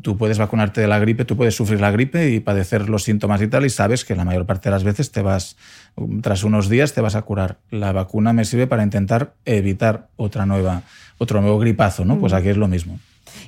tú 0.02 0.16
puedes 0.16 0.38
vacunarte 0.38 0.80
de 0.80 0.86
la 0.86 0.98
gripe, 0.98 1.24
tú 1.24 1.36
puedes 1.36 1.54
sufrir 1.54 1.80
la 1.80 1.90
gripe 1.90 2.30
y 2.30 2.40
padecer 2.40 2.88
los 2.88 3.02
síntomas 3.02 3.40
y 3.42 3.48
tal, 3.48 3.66
y 3.66 3.70
sabes 3.70 4.04
que 4.04 4.14
la 4.14 4.24
mayor 4.24 4.46
parte 4.46 4.68
de 4.68 4.72
las 4.72 4.84
veces 4.84 5.10
te 5.10 5.22
vas, 5.22 5.56
tras 6.22 6.44
unos 6.44 6.68
días 6.68 6.92
te 6.92 7.00
vas 7.00 7.14
a 7.14 7.22
curar. 7.22 7.58
La 7.70 7.92
vacuna 7.92 8.32
me 8.32 8.44
sirve 8.44 8.66
para 8.66 8.82
intentar 8.82 9.34
evitar 9.44 10.08
otra 10.16 10.46
nueva, 10.46 10.82
otro 11.18 11.40
nuevo 11.40 11.58
gripazo, 11.58 12.04
¿no? 12.04 12.18
Pues 12.18 12.32
mm. 12.32 12.36
aquí 12.36 12.48
es 12.48 12.56
lo 12.56 12.68
mismo. 12.68 12.98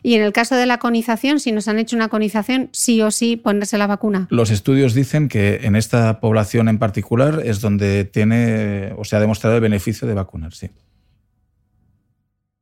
Y 0.02 0.14
en 0.14 0.22
el 0.22 0.32
caso 0.32 0.56
de 0.56 0.66
la 0.66 0.78
conización, 0.78 1.40
si 1.40 1.52
nos 1.52 1.68
han 1.68 1.78
hecho 1.78 1.96
una 1.96 2.08
conización, 2.08 2.68
sí 2.72 3.00
o 3.02 3.10
sí 3.10 3.36
ponerse 3.36 3.78
la 3.78 3.86
vacuna. 3.86 4.26
Los 4.30 4.50
estudios 4.50 4.94
dicen 4.94 5.28
que 5.28 5.60
en 5.62 5.76
esta 5.76 6.20
población 6.20 6.68
en 6.68 6.78
particular 6.78 7.40
es 7.44 7.60
donde 7.60 8.04
tiene 8.04 8.92
o 8.96 9.04
se 9.04 9.16
ha 9.16 9.20
demostrado 9.20 9.56
el 9.56 9.62
beneficio 9.62 10.06
de 10.08 10.14
vacunar, 10.14 10.54
sí. 10.54 10.70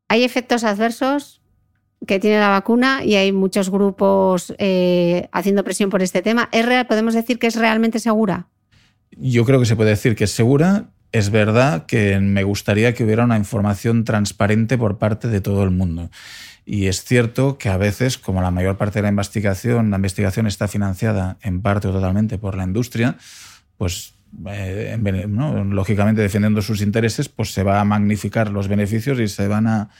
¿Hay 0.09 0.25
efectos 0.25 0.65
adversos 0.65 1.41
que 2.07 2.19
tiene 2.19 2.41
la 2.41 2.49
vacuna 2.49 3.05
y 3.05 3.15
hay 3.15 3.31
muchos 3.31 3.71
grupos 3.71 4.55
eh, 4.59 5.29
haciendo 5.33 5.63
presión 5.63 5.91
por 5.91 6.03
este 6.03 6.23
tema? 6.23 6.49
¿Es 6.51 6.67
real? 6.67 6.87
¿Podemos 6.87 7.15
decir 7.15 7.39
que 7.39 7.47
es 7.47 7.57
realmente 7.57 8.01
segura? 8.01 8.49
Yo 9.13 9.45
creo 9.45 9.61
que 9.61 9.67
se 9.67 9.77
puede 9.77 9.91
decir 9.91 10.17
que 10.17 10.25
es 10.25 10.33
segura. 10.33 10.91
Es 11.13 11.31
verdad 11.31 11.87
que 11.87 12.19
me 12.21 12.45
gustaría 12.45 12.95
que 12.95 13.05
hubiera 13.05 13.25
una 13.25 13.37
información 13.37 14.05
transparente 14.05 14.79
por 14.79 14.99
parte 14.99 15.29
de 15.29 15.41
todo 15.41 15.63
el 15.65 15.71
mundo. 15.71 16.11
Y 16.65 16.87
es 16.87 17.05
cierto 17.05 17.59
que 17.59 17.69
a 17.69 17.77
veces, 17.77 18.19
como 18.19 18.43
la 18.43 18.51
mayor 18.51 18.77
parte 18.77 18.99
de 18.99 19.03
la 19.03 19.09
investigación, 19.09 19.91
la 19.91 19.97
investigación 19.97 20.47
está 20.47 20.69
financiada 20.69 21.39
en 21.43 21.63
parte 21.63 21.89
o 21.89 21.93
totalmente 21.93 22.39
por 22.39 22.57
la 22.57 22.65
industria, 22.65 23.17
pues 23.77 24.15
eh, 24.47 24.97
lógicamente 25.71 26.23
defendiendo 26.23 26.63
sus 26.63 26.83
intereses, 26.83 27.29
pues 27.29 27.53
se 27.53 27.63
va 27.63 27.81
a 27.81 27.85
magnificar 27.85 28.51
los 28.51 28.69
beneficios 28.69 29.19
y 29.21 29.29
se 29.29 29.49
van 29.49 29.67
a, 29.67 29.91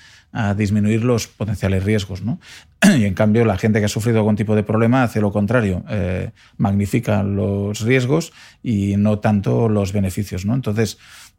disminuir 0.57 1.03
los 1.03 1.27
potenciales 1.27 1.83
riesgos. 1.83 2.23
¿no? 2.23 2.39
Y 2.97 3.05
en 3.05 3.15
cambio, 3.15 3.45
la 3.45 3.59
gente 3.59 3.81
que 3.81 3.87
ha 3.87 3.89
sufrido 3.89 4.19
algún 4.19 4.37
tipo 4.37 4.55
de 4.55 4.63
problema 4.63 5.03
hace 5.03 5.21
lo 5.21 5.33
contrario, 5.33 5.85
eh, 5.89 6.31
magnifica 6.57 7.25
los 7.25 7.81
riesgos 7.81 8.33
y 8.63 8.97
no 8.97 9.19
tanto 9.19 9.69
los 9.69 9.93
beneficios. 9.93 10.47
¿no? 10.47 10.55
Entonces, 10.55 10.99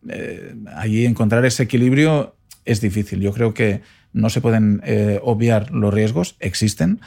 eh, 0.09 0.55
allí 0.75 1.05
encontrar 1.05 1.45
ese 1.45 1.63
equilibrio 1.63 2.35
es 2.65 2.81
difícil. 2.81 3.21
Yo 3.21 3.31
creo 3.31 3.53
que 3.53 3.81
no 4.13 4.29
se 4.29 4.41
pueden 4.41 4.81
eh, 4.85 5.19
obviar 5.23 5.71
los 5.71 5.93
riesgos, 5.93 6.35
existen, 6.39 6.99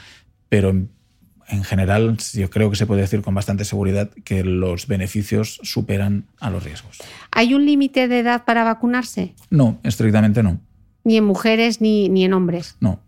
pero 0.49 0.69
en, 0.69 1.63
general 1.63 2.17
yo 2.33 2.49
creo 2.49 2.69
que 2.69 2.75
se 2.75 2.85
puede 2.85 3.01
decir 3.01 3.21
con 3.21 3.35
bastante 3.35 3.65
seguridad 3.65 4.09
que 4.23 4.43
los 4.43 4.87
beneficios 4.87 5.59
superan 5.63 6.25
a 6.39 6.49
los 6.49 6.63
riesgos. 6.63 6.99
¿Hay 7.31 7.53
un 7.53 7.65
límite 7.65 8.07
de 8.07 8.19
edad 8.19 8.45
para 8.45 8.63
vacunarse? 8.63 9.33
No, 9.49 9.79
estrictamente 9.83 10.43
no. 10.43 10.59
Ni 11.03 11.17
en 11.17 11.25
mujeres 11.25 11.81
ni, 11.81 12.09
ni 12.09 12.25
en 12.25 12.33
hombres. 12.33 12.77
No. 12.79 12.99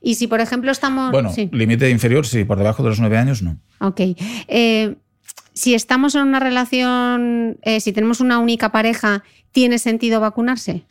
Y 0.00 0.16
si, 0.16 0.26
por 0.26 0.40
ejemplo, 0.40 0.70
estamos. 0.70 1.12
Bueno, 1.12 1.32
límite 1.52 1.90
inferior, 1.90 2.26
sí, 2.26 2.44
por 2.44 2.58
debajo 2.58 2.82
de 2.82 2.90
los 2.90 3.00
nueve 3.00 3.16
años, 3.16 3.42
no. 3.42 3.58
Ok. 3.80 4.00
Eh, 4.48 4.96
si 5.54 5.74
estamos 5.74 6.14
en 6.14 6.22
una 6.22 6.40
relación, 6.40 7.58
eh, 7.62 7.80
si 7.80 7.92
tenemos 7.92 8.20
una 8.20 8.38
única 8.38 8.70
pareja, 8.70 9.24
¿tiene 9.50 9.78
sentido 9.78 10.20
vacunarse? 10.20 10.84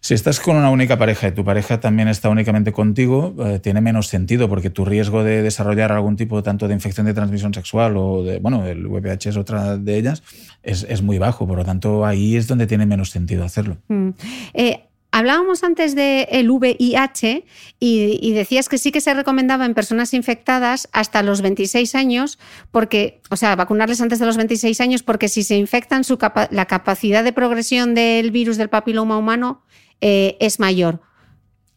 Si 0.00 0.14
estás 0.14 0.38
con 0.38 0.56
una 0.56 0.70
única 0.70 0.96
pareja 0.96 1.28
y 1.28 1.32
tu 1.32 1.44
pareja 1.44 1.80
también 1.80 2.08
está 2.08 2.28
únicamente 2.28 2.72
contigo, 2.72 3.34
eh, 3.40 3.58
tiene 3.58 3.80
menos 3.80 4.06
sentido 4.06 4.48
porque 4.48 4.70
tu 4.70 4.84
riesgo 4.84 5.24
de 5.24 5.42
desarrollar 5.42 5.90
algún 5.90 6.16
tipo 6.16 6.42
tanto 6.42 6.68
de 6.68 6.74
infección 6.74 7.06
de 7.06 7.14
transmisión 7.14 7.52
sexual 7.52 7.96
o 7.96 8.22
de, 8.22 8.38
bueno, 8.38 8.64
el 8.64 8.86
VPH 8.86 9.30
es 9.30 9.36
otra 9.36 9.76
de 9.76 9.96
ellas, 9.96 10.22
es, 10.62 11.02
muy 11.02 11.18
bajo. 11.18 11.46
Por 11.46 11.58
lo 11.58 11.64
tanto, 11.64 12.06
ahí 12.06 12.36
es 12.36 12.46
donde 12.46 12.66
tiene 12.66 12.86
menos 12.86 13.10
sentido 13.10 13.44
hacerlo. 13.44 13.78
Mm. 13.88 14.10
Eh, 14.54 14.84
hablábamos 15.10 15.64
antes 15.64 15.96
del 15.96 16.48
VIH 16.48 17.44
y, 17.80 18.32
decías 18.32 18.68
que 18.68 18.78
sí 18.78 18.92
que 18.92 19.00
se 19.00 19.14
recomendaba 19.14 19.66
en 19.66 19.74
personas 19.74 20.14
infectadas 20.14 20.88
hasta 20.92 21.24
los 21.24 21.42
26 21.42 21.94
años, 21.96 22.38
porque, 22.70 23.20
o 23.30 23.36
sea, 23.36 23.56
vacunarles 23.56 24.00
antes 24.00 24.20
de 24.20 24.26
los 24.26 24.36
26 24.36 24.80
años, 24.80 25.02
porque 25.02 25.28
si 25.28 25.42
se 25.42 25.56
infectan, 25.56 26.04
su 26.04 26.18
la 26.50 26.66
capacidad 26.66 27.24
de 27.24 27.32
progresión 27.32 27.94
del 27.94 28.30
virus 28.30 28.56
del 28.56 28.68
papiloma 28.68 29.18
humano 29.18 29.62
eh, 30.00 30.36
es 30.40 30.60
mayor. 30.60 31.00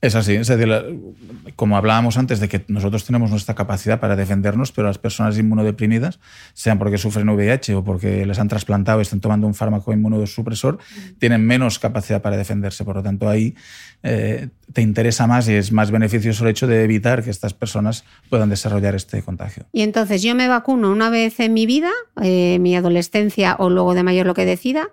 Es 0.01 0.15
así, 0.15 0.33
es 0.33 0.47
decir, 0.47 0.67
como 1.55 1.77
hablábamos 1.77 2.17
antes 2.17 2.39
de 2.39 2.49
que 2.49 2.65
nosotros 2.69 3.05
tenemos 3.05 3.29
nuestra 3.29 3.53
capacidad 3.53 3.99
para 3.99 4.15
defendernos, 4.15 4.71
pero 4.71 4.87
las 4.87 4.97
personas 4.97 5.37
inmunodeprimidas, 5.37 6.19
sean 6.53 6.79
porque 6.79 6.97
sufren 6.97 7.29
VIH 7.29 7.75
o 7.75 7.83
porque 7.83 8.25
les 8.25 8.39
han 8.39 8.47
trasplantado 8.47 8.97
y 8.97 9.03
están 9.03 9.19
tomando 9.21 9.45
un 9.45 9.53
fármaco 9.53 9.93
inmunosupresor, 9.93 10.79
tienen 11.19 11.45
menos 11.45 11.77
capacidad 11.77 12.19
para 12.19 12.35
defenderse. 12.35 12.83
Por 12.83 12.95
lo 12.95 13.03
tanto, 13.03 13.29
ahí 13.29 13.53
eh, 14.01 14.47
te 14.73 14.81
interesa 14.81 15.27
más 15.27 15.47
y 15.47 15.53
es 15.53 15.71
más 15.71 15.91
beneficioso 15.91 16.45
el 16.45 16.49
hecho 16.49 16.65
de 16.65 16.83
evitar 16.83 17.23
que 17.23 17.29
estas 17.29 17.53
personas 17.53 18.03
puedan 18.27 18.49
desarrollar 18.49 18.95
este 18.95 19.21
contagio. 19.21 19.67
Y 19.71 19.83
entonces 19.83 20.23
yo 20.23 20.33
me 20.33 20.47
vacuno 20.47 20.91
una 20.91 21.11
vez 21.11 21.39
en 21.39 21.53
mi 21.53 21.67
vida, 21.67 21.91
eh, 22.23 22.57
mi 22.59 22.75
adolescencia 22.75 23.55
o 23.59 23.69
luego 23.69 23.93
de 23.93 24.01
mayor 24.01 24.25
lo 24.25 24.33
que 24.33 24.45
decida, 24.45 24.89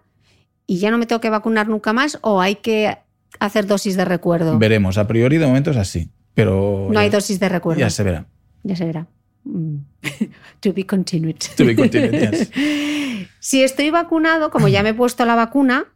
y 0.66 0.80
ya 0.80 0.90
no 0.90 0.98
me 0.98 1.06
tengo 1.06 1.22
que 1.22 1.30
vacunar 1.30 1.66
nunca 1.66 1.94
más 1.94 2.18
o 2.20 2.42
hay 2.42 2.56
que 2.56 2.98
hacer 3.40 3.66
dosis 3.66 3.96
de 3.96 4.04
recuerdo? 4.04 4.58
Veremos. 4.58 4.98
A 4.98 5.06
priori, 5.06 5.38
de 5.38 5.46
momento 5.46 5.70
es 5.70 5.76
así. 5.76 6.10
Pero. 6.34 6.88
No 6.90 6.98
hay 6.98 7.10
dosis 7.10 7.40
de 7.40 7.48
recuerdo. 7.48 7.80
Ya 7.80 7.90
se 7.90 8.02
verá. 8.02 8.26
Ya 8.62 8.76
se 8.76 8.84
verá. 8.84 9.06
Mm. 9.44 9.76
to 10.60 10.72
be 10.72 10.84
continued. 10.86 11.38
To 11.56 11.64
be 11.64 11.74
continued, 11.74 12.30
yes. 12.30 12.50
Si 13.40 13.62
estoy 13.62 13.90
vacunado, 13.90 14.50
como 14.50 14.68
ya 14.68 14.82
me 14.82 14.90
he 14.90 14.94
puesto 14.94 15.24
la 15.24 15.34
vacuna, 15.34 15.86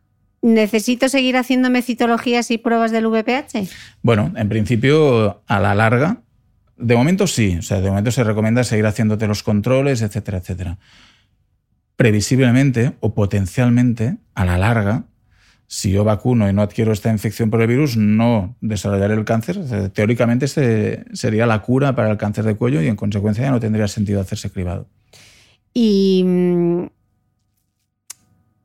¿necesito 0.43 1.09
seguir 1.09 1.37
haciéndome 1.37 1.83
citologías 1.83 2.51
y 2.51 2.59
pruebas 2.59 2.93
del 2.93 3.07
VPH? 3.09 3.69
Bueno, 4.03 4.33
en 4.37 4.49
principio, 4.49 5.43
a 5.47 5.61
la 5.61 5.75
larga, 5.75 6.23
de 6.77 6.97
momento 6.97 7.27
sí. 7.27 7.57
O 7.59 7.63
sea, 7.63 7.81
de 7.81 7.91
momento 7.91 8.11
se 8.11 8.25
recomienda 8.25 8.65
seguir 8.65 8.87
haciéndote 8.87 9.27
los 9.27 9.43
controles, 9.43 10.03
etcétera, 10.03 10.39
etcétera. 10.39 10.79
Previsiblemente 11.97 12.95
o 13.01 13.15
potencialmente, 13.15 14.17
a 14.35 14.45
la 14.45 14.57
larga, 14.57 15.05
si 15.73 15.91
yo 15.91 16.05
vacuno 16.05 16.51
y 16.51 16.53
no 16.53 16.61
adquiero 16.61 16.93
esta 16.93 17.11
infección 17.11 17.49
por 17.49 17.63
el 17.63 17.67
virus, 17.67 17.97
no 17.97 18.57
desarrollaré 18.61 19.15
el 19.15 19.25
cáncer. 19.25 19.59
Teóricamente 19.95 20.45
este 20.45 21.07
sería 21.15 21.47
la 21.47 21.63
cura 21.63 21.95
para 21.95 22.11
el 22.11 22.19
cáncer 22.19 22.45
de 22.45 22.57
cuello 22.57 22.83
y 22.83 22.89
en 22.89 22.97
consecuencia 22.97 23.45
ya 23.45 23.51
no 23.51 23.59
tendría 23.59 23.89
sentido 23.89 24.21
hacerse 24.21 24.51
cribado. 24.51 24.87
Y 25.73 26.25
mm, 26.27 26.85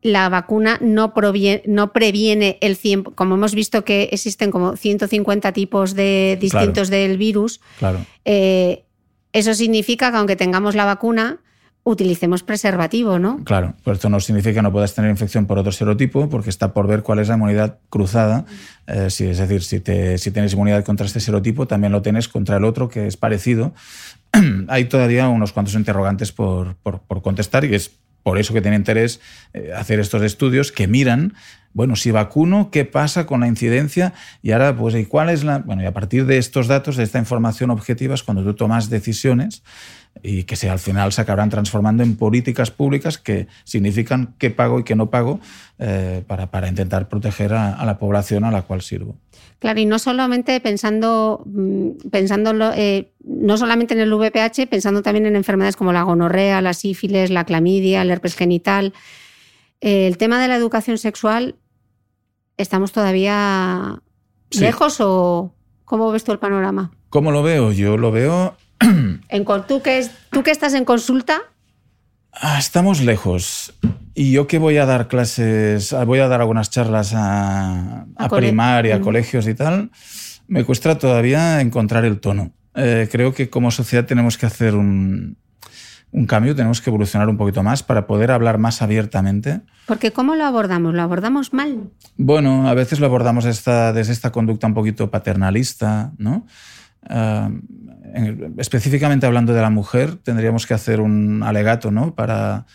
la 0.02 0.28
vacuna 0.28 0.80
no, 0.82 1.14
no 1.66 1.94
previene 1.94 2.58
el 2.60 2.76
100, 2.76 3.04
como 3.04 3.36
hemos 3.36 3.56
visto 3.56 3.86
que 3.86 4.10
existen 4.12 4.52
como 4.52 4.76
150 4.76 5.54
tipos 5.54 5.96
de 5.96 6.38
distintos 6.42 6.90
del 6.90 7.18
virus, 7.18 7.62
claro. 7.80 8.06
Eh, 8.26 8.84
eso 9.32 9.54
significa 9.54 10.12
que 10.12 10.18
aunque 10.18 10.36
tengamos 10.36 10.76
la 10.76 10.84
vacuna, 10.84 11.40
utilicemos 11.90 12.44
preservativo, 12.44 13.18
¿no? 13.18 13.46
Claro, 13.46 13.74
pues 13.86 13.96
esto 13.96 14.10
no 14.10 14.20
significa 14.20 14.56
que 14.56 14.62
no 14.62 14.74
puedas 14.74 14.94
tener 14.94 15.10
infección 15.10 15.46
por 15.46 15.58
otro 15.58 15.72
serotipo, 15.72 16.28
porque 16.28 16.50
está 16.50 16.74
por 16.74 16.86
ver 16.86 17.02
cuál 17.02 17.20
es 17.20 17.30
la 17.30 17.36
inmunidad 17.36 17.80
cruzada. 17.90 18.46
Eh, 18.88 19.10
si, 19.10 19.28
es 19.28 19.38
decir, 19.38 19.64
si, 19.64 19.80
te, 19.80 20.18
si 20.18 20.32
tienes 20.32 20.52
inmunidad 20.52 20.84
contra 20.84 21.06
este 21.06 21.22
serotipo, 21.22 21.66
también 21.66 21.94
lo 21.94 22.02
tienes 22.02 22.28
contra 22.28 22.58
el 22.58 22.66
otro 22.66 22.90
que 22.90 23.08
es 23.08 23.16
parecido. 23.16 23.74
Hay 24.68 24.86
todavía 24.86 25.30
unos 25.30 25.54
cuantos 25.54 25.76
interrogantes 25.76 26.34
por, 26.34 26.76
por, 26.76 27.00
por 27.04 27.22
contestar 27.22 27.64
y 27.64 27.74
es 27.74 27.90
por 28.22 28.38
eso 28.38 28.54
que 28.54 28.60
tiene 28.60 28.76
interés 28.76 29.22
eh, 29.54 29.72
hacer 29.74 30.02
estos 30.02 30.22
estudios 30.24 30.74
que 30.74 30.90
miran, 30.90 31.36
bueno, 31.72 31.96
si 31.96 32.12
vacuno, 32.12 32.72
¿qué 32.72 32.84
pasa 32.84 33.26
con 33.26 33.40
la 33.40 33.48
incidencia? 33.48 34.14
Y 34.42 34.52
ahora, 34.52 34.76
pues, 34.76 34.96
¿y 34.96 35.06
cuál 35.06 35.30
es 35.30 35.44
la...? 35.44 35.60
Bueno, 35.60 35.84
y 35.84 35.86
a 35.86 35.94
partir 35.94 36.26
de 36.26 36.38
estos 36.38 36.68
datos, 36.68 36.98
de 36.98 37.04
esta 37.04 37.20
información 37.20 37.70
objetiva, 37.70 38.16
es 38.16 38.24
cuando 38.24 38.44
tú 38.44 38.56
tomas 38.56 38.90
decisiones 38.90 39.64
y 40.24 40.44
que 40.44 40.56
se, 40.56 40.70
al 40.70 40.80
final 40.80 41.12
se 41.12 41.22
acabarán 41.22 41.50
transformando 41.50 42.04
en 42.04 42.16
políticas 42.16 42.72
públicas 42.72 43.18
que 43.18 43.48
significan 43.64 44.36
qué 44.38 44.50
pago 44.50 44.80
y 44.80 44.84
qué 44.84 44.96
no 44.96 45.10
pago 45.10 45.40
eh, 45.80 46.24
para, 46.28 46.52
para, 46.52 46.68
intentar 46.68 47.10
proteger 47.10 47.54
a, 47.54 47.84
la 47.86 47.98
población 48.00 48.44
a 48.44 48.52
la 48.52 48.64
cual 48.64 48.82
sirvo. 48.82 49.16
Claro, 49.60 49.80
y 49.80 49.86
no 49.86 50.00
solamente 50.00 50.60
pensando, 50.60 51.44
mm, 51.46 52.10
pensando 52.12 52.54
eh, 52.74 53.12
no 53.24 53.58
solamente 53.58 53.94
en 53.94 54.02
el 54.02 54.14
VPH, 54.14 54.68
pensando 54.70 55.02
también 55.02 55.26
en 55.26 55.36
enfermedades 55.36 55.76
como 55.76 55.94
la 55.94 56.04
gonorrea, 56.04 56.62
la 56.62 56.74
sífilis, 56.74 57.30
la 57.30 57.46
clamidia, 57.46 58.02
el 58.02 58.12
herpes 58.12 58.36
genital. 58.36 58.94
Eh, 59.82 60.08
el 60.08 60.18
tema 60.18 60.42
de 60.42 60.48
la 60.48 60.56
educación 60.56 60.98
sexual, 60.98 61.56
¿estamos 62.58 62.92
todavía 62.92 64.02
lejos 64.52 64.98
o 65.00 65.54
cómo 65.86 66.12
ves 66.12 66.24
tú 66.24 66.32
el 66.32 66.40
panorama? 66.40 66.92
¿Cómo 67.10 67.32
lo 67.32 67.44
veo? 67.44 67.72
Yo 67.72 67.98
lo 67.98 68.12
veo 68.12 68.56
en, 69.30 69.46
¿tú, 69.68 69.82
que, 69.82 70.08
¿Tú 70.32 70.44
que 70.44 70.52
estás 70.52 70.74
en 70.74 70.86
consulta? 70.86 71.42
Ah, 72.32 72.60
estamos 72.60 73.02
lejos. 73.02 73.74
Y 74.14 74.32
yo 74.32 74.48
que 74.48 74.60
voy 74.60 74.78
a 74.78 74.86
dar 74.86 75.08
clases, 75.08 75.94
ah, 75.94 76.04
voy 76.04 76.20
a 76.20 76.28
dar 76.28 76.42
algunas 76.42 76.70
charlas 76.70 77.14
a, 77.16 78.06
primaria, 78.30 78.96
a 78.96 79.02
colegios 79.02 79.48
y 79.48 79.56
tal, 79.56 79.92
me 80.48 80.64
cuesta 80.64 80.98
todavía 80.98 81.62
encontrar 81.62 82.06
el 82.06 82.20
tono. 82.20 82.52
Eh, 82.76 83.08
creo 83.12 83.34
que 83.34 83.50
como 83.50 83.72
sociedad 83.72 84.06
tenemos 84.06 84.38
que 84.38 84.46
hacer 84.46 84.76
un, 84.76 85.38
cambio, 86.28 86.56
tenemos 86.56 86.80
que 86.80 86.90
evolucionar 86.90 87.28
un 87.28 87.38
poquito 87.38 87.64
más 87.64 87.82
para 87.82 88.06
poder 88.06 88.32
hablar 88.32 88.60
más 88.60 88.82
abiertamente. 88.82 89.62
Porque 89.88 90.12
¿cómo 90.12 90.36
lo 90.36 90.46
abordamos? 90.46 90.94
¿Lo 90.94 91.02
abordamos 91.02 91.54
mal? 91.54 91.90
Bueno, 92.18 92.68
a 92.68 92.74
veces 92.76 93.00
lo 93.00 93.08
abordamos 93.08 93.46
esta, 93.46 93.94
desde 93.94 94.14
esta 94.14 94.32
conducta 94.32 94.68
un 94.68 94.74
poquito 94.74 95.10
paternalista, 95.10 96.12
¿no? 96.18 96.46
Ah, 98.16 98.28
específicamente 98.58 99.26
hablando 99.26 99.54
de 99.54 99.62
la 99.62 99.70
mujer, 99.70 100.16
tendríamos 100.16 100.66
que 100.66 100.74
hacer 100.74 101.02
un 101.02 101.44
alegato 101.44 101.92
¿no? 101.92 102.16
para, 102.16 102.66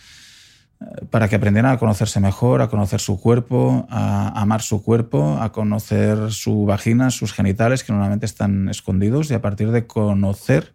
para 1.11 1.28
que 1.28 1.37
aprendieran 1.37 1.72
a 1.72 1.78
conocerse 1.78 2.20
mejor, 2.20 2.62
a 2.62 2.68
conocer 2.68 3.01
su 3.01 3.20
cuerpo, 3.20 3.87
a 3.91 4.41
amar 4.41 4.62
su 4.62 4.83
cuerpo, 4.83 5.39
a 5.41 5.53
conocer 5.53 6.33
su 6.33 6.64
vagina, 6.64 7.11
sus 7.11 7.33
genitales, 7.33 7.85
que 7.85 7.93
normalmente 7.93 8.26
están 8.26 8.68
escondidos, 8.68 9.30
y 9.30 9.35
a 9.35 9.43
partir 9.43 9.70
de 9.70 9.87
conocer, 9.87 10.74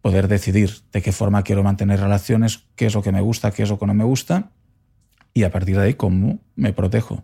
poder 0.00 0.28
decidir 0.28 0.70
de 0.92 1.02
qué 1.02 1.12
forma 1.12 1.42
quiero 1.42 1.62
mantener 1.62 2.00
relaciones, 2.00 2.66
qué 2.76 2.86
es 2.86 2.94
lo 2.94 3.02
que 3.02 3.12
me 3.12 3.20
gusta, 3.20 3.50
qué 3.50 3.62
es 3.62 3.68
lo 3.70 3.78
que 3.78 3.86
no 3.86 3.94
me 3.94 4.04
gusta, 4.04 4.50
y 5.34 5.44
a 5.44 5.50
partir 5.50 5.76
de 5.76 5.82
ahí 5.82 5.94
cómo 5.94 6.40
me 6.58 6.72
protejo 6.72 7.22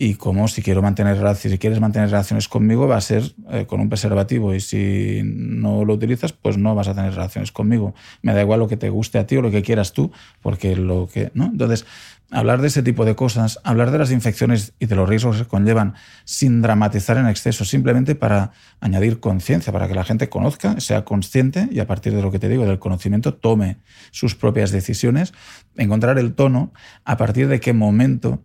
y 0.00 0.14
como 0.14 0.46
si 0.46 0.62
quiero 0.62 0.80
mantener 0.80 1.18
si 1.34 1.58
quieres 1.58 1.80
mantener 1.80 2.08
relaciones 2.08 2.46
conmigo 2.46 2.86
va 2.86 2.96
a 2.96 3.00
ser 3.00 3.34
eh, 3.50 3.66
con 3.66 3.80
un 3.80 3.88
preservativo 3.88 4.54
y 4.54 4.60
si 4.60 5.22
no 5.24 5.84
lo 5.84 5.94
utilizas 5.94 6.32
pues 6.32 6.56
no 6.56 6.76
vas 6.76 6.86
a 6.86 6.94
tener 6.94 7.10
relaciones 7.10 7.50
conmigo. 7.50 7.94
Me 8.22 8.32
da 8.32 8.40
igual 8.40 8.60
lo 8.60 8.68
que 8.68 8.76
te 8.76 8.90
guste 8.90 9.18
a 9.18 9.26
ti 9.26 9.36
o 9.36 9.42
lo 9.42 9.50
que 9.50 9.62
quieras 9.62 9.92
tú, 9.92 10.12
porque 10.40 10.76
lo 10.76 11.08
que, 11.12 11.32
¿no? 11.34 11.46
Entonces, 11.46 11.84
hablar 12.30 12.60
de 12.60 12.68
ese 12.68 12.84
tipo 12.84 13.04
de 13.04 13.16
cosas, 13.16 13.58
hablar 13.64 13.90
de 13.90 13.98
las 13.98 14.12
infecciones 14.12 14.72
y 14.78 14.86
de 14.86 14.94
los 14.94 15.08
riesgos 15.08 15.38
que 15.38 15.46
conllevan 15.46 15.94
sin 16.24 16.62
dramatizar 16.62 17.16
en 17.16 17.26
exceso, 17.26 17.64
simplemente 17.64 18.14
para 18.14 18.52
añadir 18.78 19.18
conciencia, 19.18 19.72
para 19.72 19.88
que 19.88 19.94
la 19.94 20.04
gente 20.04 20.28
conozca, 20.28 20.78
sea 20.78 21.04
consciente 21.04 21.68
y 21.72 21.80
a 21.80 21.88
partir 21.88 22.14
de 22.14 22.22
lo 22.22 22.30
que 22.30 22.38
te 22.38 22.48
digo, 22.48 22.66
del 22.66 22.78
conocimiento, 22.78 23.34
tome 23.34 23.78
sus 24.12 24.36
propias 24.36 24.70
decisiones, 24.70 25.32
encontrar 25.76 26.20
el 26.20 26.34
tono, 26.34 26.72
a 27.04 27.16
partir 27.16 27.48
de 27.48 27.58
qué 27.58 27.72
momento 27.72 28.44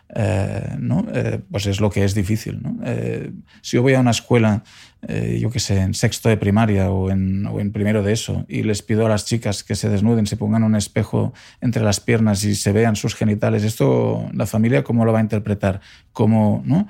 eh, 0.13 0.75
¿no? 0.77 1.05
Eh, 1.13 1.39
pues 1.49 1.67
es 1.67 1.79
lo 1.79 1.89
que 1.89 2.03
es 2.03 2.13
difícil. 2.13 2.61
¿no? 2.61 2.77
Eh, 2.83 3.31
si 3.61 3.77
yo 3.77 3.81
voy 3.81 3.93
a 3.93 3.99
una 3.99 4.11
escuela, 4.11 4.63
yo 5.39 5.49
qué 5.49 5.59
sé, 5.59 5.79
en 5.79 5.95
sexto 5.95 6.29
de 6.29 6.37
primaria 6.37 6.91
o 6.91 7.09
en, 7.09 7.43
o 7.47 7.59
en, 7.59 7.71
primero 7.71 8.03
de 8.03 8.13
eso, 8.13 8.45
y 8.47 8.61
les 8.61 8.83
pido 8.83 9.07
a 9.07 9.09
las 9.09 9.25
chicas 9.25 9.63
que 9.63 9.73
se 9.73 9.89
desnuden, 9.89 10.27
se 10.27 10.37
pongan 10.37 10.61
un 10.61 10.75
espejo 10.75 11.33
entre 11.59 11.81
las 11.81 11.99
piernas 11.99 12.43
y 12.43 12.53
se 12.53 12.71
vean 12.71 12.95
sus 12.95 13.15
genitales, 13.15 13.63
esto 13.63 14.29
la 14.31 14.45
familia 14.45 14.83
cómo 14.83 15.03
lo 15.03 15.11
va 15.11 15.17
a 15.17 15.23
interpretar? 15.23 15.81
¿Cómo, 16.13 16.61
¿no? 16.65 16.87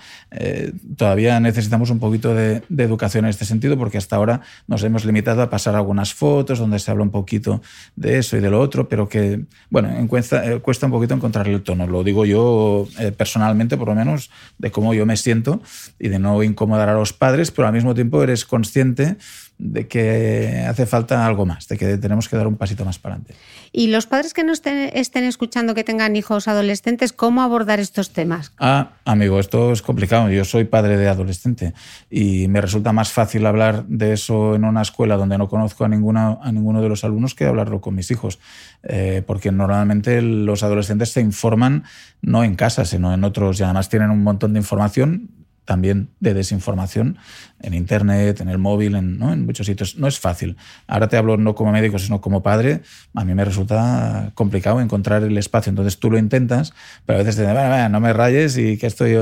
todavía 0.98 1.40
necesitamos 1.40 1.90
un 1.90 2.00
poquito 2.00 2.36
de, 2.36 2.64
de, 2.68 2.84
educación 2.84 3.24
en 3.24 3.30
este 3.30 3.46
sentido 3.46 3.78
porque 3.78 3.98
hasta 3.98 4.18
ahora 4.18 4.42
nos 4.68 4.84
hemos 4.84 5.06
limitado 5.06 5.42
a 5.42 5.50
pasar 5.50 5.76
algunas 5.76 6.14
fotos 6.14 6.60
donde 6.60 6.80
se 6.80 6.92
habla 6.92 7.04
un 7.04 7.12
poquito 7.12 7.62
de 7.96 8.18
eso 8.18 8.36
y 8.36 8.42
de 8.42 8.50
lo 8.50 8.60
otro, 8.60 8.90
pero 8.90 9.08
que, 9.08 9.46
bueno, 9.70 9.90
cuesta, 10.10 10.60
cuesta 10.60 10.88
un 10.88 10.92
poquito 10.92 11.14
encontrarle 11.14 11.54
el 11.54 11.62
tono. 11.62 11.88
Lo 11.88 12.04
digo 12.04 12.26
yo 12.26 12.88
personalmente, 13.12 13.78
por 13.78 13.88
lo 13.88 13.96
menos, 13.96 14.30
de 14.58 14.72
cómo 14.72 14.94
yo 14.94 15.06
me 15.06 15.18
siento 15.18 15.62
y 16.00 16.10
de 16.10 16.20
no 16.20 16.42
incomodar 16.44 16.90
a 16.90 16.94
los 16.94 17.14
padres, 17.14 17.52
pero 17.52 17.68
al 17.68 17.74
mismo 17.74 17.94
tiempo 17.94 18.22
eres 18.24 18.46
consciente 18.46 19.18
de 19.58 19.88
que 19.88 20.66
hace 20.68 20.86
falta 20.86 21.26
algo 21.26 21.46
más, 21.46 21.68
de 21.68 21.78
que 21.78 21.98
tenemos 21.98 22.28
que 22.28 22.36
dar 22.36 22.48
un 22.48 22.58
pasito 22.58 22.84
más 22.84 22.98
para 22.98 23.16
adelante. 23.16 23.36
Y 23.72 23.88
los 23.88 24.08
padres 24.08 24.34
que 24.34 24.44
no 24.44 24.52
estén, 24.52 24.90
estén, 24.94 25.24
escuchando 25.24 25.76
que 25.76 25.84
tengan 25.84 26.16
hijos 26.16 26.48
adolescentes, 26.48 27.14
¿cómo 27.14 27.42
abordar 27.42 27.80
estos 27.80 28.12
temas? 28.12 28.54
Ah, 28.58 28.94
amigo, 29.06 29.40
esto 29.40 29.72
es 29.72 29.82
complicado. 29.82 30.30
Yo 30.30 30.44
soy 30.46 30.66
padre 30.66 30.98
de 30.98 31.08
adolescente 31.08 31.74
y 32.10 32.48
me 32.48 32.60
resulta 32.60 32.92
más 32.92 33.12
fácil 33.12 33.46
hablar 33.46 33.86
de 33.86 34.14
eso 34.14 34.56
en 34.56 34.66
una 34.66 34.82
escuela 34.82 35.16
donde 35.16 35.38
no 35.38 35.48
conozco 35.48 35.86
a, 35.86 35.88
ninguna, 35.88 36.40
a 36.42 36.52
ninguno 36.52 36.82
de 36.82 36.90
los 36.90 37.04
alumnos 37.04 37.36
que 37.36 37.46
hablarlo 37.46 37.82
con 37.82 37.96
mis 37.96 38.10
hijos. 38.12 38.40
Eh, 38.84 39.24
porque 39.26 39.52
normalmente 39.52 40.22
los 40.22 40.64
adolescentes 40.64 41.12
se 41.12 41.22
informan 41.22 41.84
no 42.22 42.44
en 42.44 42.56
casa, 42.56 42.84
sino 42.84 43.14
en 43.14 43.24
otros 43.24 43.60
y 43.60 43.64
además 43.64 43.90
tienen 43.90 44.10
un 44.10 44.24
montón 44.24 44.54
de 44.54 44.60
información 44.60 45.41
también 45.66 46.10
de 46.20 46.34
desinformación 46.34 47.18
en 47.62 47.74
Internet, 47.74 48.42
en 48.42 48.50
el 48.50 48.58
móvil, 48.58 48.96
en, 48.96 49.20
¿no? 49.20 49.32
en, 49.32 49.46
muchos 49.46 49.68
sitios. 49.68 49.96
No 49.98 50.08
es 50.08 50.20
fácil. 50.20 50.58
Ahora 50.88 51.08
te 51.08 51.18
hablo 51.18 51.38
no 51.38 51.56
como 51.56 51.72
médico, 51.72 52.00
sino 52.00 52.20
como 52.22 52.42
padre. 52.42 52.82
A 53.14 53.24
mí 53.24 53.34
me 53.36 53.46
resulta 53.46 54.32
complicado 54.34 54.82
encontrar 54.82 55.24
el 55.24 55.38
espacio. 55.38 55.70
Entonces 55.70 56.00
tú 56.00 56.10
lo 56.10 56.18
intentas, 56.18 56.74
pero 57.06 57.20
a 57.20 57.24
veces 57.24 57.36
te 57.36 57.44
dicen, 57.44 57.92
no 57.92 58.00
me 58.00 58.14
rayes 58.14 58.58
y 58.58 58.78
que 58.78 58.88
estoy... 58.88 59.18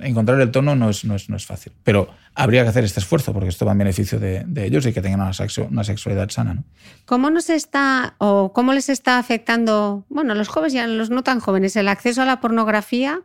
Encontrar 0.00 0.40
el 0.40 0.50
tono 0.50 0.74
no 0.74 0.90
es, 0.90 1.04
no, 1.04 1.14
es, 1.14 1.28
no 1.28 1.36
es 1.36 1.46
fácil. 1.46 1.72
Pero 1.84 2.08
habría 2.34 2.62
que 2.62 2.70
hacer 2.70 2.84
este 2.84 3.00
esfuerzo 3.00 3.32
porque 3.32 3.48
esto 3.48 3.66
va 3.66 3.72
en 3.72 3.78
beneficio 3.78 4.18
de, 4.18 4.46
ellos 4.56 4.86
y 4.86 4.92
que 4.92 5.02
tengan 5.02 5.20
una, 5.20 5.32
una 5.68 5.84
sexualidad 5.84 6.30
sana. 6.30 6.54
¿no? 6.54 6.64
¿Cómo 7.04 7.30
nos 7.30 7.50
está 7.50 8.14
o 8.18 8.52
cómo 8.52 8.72
les 8.72 8.88
está 8.88 9.18
afectando, 9.18 10.04
bueno, 10.08 10.32
a 10.32 10.36
los 10.36 10.48
jóvenes 10.48 10.74
y 10.74 10.78
a 10.78 10.86
los 10.86 11.10
no 11.10 11.22
tan 11.22 11.40
jóvenes, 11.40 11.76
el 11.76 11.88
acceso 11.88 12.22
a 12.22 12.24
la 12.24 12.40
pornografía 12.40 13.22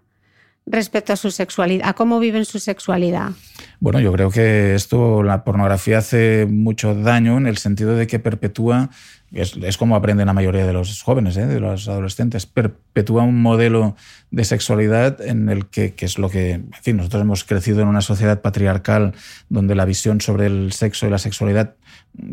respecto 0.66 1.14
a 1.14 1.16
su 1.16 1.32
sexualidad, 1.32 1.88
a 1.88 1.94
cómo 1.94 2.20
viven 2.20 2.46
su 2.46 2.60
sexualidad? 2.60 3.32
Bueno, 3.80 4.00
yo 4.00 4.12
creo 4.12 4.32
que 4.32 4.74
esto, 4.74 5.22
la 5.22 5.44
pornografía 5.44 6.00
hace 6.00 6.48
mucho 6.50 6.96
daño 6.96 7.38
en 7.38 7.48
el 7.48 7.58
sentido 7.58 7.96
de 7.96 8.08
que 8.08 8.20
perpetúa, 8.20 8.90
es, 9.32 9.78
como 9.78 9.96
aprenden 9.96 10.28
la 10.28 10.34
mayoría 10.34 10.66
de 10.66 10.74
los 10.74 11.02
jóvenes, 11.02 11.36
¿eh? 11.38 11.46
de 11.46 11.60
los 11.60 11.88
adolescentes, 11.88 12.46
perpetúa 12.46 13.24
un 13.24 13.42
modelo 13.42 13.96
de 14.32 14.46
sexualidad 14.46 15.22
en 15.22 15.50
el 15.50 15.68
que, 15.68 15.94
que, 15.94 16.06
es 16.06 16.18
lo 16.18 16.30
que, 16.30 16.52
en 16.54 16.72
fin, 16.82 16.98
nosotros 16.98 17.22
hemos 17.22 17.44
crecido 17.44 17.82
en 17.82 17.88
una 17.88 18.02
sociedad 18.02 18.42
patriarcal 18.42 19.14
donde 19.50 19.76
la 19.76 19.86
visión 19.86 20.22
sobre 20.22 20.48
el 20.48 20.72
sexo 20.72 21.06
y 21.06 21.10
la 21.10 21.20
sexualidad 21.20 21.76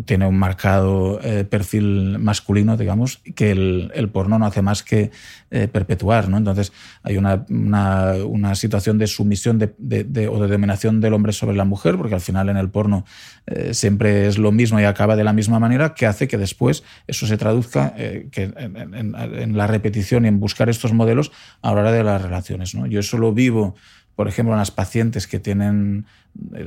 tiene 0.05 0.26
un 0.26 0.38
marcado 0.38 1.20
eh, 1.22 1.44
perfil 1.44 2.18
masculino, 2.18 2.76
digamos, 2.76 3.20
que 3.34 3.50
el, 3.50 3.90
el, 3.94 4.09
porno 4.11 4.38
no 4.38 4.46
hace 4.46 4.62
más 4.62 4.82
que 4.82 5.11
eh, 5.50 5.68
perpetuar. 5.68 6.28
¿no? 6.28 6.36
Entonces 6.36 6.72
hay 7.03 7.16
una, 7.16 7.44
una, 7.48 8.14
una 8.24 8.55
situación 8.55 8.98
de 8.98 9.07
sumisión 9.07 9.59
de, 9.59 9.74
de, 9.78 10.28
o 10.28 10.40
de 10.40 10.48
dominación 10.48 11.00
del 11.00 11.14
hombre 11.14 11.32
sobre 11.32 11.57
la 11.57 11.64
mujer, 11.64 11.96
porque 11.96 12.14
al 12.14 12.20
final 12.20 12.48
en 12.48 12.57
el 12.57 12.70
porno 12.70 13.05
eh, 13.46 13.74
siempre 13.74 14.28
es 14.28 14.38
lo 14.38 14.53
mismo 14.53 14.80
y 14.80 14.84
acaba 14.84 15.16
de 15.16 15.24
la 15.24 15.32
misma 15.32 15.59
manera, 15.59 15.94
que 15.94 16.07
hace 16.07 16.28
que 16.28 16.38
después 16.38 16.84
eso 17.07 17.26
se 17.26 17.36
traduzca 17.36 17.94
que 17.94 18.53
en, 18.57 18.76
en, 18.94 19.57
la 19.57 19.66
repetición 19.66 20.24
y 20.24 20.28
en 20.28 20.40
buscar 20.40 20.68
estos 20.68 20.92
modelos 20.92 21.32
a 21.61 21.72
la 21.74 21.80
hora 21.80 21.92
de 21.92 22.05
las 22.05 22.22
relaciones. 22.22 22.74
¿no? 22.74 22.86
Yo 22.86 23.00
eso 23.00 23.18
lo 23.18 23.32
vivo 23.32 23.74
por 24.16 24.28
ejemplo, 24.28 24.54
en 24.54 24.58
las 24.58 24.70
pacientes 24.70 25.26
que 25.26 25.38
tienen 25.38 26.06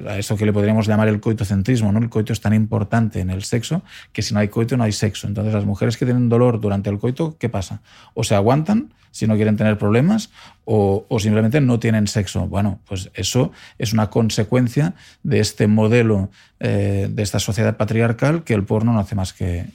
a 0.08 0.18
eso 0.18 0.38
que 0.38 0.46
le 0.46 0.54
podríamos 0.54 0.88
llamar 0.88 1.08
el 1.08 1.20
coitocentrismo, 1.20 1.92
¿no? 1.92 2.00
El 2.00 2.10
coito 2.10 2.34
es 2.34 2.42
tan 2.42 2.54
importante 2.54 3.20
en 3.20 3.30
el 3.30 3.44
sexo 3.44 3.84
que 4.14 4.22
si 4.22 4.34
no 4.34 4.40
hay 4.40 4.48
coito 4.48 4.78
no 4.78 4.84
hay 4.84 4.92
sexo. 4.92 5.28
Entonces, 5.28 5.54
las 5.54 5.66
mujeres 5.66 5.98
que 5.98 6.06
tienen 6.06 6.30
dolor 6.30 6.60
durante 6.60 6.90
el 6.90 7.00
coito, 7.00 7.38
¿qué 7.40 7.50
pasa? 7.50 7.82
O 8.14 8.24
se 8.24 8.36
aguantan 8.36 8.94
si 9.16 9.28
no 9.28 9.36
quieren 9.36 9.56
tener 9.56 9.78
problemas 9.78 10.30
o, 10.66 11.06
simplemente 11.20 11.62
no 11.62 11.80
tienen 11.80 12.06
sexo. 12.06 12.48
Bueno, 12.48 12.82
pues 12.86 13.10
eso 13.14 13.54
es 13.78 13.94
una 13.94 14.10
consecuencia 14.10 14.94
de 15.24 15.40
este 15.40 15.68
modelo 15.68 16.30
eh, 16.60 17.08
de 17.10 17.24
esta 17.24 17.40
sociedad 17.40 17.78
patriarcal 17.78 18.44
que 18.44 18.54
el 18.54 18.66
porno 18.66 18.92
no 18.92 19.00
hace 19.00 19.16
más 19.16 19.32
que, 19.32 19.68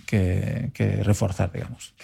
reforzar, 1.02 1.50
digamos. 1.52 1.94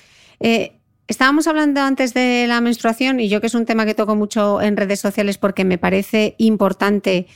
Eh, 0.41 0.79
Estábamos 1.09 1.47
hablando 1.47 1.81
antes 1.83 2.15
de 2.15 2.47
la 2.49 2.61
menstruación 2.61 3.21
y 3.21 3.29
yo 3.29 3.41
que 3.41 3.47
es 3.47 3.55
un 3.55 3.65
tema 3.65 3.87
que 3.87 3.95
toco 3.95 4.17
mucho 4.17 4.61
en 4.61 4.77
redes 4.77 4.99
sociales 4.99 5.39
porque 5.39 5.65
me 5.65 5.79
parece 5.79 6.35
importante 6.39 7.29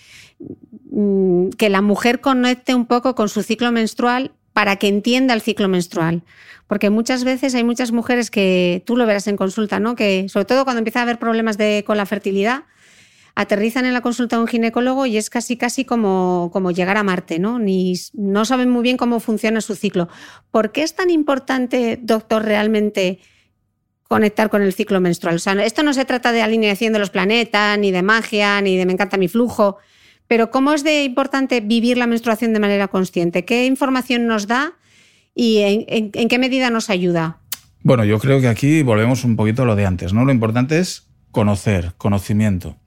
mm, 0.90 1.50
que 1.50 1.68
la 1.68 1.80
mujer 1.80 2.20
conecte 2.20 2.74
un 2.74 2.86
poco 2.86 3.14
con 3.14 3.28
su 3.28 3.42
ciclo 3.42 3.70
menstrual 3.70 4.32
para 4.52 4.76
que 4.76 4.88
entienda 4.88 5.34
el 5.34 5.40
ciclo 5.40 5.68
menstrual. 5.68 6.24
Porque 6.66 6.90
muchas 6.90 7.24
veces 7.24 7.54
hay 7.54 7.64
muchas 7.64 7.92
mujeres 7.92 8.30
que 8.30 8.82
tú 8.86 8.96
lo 8.96 9.06
verás 9.06 9.28
en 9.28 9.36
consulta, 9.36 9.78
¿no? 9.80 9.94
Que 9.94 10.28
sobre 10.28 10.44
todo 10.44 10.64
cuando 10.64 10.78
empieza 10.78 11.00
a 11.00 11.02
haber 11.02 11.18
problemas 11.18 11.56
con 11.84 11.96
la 11.96 12.06
fertilidad, 12.06 12.64
aterrizan 13.34 13.86
en 13.86 13.92
la 13.92 14.00
consulta 14.00 14.36
de 14.36 14.42
un 14.42 14.48
ginecólogo 14.48 15.06
y 15.06 15.16
es 15.16 15.30
casi 15.30 15.56
casi 15.56 15.84
como, 15.84 16.50
como 16.52 16.72
llegar 16.72 16.96
a 16.96 17.02
Marte, 17.02 17.38
¿no? 17.38 17.58
Ni, 17.58 17.94
no 18.14 18.44
saben 18.44 18.70
muy 18.70 18.82
bien 18.82 18.96
cómo 18.96 19.20
funciona 19.20 19.60
su 19.60 19.76
ciclo. 19.76 20.08
¿Por 20.50 20.72
qué 20.72 20.82
es 20.82 20.94
tan 20.94 21.10
importante, 21.10 21.98
doctor, 22.02 22.44
realmente 22.44 23.20
conectar 24.10 24.50
con 24.50 24.60
el 24.60 24.72
ciclo 24.72 25.00
menstrual. 25.00 25.36
O 25.36 25.38
sea, 25.38 25.52
esto 25.64 25.84
no 25.84 25.92
se 25.94 26.04
trata 26.04 26.32
de 26.32 26.42
alineación 26.42 26.92
de 26.92 26.98
los 26.98 27.10
planetas, 27.10 27.78
ni 27.78 27.92
de 27.92 28.02
magia, 28.02 28.60
ni 28.60 28.76
de 28.76 28.84
me 28.84 28.92
encanta 28.92 29.16
mi 29.16 29.28
flujo, 29.28 29.76
pero 30.26 30.50
¿cómo 30.50 30.72
es 30.72 30.82
de 30.82 31.04
importante 31.04 31.60
vivir 31.60 31.96
la 31.96 32.08
menstruación 32.08 32.52
de 32.52 32.58
manera 32.58 32.88
consciente? 32.88 33.44
¿Qué 33.44 33.66
información 33.66 34.26
nos 34.26 34.48
da 34.48 34.72
y 35.32 35.58
en, 35.86 36.10
qué 36.10 36.38
medida 36.40 36.70
nos 36.70 36.90
ayuda? 36.90 37.38
Bueno, 37.84 38.04
yo 38.04 38.18
creo 38.18 38.40
que 38.40 38.48
aquí 38.48 38.82
volvemos 38.82 39.22
un 39.22 39.36
poquito 39.36 39.62
a 39.62 39.66
lo 39.66 39.76
de 39.76 39.86
antes, 39.86 40.12
¿no? 40.12 40.24
Lo 40.24 40.32
importante 40.32 40.80
es 40.80 41.08
conocer, 41.30 41.92
conocimiento 41.96 42.79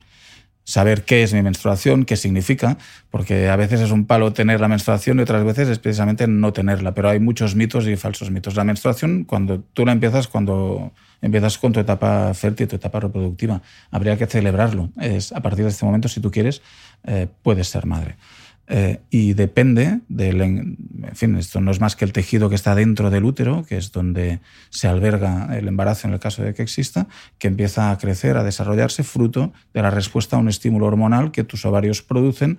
saber 0.63 1.03
qué 1.03 1.23
es 1.23 1.33
mi 1.33 1.41
menstruación, 1.41 2.05
qué 2.05 2.15
significa, 2.15 2.77
porque 3.09 3.49
a 3.49 3.55
veces 3.55 3.81
es 3.81 3.91
un 3.91 4.05
palo 4.05 4.33
tener 4.33 4.61
la 4.61 4.67
menstruación 4.67 5.19
y 5.19 5.23
otras 5.23 5.43
veces 5.43 5.67
es 5.69 5.79
precisamente 5.79 6.27
no 6.27 6.53
tenerla, 6.53 6.93
pero 6.93 7.09
hay 7.09 7.19
muchos 7.19 7.55
mitos 7.55 7.87
y 7.87 7.95
falsos 7.95 8.31
mitos. 8.31 8.55
La 8.55 8.63
menstruación, 8.63 9.25
cuando 9.25 9.59
tú 9.73 9.85
la 9.85 9.91
empiezas, 9.91 10.27
cuando 10.27 10.93
empiezas 11.21 11.57
con 11.57 11.73
tu 11.73 11.79
etapa 11.79 12.33
fértil, 12.33 12.67
tu 12.67 12.75
etapa 12.75 12.99
reproductiva, 12.99 13.61
habría 13.91 14.17
que 14.17 14.25
celebrarlo. 14.25 14.91
Es, 14.99 15.31
a 15.31 15.41
partir 15.41 15.65
de 15.65 15.71
este 15.71 15.85
momento, 15.85 16.07
si 16.07 16.19
tú 16.19 16.31
quieres, 16.31 16.61
eh, 17.05 17.27
puedes 17.41 17.67
ser 17.67 17.85
madre. 17.85 18.15
Eh, 18.67 19.01
y 19.09 19.33
depende 19.33 19.99
del. 20.07 20.41
En 20.41 20.77
fin, 21.15 21.35
esto 21.35 21.59
no 21.59 21.71
es 21.71 21.81
más 21.81 21.97
que 21.97 22.05
el 22.05 22.13
tejido 22.13 22.47
que 22.47 22.55
está 22.55 22.75
dentro 22.75 23.09
del 23.09 23.25
útero, 23.25 23.65
que 23.67 23.77
es 23.77 23.91
donde 23.91 24.39
se 24.69 24.87
alberga 24.87 25.49
el 25.57 25.67
embarazo 25.67 26.07
en 26.07 26.13
el 26.13 26.19
caso 26.19 26.43
de 26.43 26.53
que 26.53 26.61
exista, 26.61 27.07
que 27.39 27.47
empieza 27.47 27.91
a 27.91 27.97
crecer, 27.97 28.37
a 28.37 28.43
desarrollarse, 28.43 29.03
fruto 29.03 29.51
de 29.73 29.81
la 29.81 29.89
respuesta 29.89 30.37
a 30.37 30.39
un 30.39 30.47
estímulo 30.47 30.85
hormonal 30.85 31.31
que 31.31 31.43
tus 31.43 31.65
ovarios 31.65 32.01
producen 32.01 32.57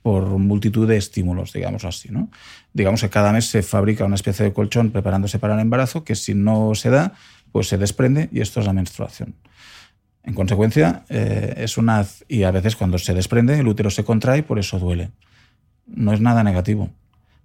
por 0.00 0.26
multitud 0.38 0.88
de 0.88 0.96
estímulos, 0.96 1.52
digamos 1.52 1.84
así. 1.84 2.08
¿no? 2.10 2.30
Digamos 2.72 3.02
que 3.02 3.10
cada 3.10 3.32
mes 3.32 3.44
se 3.44 3.62
fabrica 3.62 4.04
una 4.04 4.16
especie 4.16 4.44
de 4.44 4.52
colchón 4.52 4.90
preparándose 4.90 5.38
para 5.38 5.54
el 5.54 5.60
embarazo, 5.60 6.02
que 6.02 6.16
si 6.16 6.34
no 6.34 6.74
se 6.74 6.90
da, 6.90 7.12
pues 7.52 7.68
se 7.68 7.76
desprende 7.78 8.30
y 8.32 8.40
esto 8.40 8.60
es 8.60 8.66
la 8.66 8.72
menstruación. 8.72 9.34
En 10.24 10.34
consecuencia, 10.34 11.04
eh, 11.08 11.54
es 11.58 11.76
una. 11.76 12.06
Y 12.28 12.44
a 12.44 12.52
veces 12.52 12.74
cuando 12.76 12.96
se 12.98 13.12
desprende, 13.12 13.58
el 13.58 13.66
útero 13.66 13.90
se 13.90 14.04
contrae 14.04 14.38
y 14.38 14.42
por 14.42 14.58
eso 14.58 14.78
duele 14.78 15.10
no 15.94 16.12
es 16.12 16.20
nada 16.20 16.42
negativo. 16.42 16.90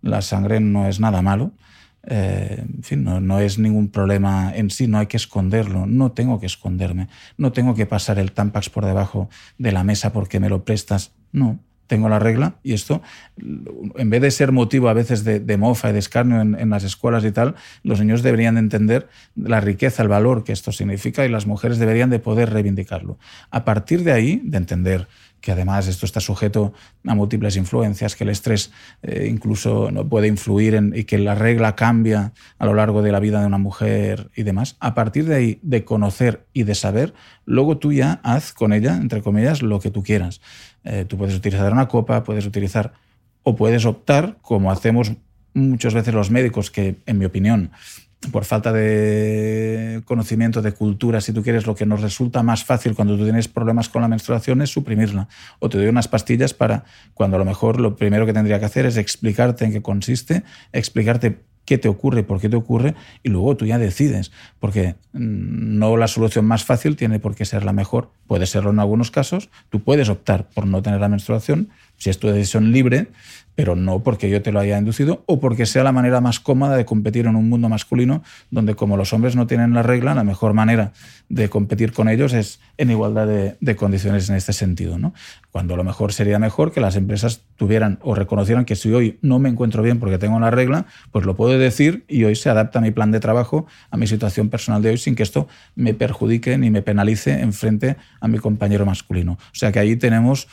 La 0.01 0.21
sangre 0.21 0.59
no 0.59 0.87
es 0.87 0.99
nada 0.99 1.21
malo. 1.21 1.51
Eh, 2.09 2.63
en 2.65 2.83
fin, 2.83 3.03
no, 3.03 3.39
es 3.39 3.59
ningún 3.59 3.89
problema 3.89 4.53
en 4.55 4.69
sí, 4.69 4.87
no 4.87 4.97
hay 4.97 5.07
que 5.07 5.17
esconderlo, 5.17 5.85
no 5.85 6.13
tengo 6.13 6.39
que 6.39 6.45
esconderme, 6.45 7.09
no 7.37 7.51
tengo 7.51 7.75
que 7.75 7.85
pasar 7.85 8.17
el 8.17 8.31
Tampax 8.31 8.69
por 8.69 8.85
debajo 8.85 9.29
de 9.57 9.73
la 9.73 9.83
mesa 9.83 10.13
porque 10.13 10.39
me 10.39 10.47
lo 10.47 10.63
prestas, 10.63 11.11
no, 11.33 11.59
tengo 11.87 12.07
la 12.07 12.19
regla 12.19 12.55
y 12.63 12.71
esto, 12.71 13.01
en 13.37 14.09
vez 14.09 14.21
de 14.21 14.31
ser 14.31 14.53
motivo 14.53 14.87
a 14.87 14.93
veces 14.93 15.25
de, 15.25 15.57
mofa 15.57 15.89
y 15.89 15.93
de 15.93 15.99
escarnio 15.99 16.39
en, 16.39 16.57
en, 16.57 16.69
las 16.69 16.85
escuelas 16.85 17.25
y 17.25 17.31
tal, 17.31 17.55
los 17.83 17.99
niños 17.99 18.23
deberían 18.23 18.55
de 18.55 18.61
entender 18.61 19.09
la 19.35 19.59
riqueza, 19.59 20.01
el 20.01 20.09
valor 20.09 20.45
que 20.45 20.53
esto 20.53 20.71
significa 20.71 21.25
y 21.25 21.29
las 21.29 21.45
mujeres 21.45 21.77
deberían 21.77 22.09
de 22.09 22.19
poder 22.19 22.51
reivindicarlo. 22.51 23.17
A 23.51 23.65
partir 23.65 24.05
de 24.05 24.13
ahí, 24.13 24.41
de 24.45 24.57
entender 24.57 25.09
que 25.41 25.51
además 25.51 25.87
esto 25.87 26.05
está 26.05 26.19
sujeto 26.19 26.73
a 27.05 27.15
múltiples 27.15 27.55
influencias, 27.55 28.15
que 28.15 28.23
el 28.23 28.29
estrés 28.29 28.71
eh, 29.01 29.27
incluso 29.29 29.91
no 29.91 30.07
puede 30.07 30.27
influir 30.27 30.75
en, 30.75 30.93
y 30.95 31.03
que 31.03 31.17
la 31.17 31.35
regla 31.35 31.75
cambia 31.75 32.33
a 32.57 32.65
lo 32.65 32.73
largo 32.73 33.01
de 33.01 33.11
la 33.11 33.19
vida 33.19 33.39
de 33.39 33.47
una 33.47 33.57
mujer 33.57 34.29
y 34.35 34.43
demás. 34.43 34.77
A 34.79 34.93
partir 34.93 35.25
de 35.25 35.35
ahí, 35.35 35.59
de 35.61 35.85
conocer 35.85 36.45
y 36.53 36.63
de 36.63 36.75
saber, 36.75 37.13
luego 37.45 37.77
tú 37.77 37.93
ya 37.93 38.19
haz 38.23 38.53
con 38.53 38.73
ella, 38.73 38.95
entre 38.97 39.21
comillas, 39.21 39.61
lo 39.61 39.79
que 39.79 39.91
tú 39.91 40.03
quieras. 40.03 40.41
Eh, 40.83 41.05
tú 41.07 41.17
puedes 41.17 41.35
utilizar 41.35 41.71
una 41.71 41.87
copa, 41.87 42.23
puedes 42.23 42.45
utilizar 42.45 42.93
o 43.43 43.55
puedes 43.55 43.85
optar, 43.85 44.37
como 44.41 44.71
hacemos 44.71 45.13
muchas 45.53 45.93
veces 45.93 46.13
los 46.13 46.31
médicos, 46.31 46.71
que 46.71 46.97
en 47.05 47.17
mi 47.17 47.25
opinión 47.25 47.71
por 48.31 48.45
falta 48.45 48.73
de 48.73 50.01
conocimiento, 50.05 50.61
de 50.61 50.73
cultura, 50.73 51.21
si 51.21 51.33
tú 51.33 51.43
quieres, 51.43 51.67
lo 51.67 51.75
que 51.75 51.85
nos 51.85 52.01
resulta 52.01 52.43
más 52.43 52.63
fácil 52.63 52.95
cuando 52.95 53.15
tú 53.15 53.23
tienes 53.23 53.47
problemas 53.47 53.89
con 53.89 54.01
la 54.01 54.07
menstruación 54.07 54.61
es 54.61 54.71
suprimirla. 54.71 55.27
O 55.59 55.69
te 55.69 55.77
doy 55.77 55.87
unas 55.87 56.07
pastillas 56.07 56.53
para 56.53 56.83
cuando 57.13 57.37
a 57.37 57.39
lo 57.39 57.45
mejor 57.45 57.79
lo 57.79 57.95
primero 57.95 58.25
que 58.25 58.33
tendría 58.33 58.59
que 58.59 58.65
hacer 58.65 58.85
es 58.85 58.97
explicarte 58.97 59.65
en 59.65 59.71
qué 59.71 59.81
consiste, 59.81 60.43
explicarte 60.73 61.39
qué 61.67 61.77
te 61.77 61.89
ocurre, 61.89 62.23
por 62.23 62.39
qué 62.39 62.47
te 62.47 62.55
ocurre, 62.55 62.95
y 63.23 63.29
luego 63.29 63.57
tú 63.57 63.65
ya 63.65 63.77
decides, 63.77 64.31
porque 64.59 64.95
mm, 65.11 65.77
no 65.77 65.97
la 65.97 66.07
solución 66.07 66.45
más 66.45 66.63
fácil 66.63 66.95
tiene 66.95 67.19
por 67.19 67.35
qué 67.35 67.45
ser 67.45 67.65
la 67.65 67.73
mejor. 67.73 68.09
Puede 68.25 68.45
serlo 68.45 68.71
en 68.71 68.79
algunos 68.79 69.11
casos, 69.11 69.49
tú 69.69 69.83
puedes 69.83 70.09
optar 70.09 70.47
por 70.49 70.65
no 70.65 70.81
tener 70.81 71.01
la 71.01 71.09
menstruación, 71.09 71.69
si 71.97 72.09
es 72.09 72.19
tu 72.19 72.27
decisión 72.27 72.71
libre, 72.71 73.09
pero 73.57 73.75
no 73.75 74.03
porque 74.03 74.29
yo 74.29 74.43
te 74.43 74.51
lo 74.51 74.59
haya 74.59 74.77
inducido 74.77 75.23
o 75.25 75.39
porque 75.39 75.65
sea 75.65 75.83
la 75.83 75.91
manera 75.91 76.21
más 76.21 76.39
cómoda 76.39 76.77
de 76.77 76.85
competir 76.85 77.25
en 77.25 77.35
un 77.35 77.49
mundo 77.49 77.69
masculino 77.69 78.21
donde 78.51 78.75
como 78.75 78.97
los 78.97 79.13
hombres 79.13 79.35
no 79.35 79.47
tienen 79.47 79.73
la 79.73 79.81
regla, 79.81 80.13
la 80.13 80.23
mejor 80.23 80.53
manera 80.53 80.93
de 81.27 81.49
competir 81.49 81.91
con 81.91 82.07
ellos 82.07 82.33
es 82.33 82.59
en 82.77 82.91
igualdad 82.91 83.25
de, 83.25 83.75
condiciones 83.75 84.29
en 84.29 84.35
este 84.35 84.53
sentido. 84.53 84.99
¿no? 84.99 85.15
Cuando 85.49 85.73
a 85.73 85.77
lo 85.77 85.83
mejor 85.83 86.13
sería 86.13 86.37
mejor 86.37 86.71
que 86.71 86.81
las 86.81 86.95
empresas 86.95 87.41
tuvieran 87.55 87.97
o 88.03 88.13
reconocieran 88.13 88.63
que 88.63 88.75
si 88.75 88.93
hoy 88.93 89.17
no 89.23 89.39
me 89.39 89.49
encuentro 89.49 89.81
bien 89.81 89.99
porque 89.99 90.19
tengo 90.19 90.39
la 90.39 90.51
regla, 90.51 90.85
pues 91.11 91.25
lo 91.25 91.35
puedo 91.35 91.57
decir 91.57 92.05
y 92.07 92.25
hoy 92.25 92.35
se 92.35 92.51
adapta 92.51 92.79
mi 92.79 92.91
plan 92.91 93.11
de 93.11 93.19
trabajo 93.19 93.65
a 93.89 93.97
mi 93.97 94.05
situación 94.05 94.49
personal 94.49 94.83
de 94.83 94.91
hoy 94.91 94.97
sin 94.99 95.15
que 95.15 95.23
esto 95.23 95.47
me 95.73 95.95
perjudique 95.95 96.59
ni 96.59 96.69
me 96.69 96.83
penalice 96.83 97.41
en 97.41 97.53
frente 97.53 97.97
a 98.21 98.27
mi 98.27 98.37
compañero 98.37 98.85
masculino. 98.85 99.31
O 99.31 99.55
sea 99.55 99.71
que 99.71 99.79
ahí 99.79 99.95
tenemos 99.95 100.47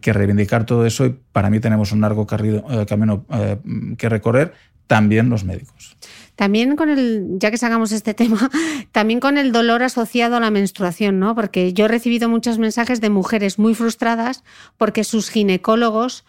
que 0.00 0.12
reivindicar 0.12 0.66
todo 0.66 0.86
eso 0.86 1.06
y 1.06 1.16
para 1.32 1.50
mí 1.50 1.60
tenemos 1.60 1.92
un 1.92 2.00
largo 2.00 2.26
eh, 2.30 2.86
camino 2.86 3.24
eh, 3.30 3.58
que 3.96 4.08
recorrer, 4.08 4.54
también 4.86 5.30
los 5.30 5.44
médicos. 5.44 5.96
También 6.36 6.76
con 6.76 6.90
el, 6.90 7.36
ya 7.38 7.50
que 7.50 7.58
sacamos 7.58 7.92
este 7.92 8.14
tema, 8.14 8.50
también 8.92 9.20
con 9.20 9.38
el 9.38 9.52
dolor 9.52 9.82
asociado 9.82 10.36
a 10.36 10.40
la 10.40 10.50
menstruación, 10.50 11.18
¿no? 11.18 11.34
Porque 11.34 11.72
yo 11.72 11.84
he 11.84 11.88
recibido 11.88 12.28
muchos 12.28 12.58
mensajes 12.58 13.00
de 13.00 13.10
mujeres 13.10 13.58
muy 13.58 13.74
frustradas 13.74 14.44
porque 14.76 15.04
sus 15.04 15.30
ginecólogos 15.30 16.24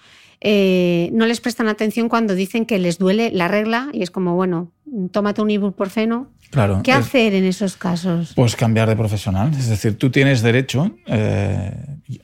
no 1.12 1.26
les 1.26 1.42
prestan 1.42 1.68
atención 1.68 2.10
cuando 2.10 2.36
dicen 2.36 2.66
que 2.66 2.80
les 2.80 2.98
duele 2.98 3.32
la 3.32 3.48
regla 3.48 3.90
y 3.94 4.04
es 4.04 4.12
como, 4.12 4.36
bueno, 4.36 4.72
tómate 5.12 5.42
un 5.42 5.50
ibuprofeno. 5.50 6.32
Claro. 6.52 6.82
¿Qué 6.84 6.92
hacer 6.92 7.34
en 7.34 7.44
esos 7.44 7.76
casos? 7.76 8.34
Pues 8.36 8.56
cambiar 8.56 8.88
de 8.88 8.96
profesional. 8.96 9.52
Es 9.58 9.68
decir, 9.68 9.98
tú 9.98 10.10
tienes 10.10 10.42
derecho, 10.42 10.96
eh, 11.08 11.72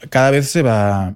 cada 0.09 0.31
vez 0.31 0.49
se 0.49 0.61
va 0.61 1.15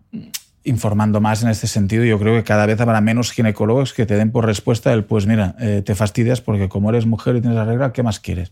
informando 0.63 1.21
más 1.21 1.43
en 1.43 1.49
este 1.49 1.67
sentido. 1.67 2.03
Yo 2.03 2.19
creo 2.19 2.35
que 2.35 2.43
cada 2.43 2.65
vez 2.65 2.81
habrá 2.81 2.99
menos 2.99 3.31
ginecólogos 3.31 3.93
que 3.93 4.05
te 4.05 4.15
den 4.15 4.31
por 4.31 4.45
respuesta 4.45 4.91
el, 4.91 5.05
pues 5.05 5.27
mira, 5.27 5.55
eh, 5.59 5.81
te 5.85 5.95
fastidias 5.95 6.41
porque 6.41 6.67
como 6.67 6.89
eres 6.89 7.05
mujer 7.05 7.35
y 7.35 7.41
tienes 7.41 7.57
la 7.57 7.65
regla, 7.65 7.93
¿qué 7.93 8.03
más 8.03 8.19
quieres? 8.19 8.51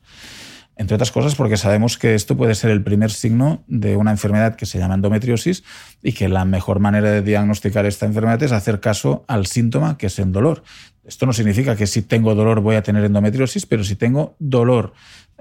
Entre 0.76 0.96
otras 0.96 1.12
cosas 1.12 1.36
porque 1.36 1.58
sabemos 1.58 1.98
que 1.98 2.16
esto 2.16 2.36
puede 2.36 2.56
ser 2.56 2.72
el 2.72 2.84
primer 2.84 3.12
signo 3.12 3.64
de 3.68 3.96
una 3.96 4.12
enfermedad 4.12 4.56
que 4.56 4.66
se 4.66 4.80
llama 4.80 4.96
endometriosis 4.96 5.64
y 6.02 6.14
que 6.14 6.30
la 6.30 6.46
mejor 6.46 6.80
manera 6.80 7.12
de 7.12 7.22
diagnosticar 7.22 7.86
esta 7.86 8.08
enfermedad 8.08 8.42
es 8.42 8.52
hacer 8.52 8.80
caso 8.80 9.24
al 9.28 9.46
síntoma 9.46 9.98
que 9.98 10.08
es 10.08 10.18
el 10.18 10.32
dolor. 10.32 10.64
Esto 11.06 11.26
no 11.26 11.34
significa 11.34 11.76
que 11.76 11.86
si 11.86 12.02
tengo 12.02 12.34
dolor 12.34 12.62
voy 12.62 12.76
a 12.76 12.82
tener 12.82 13.04
endometriosis, 13.04 13.66
pero 13.66 13.84
si 13.84 13.96
tengo 13.96 14.36
dolor, 14.40 14.94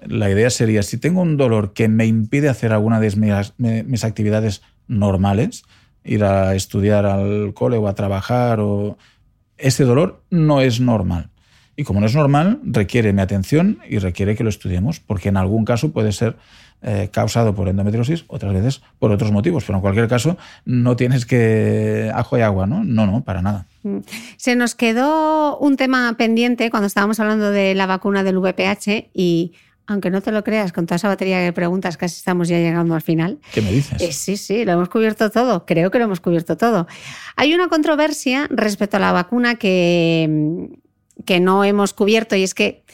la 0.06 0.28
idea 0.28 0.50
sería, 0.50 0.82
si 0.82 0.98
tengo 0.98 1.22
un 1.22 1.36
dolor 1.36 1.72
que 1.72 1.88
me 1.88 2.06
impide 2.06 2.48
hacer 2.48 2.72
alguna 2.72 3.00
de 3.00 3.84
mis, 3.86 4.04
actividades 4.04 4.62
normales, 4.88 5.62
ir 6.04 6.24
a 6.24 6.54
estudiar 6.54 7.06
al 7.06 7.54
cole 7.54 7.76
o 7.76 7.86
a 7.86 7.94
trabajar, 7.94 8.60
o 8.60 8.98
ese 9.56 9.84
dolor 9.84 10.24
no 10.30 10.60
es 10.60 10.80
normal. 10.80 11.30
Y 11.82 11.84
como 11.84 11.98
no 11.98 12.06
es 12.06 12.14
normal, 12.14 12.60
requiere 12.62 13.12
mi 13.12 13.22
atención 13.22 13.80
y 13.88 13.98
requiere 13.98 14.36
que 14.36 14.44
lo 14.44 14.50
estudiemos, 14.50 15.00
porque 15.00 15.30
en 15.30 15.36
algún 15.36 15.64
caso 15.64 15.90
puede 15.90 16.12
ser 16.12 16.36
eh, 16.80 17.08
causado 17.10 17.56
por 17.56 17.66
endometriosis, 17.66 18.24
otras 18.28 18.52
veces 18.52 18.82
por 19.00 19.10
otros 19.10 19.32
motivos. 19.32 19.64
Pero 19.64 19.78
en 19.78 19.82
cualquier 19.82 20.06
caso, 20.06 20.36
no 20.64 20.94
tienes 20.94 21.26
que 21.26 22.08
ajo 22.14 22.38
y 22.38 22.42
agua, 22.42 22.68
¿no? 22.68 22.84
No, 22.84 23.08
no, 23.08 23.24
para 23.24 23.42
nada. 23.42 23.66
Mm. 23.82 23.98
Se 24.36 24.54
nos 24.54 24.76
quedó 24.76 25.58
un 25.58 25.76
tema 25.76 26.14
pendiente 26.16 26.70
cuando 26.70 26.86
estábamos 26.86 27.18
hablando 27.18 27.50
de 27.50 27.74
la 27.74 27.86
vacuna 27.86 28.22
del 28.22 28.38
VPH 28.38 29.10
y 29.12 29.54
aunque 29.88 30.10
no 30.10 30.20
te 30.20 30.30
lo 30.30 30.44
creas, 30.44 30.72
con 30.72 30.86
toda 30.86 30.96
esa 30.96 31.08
batería 31.08 31.40
de 31.40 31.52
preguntas 31.52 31.96
casi 31.96 32.14
estamos 32.14 32.46
ya 32.46 32.58
llegando 32.58 32.94
al 32.94 33.02
final. 33.02 33.40
¿Qué 33.52 33.60
me 33.60 33.72
dices? 33.72 34.00
Eh, 34.00 34.12
sí, 34.12 34.36
sí, 34.36 34.64
lo 34.64 34.70
hemos 34.70 34.88
cubierto 34.88 35.32
todo. 35.32 35.66
Creo 35.66 35.90
que 35.90 35.98
lo 35.98 36.04
hemos 36.04 36.20
cubierto 36.20 36.56
todo. 36.56 36.86
Hay 37.34 37.52
una 37.54 37.66
controversia 37.66 38.46
respecto 38.50 38.98
a 38.98 39.00
la 39.00 39.10
vacuna 39.10 39.56
que, 39.56 40.68
que 41.24 41.40
no 41.40 41.64
hemos 41.64 41.92
cubierto 41.92 42.36
y 42.36 42.42
es 42.42 42.54
que 42.54 42.84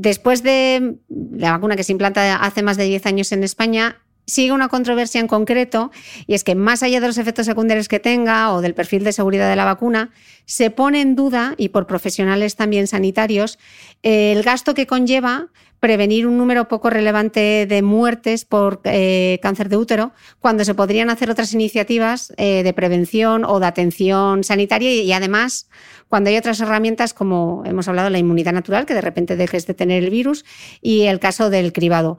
Después 0.00 0.44
de 0.44 0.94
la 1.08 1.50
vacuna 1.50 1.74
que 1.74 1.82
se 1.82 1.90
implanta 1.90 2.36
hace 2.36 2.62
más 2.62 2.76
de 2.76 2.84
10 2.84 3.04
años 3.06 3.32
en 3.32 3.42
España, 3.42 4.00
sigue 4.28 4.52
una 4.52 4.68
controversia 4.68 5.20
en 5.20 5.26
concreto 5.26 5.90
y 6.26 6.34
es 6.34 6.44
que 6.44 6.54
más 6.54 6.82
allá 6.82 7.00
de 7.00 7.06
los 7.08 7.18
efectos 7.18 7.46
secundarios 7.46 7.88
que 7.88 7.98
tenga 7.98 8.52
o 8.52 8.60
del 8.60 8.74
perfil 8.74 9.02
de 9.02 9.12
seguridad 9.12 9.48
de 9.48 9.56
la 9.56 9.64
vacuna, 9.64 10.10
se 10.44 10.70
pone 10.70 11.00
en 11.00 11.16
duda, 11.16 11.54
y 11.56 11.70
por 11.70 11.86
profesionales 11.86 12.56
también 12.56 12.86
sanitarios, 12.86 13.58
el 14.02 14.42
gasto 14.42 14.74
que 14.74 14.86
conlleva 14.86 15.48
prevenir 15.80 16.26
un 16.26 16.38
número 16.38 16.68
poco 16.68 16.90
relevante 16.90 17.66
de 17.66 17.82
muertes 17.82 18.44
por 18.44 18.80
eh, 18.84 19.38
cáncer 19.42 19.68
de 19.68 19.76
útero, 19.76 20.12
cuando 20.40 20.64
se 20.64 20.74
podrían 20.74 21.10
hacer 21.10 21.30
otras 21.30 21.52
iniciativas 21.52 22.32
eh, 22.36 22.62
de 22.62 22.72
prevención 22.72 23.44
o 23.44 23.60
de 23.60 23.66
atención 23.66 24.42
sanitaria 24.42 24.90
y, 24.90 25.12
además 25.12 25.68
cuando 26.08 26.30
hay 26.30 26.38
otras 26.38 26.60
herramientas 26.60 27.12
como 27.12 27.62
hemos 27.66 27.86
hablado 27.86 28.08
la 28.08 28.18
inmunidad 28.18 28.54
natural, 28.54 28.86
que 28.86 28.94
de 28.94 29.02
repente 29.02 29.36
dejes 29.36 29.66
de 29.66 29.74
tener 29.74 30.02
el 30.02 30.10
virus, 30.10 30.44
y 30.80 31.02
el 31.02 31.20
caso 31.20 31.50
del 31.50 31.72
cribado. 31.72 32.18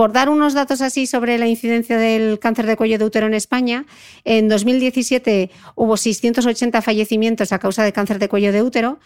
Por 0.00 0.12
dar 0.12 0.30
unos 0.30 0.54
datos 0.54 0.80
así 0.80 1.06
sobre 1.06 1.36
la 1.36 1.46
incidencia 1.46 1.98
del 1.98 2.38
cáncer 2.38 2.64
de 2.64 2.74
cuello 2.74 2.96
de 2.96 3.04
útero 3.04 3.26
en 3.26 3.34
España, 3.34 3.84
en 4.24 4.48
2017 4.48 5.50
hubo 5.74 5.98
680 5.98 6.80
fallecimientos 6.80 7.52
a 7.52 7.58
causa 7.58 7.84
de 7.84 7.92
cáncer 7.92 8.18
de 8.18 8.30
cuello 8.30 8.50
de 8.50 8.62
útero 8.62 8.98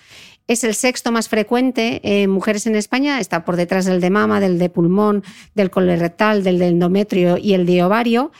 es 0.47 0.62
el 0.62 0.76
sexto 0.76 1.11
más 1.11 1.28
frecuente 1.28 2.01
en 2.05 2.30
mujeres 2.30 2.68
en 2.68 2.76
España, 2.76 3.18
está 3.18 3.45
por 3.45 3.57
detrás 3.57 3.86
del 3.86 4.01
de 4.01 4.11
mama, 4.11 4.38
del 4.38 4.57
de 4.57 4.70
pulmón, 4.70 5.24
del 5.57 5.68
colorectal, 5.68 6.45
del 6.45 6.61
de 6.61 6.68
endometrio 6.68 7.38
y 7.38 7.55
el 7.55 7.66
de 7.66 7.82
ovario. 7.82 8.30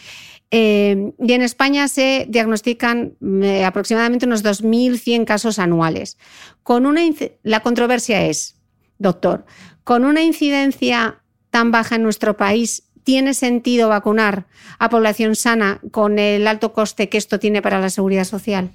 Eh, 0.53 1.11
y 1.19 1.33
en 1.33 1.43
España 1.43 1.89
se 1.89 2.27
diagnostican 2.29 3.15
eh, 3.43 3.65
aproximadamente 3.65 4.27
unos 4.27 4.45
2.100 4.45 5.25
casos 5.25 5.59
anuales. 5.59 6.19
Con 6.63 6.87
una 6.87 7.01
la 7.43 7.59
controversia 7.65 8.27
es, 8.27 8.61
doctor, 8.99 9.45
con 9.83 10.05
una 10.05 10.23
incidencia 10.23 11.24
tan 11.55 11.71
baja 11.71 11.95
en 11.95 12.03
nuestro 12.03 12.37
país, 12.37 12.83
¿tiene 13.05 13.33
sentido 13.33 13.89
vacunar 13.89 14.47
a 14.81 14.89
población 14.89 15.37
sana 15.37 15.79
con 15.93 16.19
el 16.19 16.49
alto 16.49 16.73
coste 16.73 17.09
que 17.09 17.17
esto 17.17 17.39
tiene 17.39 17.63
para 17.63 17.79
la 17.79 17.91
seguridad 17.91 18.25
social? 18.25 18.73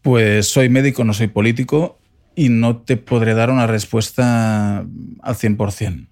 Pues 0.00 0.48
soy 0.48 0.70
médico, 0.70 1.04
no 1.04 1.12
soy 1.12 1.26
político 1.26 1.98
y 2.34 2.48
no 2.48 2.78
te 2.78 2.96
podré 2.96 3.34
dar 3.34 3.50
una 3.50 3.66
respuesta 3.66 4.78
al 4.78 5.34
100%. 5.34 6.06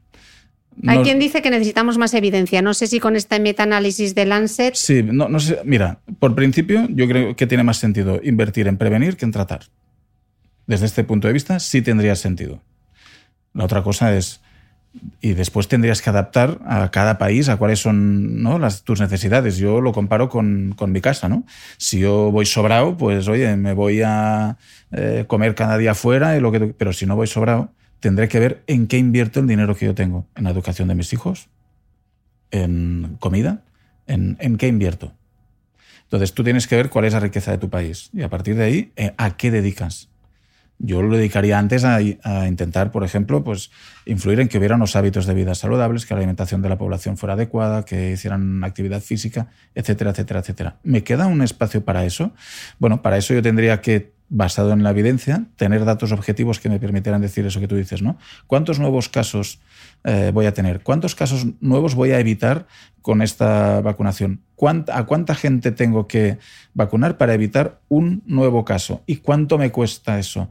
Hay 0.86 0.98
quien 0.98 1.18
dice 1.18 1.40
que 1.40 1.48
necesitamos 1.48 1.96
más 1.96 2.12
evidencia. 2.12 2.60
No 2.60 2.74
sé 2.74 2.86
si 2.86 3.00
con 3.00 3.16
este 3.16 3.40
metaanálisis 3.40 4.14
de 4.14 4.26
Lancet. 4.26 4.74
Sí, 4.74 5.02
no, 5.02 5.30
no 5.30 5.40
sé. 5.40 5.58
Mira, 5.64 6.00
por 6.18 6.34
principio, 6.34 6.86
yo 6.90 7.08
creo 7.08 7.34
que 7.34 7.46
tiene 7.46 7.64
más 7.64 7.78
sentido 7.78 8.20
invertir 8.22 8.68
en 8.68 8.76
prevenir 8.76 9.16
que 9.16 9.24
en 9.24 9.32
tratar. 9.32 9.62
Desde 10.66 10.84
este 10.84 11.02
punto 11.02 11.28
de 11.28 11.32
vista, 11.32 11.58
sí 11.58 11.80
tendría 11.80 12.14
sentido. 12.14 12.60
La 13.54 13.64
otra 13.64 13.82
cosa 13.82 14.14
es 14.14 14.42
y 15.20 15.34
después 15.34 15.68
tendrías 15.68 16.02
que 16.02 16.10
adaptar 16.10 16.58
a 16.66 16.90
cada 16.90 17.18
país 17.18 17.48
a 17.48 17.56
cuáles 17.56 17.80
son 17.80 18.42
¿no? 18.42 18.58
las, 18.58 18.82
tus 18.82 19.00
necesidades. 19.00 19.58
Yo 19.58 19.80
lo 19.80 19.92
comparo 19.92 20.28
con, 20.28 20.74
con, 20.76 20.92
mi 20.92 21.00
casa, 21.00 21.28
¿no? 21.28 21.44
Si 21.76 22.00
yo 22.00 22.30
voy 22.30 22.46
sobrado, 22.46 22.96
pues 22.96 23.28
oye, 23.28 23.56
me 23.56 23.72
voy 23.72 24.02
a 24.02 24.56
eh, 24.92 25.24
comer 25.26 25.54
cada 25.54 25.78
día 25.78 25.94
fuera, 25.94 26.36
y 26.36 26.40
lo 26.40 26.52
que, 26.52 26.60
pero 26.60 26.92
si 26.92 27.06
no 27.06 27.16
voy 27.16 27.26
sobrado, 27.26 27.70
tendré 28.00 28.28
que 28.28 28.38
ver 28.38 28.62
en 28.66 28.86
qué 28.86 28.98
invierto 28.98 29.40
el 29.40 29.46
dinero 29.46 29.74
que 29.74 29.86
yo 29.86 29.94
tengo. 29.94 30.26
¿En 30.36 30.44
la 30.44 30.50
educación 30.50 30.88
de 30.88 30.94
mis 30.94 31.12
hijos? 31.12 31.48
¿En 32.50 33.16
comida? 33.20 33.62
¿En, 34.06 34.36
en 34.40 34.56
qué 34.56 34.68
invierto? 34.68 35.12
Entonces 36.04 36.32
tú 36.32 36.42
tienes 36.42 36.66
que 36.66 36.76
ver 36.76 36.88
cuál 36.88 37.04
es 37.04 37.12
la 37.12 37.20
riqueza 37.20 37.50
de 37.50 37.58
tu 37.58 37.68
país 37.68 38.08
y 38.14 38.22
a 38.22 38.30
partir 38.30 38.56
de 38.56 38.64
ahí, 38.64 38.92
eh, 38.96 39.12
¿a 39.18 39.36
qué 39.36 39.50
dedicas? 39.50 40.08
Yo 40.78 41.02
lo 41.02 41.16
dedicaría 41.16 41.58
antes 41.58 41.84
a, 41.84 42.00
intentar, 42.00 42.92
por 42.92 43.02
ejemplo, 43.02 43.42
pues 43.42 43.70
influir 44.06 44.38
en 44.40 44.48
que 44.48 44.58
hubiera 44.58 44.76
unos 44.76 44.94
hábitos 44.94 45.26
de 45.26 45.34
vida 45.34 45.54
saludables, 45.54 46.06
que 46.06 46.14
la 46.14 46.18
alimentación 46.18 46.62
de 46.62 46.68
la 46.68 46.78
población 46.78 47.16
fuera 47.16 47.34
adecuada, 47.34 47.84
que 47.84 48.12
hicieran 48.12 48.62
actividad 48.62 49.00
física, 49.00 49.48
etcétera, 49.74 50.12
etcétera, 50.12 50.40
etcétera. 50.40 50.76
¿Me 50.84 51.02
queda 51.02 51.26
un 51.26 51.42
espacio 51.42 51.84
para 51.84 52.04
eso? 52.04 52.32
Bueno, 52.78 53.02
para 53.02 53.16
eso 53.16 53.34
yo 53.34 53.42
tendría 53.42 53.80
que 53.80 54.17
basado 54.28 54.72
en 54.72 54.82
la 54.82 54.90
evidencia, 54.90 55.44
tener 55.56 55.84
datos 55.84 56.12
objetivos 56.12 56.60
que 56.60 56.68
me 56.68 56.78
permitieran 56.78 57.20
decir 57.20 57.46
eso 57.46 57.60
que 57.60 57.68
tú 57.68 57.76
dices, 57.76 58.02
¿no? 58.02 58.18
¿Cuántos 58.46 58.78
nuevos 58.78 59.08
casos 59.08 59.60
eh, 60.04 60.30
voy 60.34 60.46
a 60.46 60.54
tener? 60.54 60.82
¿Cuántos 60.82 61.14
casos 61.14 61.46
nuevos 61.60 61.94
voy 61.94 62.10
a 62.10 62.20
evitar 62.20 62.66
con 63.00 63.22
esta 63.22 63.80
vacunación? 63.80 64.42
¿A 64.92 65.06
cuánta 65.06 65.34
gente 65.34 65.72
tengo 65.72 66.06
que 66.06 66.38
vacunar 66.74 67.16
para 67.16 67.34
evitar 67.34 67.80
un 67.88 68.22
nuevo 68.26 68.64
caso? 68.64 69.02
¿Y 69.06 69.16
cuánto 69.16 69.56
me 69.56 69.70
cuesta 69.70 70.18
eso? 70.18 70.50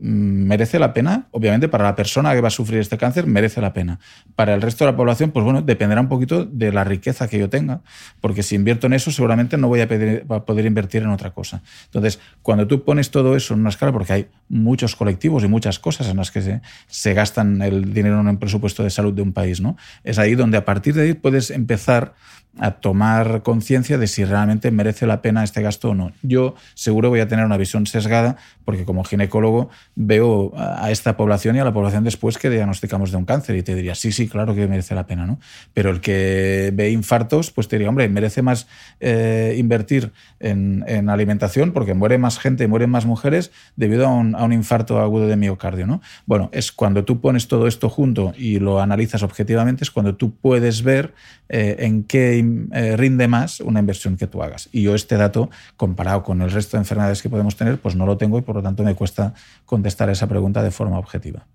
Mm, 0.00 0.46
merece 0.46 0.78
la 0.78 0.92
pena, 0.92 1.26
obviamente 1.32 1.66
para 1.68 1.82
la 1.82 1.96
persona 1.96 2.32
que 2.32 2.40
va 2.40 2.48
a 2.48 2.52
sufrir 2.52 2.78
este 2.78 2.96
cáncer 2.96 3.26
merece 3.26 3.60
la 3.60 3.72
pena. 3.72 3.98
Para 4.36 4.54
el 4.54 4.62
resto 4.62 4.84
de 4.84 4.92
la 4.92 4.96
población, 4.96 5.32
pues 5.32 5.44
bueno, 5.44 5.60
dependerá 5.60 6.00
un 6.00 6.08
poquito 6.08 6.44
de 6.44 6.70
la 6.70 6.84
riqueza 6.84 7.26
que 7.26 7.36
yo 7.36 7.48
tenga, 7.50 7.80
porque 8.20 8.44
si 8.44 8.54
invierto 8.54 8.86
en 8.86 8.92
eso 8.92 9.10
seguramente 9.10 9.56
no 9.56 9.66
voy 9.66 9.80
a, 9.80 9.88
poder 9.88 10.66
invertir 10.66 11.02
en 11.02 11.08
otra 11.08 11.32
cosa. 11.32 11.62
Entonces, 11.86 12.20
cuando 12.42 12.68
tú 12.68 12.84
pones 12.84 13.10
todo 13.10 13.34
eso 13.34 13.54
en 13.54 13.60
una 13.60 13.70
escala, 13.70 13.90
porque 13.90 14.12
hay 14.12 14.26
muchos 14.48 14.94
colectivos 14.94 15.42
y 15.42 15.48
muchas 15.48 15.80
cosas 15.80 16.06
en 16.06 16.18
las 16.18 16.30
que 16.30 16.42
se, 16.42 16.60
se 16.86 17.14
gastan 17.14 17.60
el 17.60 17.92
dinero 17.92 18.20
en 18.20 18.28
un 18.28 18.36
presupuesto 18.38 18.84
de 18.84 18.90
salud 18.90 19.12
de 19.12 19.22
un 19.22 19.32
país, 19.32 19.60
¿no? 19.60 19.76
Es 20.04 20.20
ahí 20.20 20.36
donde 20.36 20.58
a 20.58 20.64
partir 20.64 20.94
de 20.94 21.02
ahí 21.02 21.14
puedes 21.14 21.50
empezar 21.50 22.14
a 22.58 22.72
tomar 22.72 23.42
conciencia 23.42 23.98
de 23.98 24.06
si 24.06 24.24
realmente 24.24 24.70
merece 24.70 25.06
la 25.06 25.22
pena 25.22 25.44
este 25.44 25.62
gasto 25.62 25.90
o 25.90 25.94
no. 25.94 26.12
Yo 26.22 26.54
seguro 26.74 27.08
voy 27.08 27.20
a 27.20 27.28
tener 27.28 27.44
una 27.44 27.56
visión 27.56 27.86
sesgada 27.86 28.36
porque 28.64 28.84
como 28.84 29.04
ginecólogo 29.04 29.70
veo 29.94 30.52
a 30.56 30.90
esta 30.90 31.16
población 31.16 31.56
y 31.56 31.60
a 31.60 31.64
la 31.64 31.72
población 31.72 32.04
después 32.04 32.36
que 32.36 32.50
diagnosticamos 32.50 33.10
de 33.10 33.16
un 33.16 33.24
cáncer 33.24 33.56
y 33.56 33.62
te 33.62 33.74
diría, 33.74 33.94
sí, 33.94 34.12
sí, 34.12 34.28
claro 34.28 34.54
que 34.54 34.66
merece 34.66 34.94
la 34.94 35.06
pena, 35.06 35.26
¿no? 35.26 35.38
Pero 35.72 35.90
el 35.90 36.00
que 36.00 36.70
ve 36.74 36.90
infartos, 36.90 37.50
pues 37.50 37.68
te 37.68 37.76
diría, 37.76 37.88
hombre, 37.88 38.08
merece 38.08 38.42
más 38.42 38.66
eh, 39.00 39.54
invertir 39.56 40.12
en, 40.40 41.08
alimentación 41.08 41.72
porque 41.72 41.94
muere 41.94 42.18
más 42.18 42.38
gente, 42.38 42.66
mueren 42.68 42.90
más 42.90 43.06
mujeres 43.06 43.50
debido 43.76 44.06
a 44.06 44.10
un, 44.10 44.52
infarto 44.52 45.00
agudo 45.00 45.26
de 45.26 45.36
miocardio, 45.36 45.86
¿no? 45.86 46.00
Bueno, 46.26 46.50
es 46.52 46.72
cuando 46.72 47.04
tú 47.04 47.20
pones 47.20 47.48
todo 47.48 47.66
esto 47.66 47.88
junto 47.88 48.32
y 48.36 48.58
lo 48.58 48.80
analizas 48.80 49.22
objetivamente, 49.22 49.84
es 49.84 49.90
cuando 49.90 50.16
tú 50.16 50.34
puedes 50.34 50.82
ver 50.82 51.14
eh, 51.48 51.76
en 51.80 52.04
qué 52.04 52.44
eh, 52.72 52.96
rinde 52.96 53.26
más 53.26 53.60
una 53.60 53.80
inversión 53.80 54.16
que 54.16 54.26
tú 54.26 54.42
hagas. 54.42 54.68
Y 54.70 54.82
yo 54.82 54.94
este 54.94 55.16
dato, 55.16 55.48
comparado 55.76 56.22
con 56.22 56.42
el 56.42 56.50
resto 56.50 56.76
de 56.76 56.82
enfermedades 56.82 57.22
que 57.22 57.30
podemos 57.30 57.56
tener, 57.56 57.78
pues 57.80 57.96
no 57.96 58.04
lo 58.04 58.16
tengo 58.18 58.38
y 58.38 58.42
por 58.42 58.56
lo 58.56 58.62
tanto 58.62 58.82
me 58.82 58.94
cuesta 58.94 59.32
contestar 59.64 60.10
esa 60.10 60.26
pregunta 60.26 60.62
de 60.62 60.70
forma 60.70 60.98
objetiva. 60.98 61.46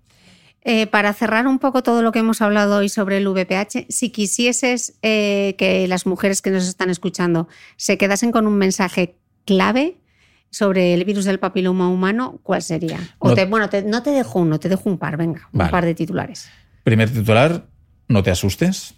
Eh, 0.62 0.86
para 0.86 1.12
cerrar 1.12 1.46
un 1.46 1.58
poco 1.58 1.82
todo 1.82 2.02
lo 2.02 2.10
que 2.10 2.20
hemos 2.20 2.40
hablado 2.40 2.78
hoy 2.78 2.88
sobre 2.88 3.18
el 3.18 3.28
VPH, 3.28 3.86
si 3.88 4.10
quisieses 4.10 4.98
que 5.02 5.86
las 5.88 6.06
mujeres 6.06 6.40
que 6.42 6.50
nos 6.50 6.66
están 6.66 6.90
escuchando 6.90 7.48
se 7.76 7.98
quedasen 7.98 8.32
con 8.32 8.46
un 8.46 8.56
mensaje 8.56 9.16
clave 9.44 9.98
sobre 10.50 10.94
el 10.94 11.04
virus 11.04 11.24
del 11.24 11.38
papiloma 11.38 11.88
humano, 11.88 12.40
¿cuál 12.42 12.62
sería? 12.62 12.98
O 13.18 13.34
bueno, 13.46 13.68
no 13.86 14.02
te 14.02 14.10
dejo 14.10 14.38
uno, 14.38 14.58
te 14.58 14.68
dejo 14.68 14.88
un 14.88 14.98
par, 14.98 15.16
venga, 15.16 15.48
un 15.52 15.68
par 15.68 15.84
de 15.84 15.94
titulares. 15.94 16.48
Primer 16.82 17.10
titular, 17.10 17.66
no 18.08 18.22
te 18.22 18.30
asustes. 18.30 18.94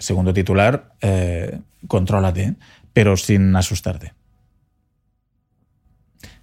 Segundo 0.00 0.34
titular, 0.34 0.94
eh, 1.00 1.60
contrólate, 1.86 2.56
pero 2.92 3.16
sin 3.16 3.54
asustarte. 3.54 4.14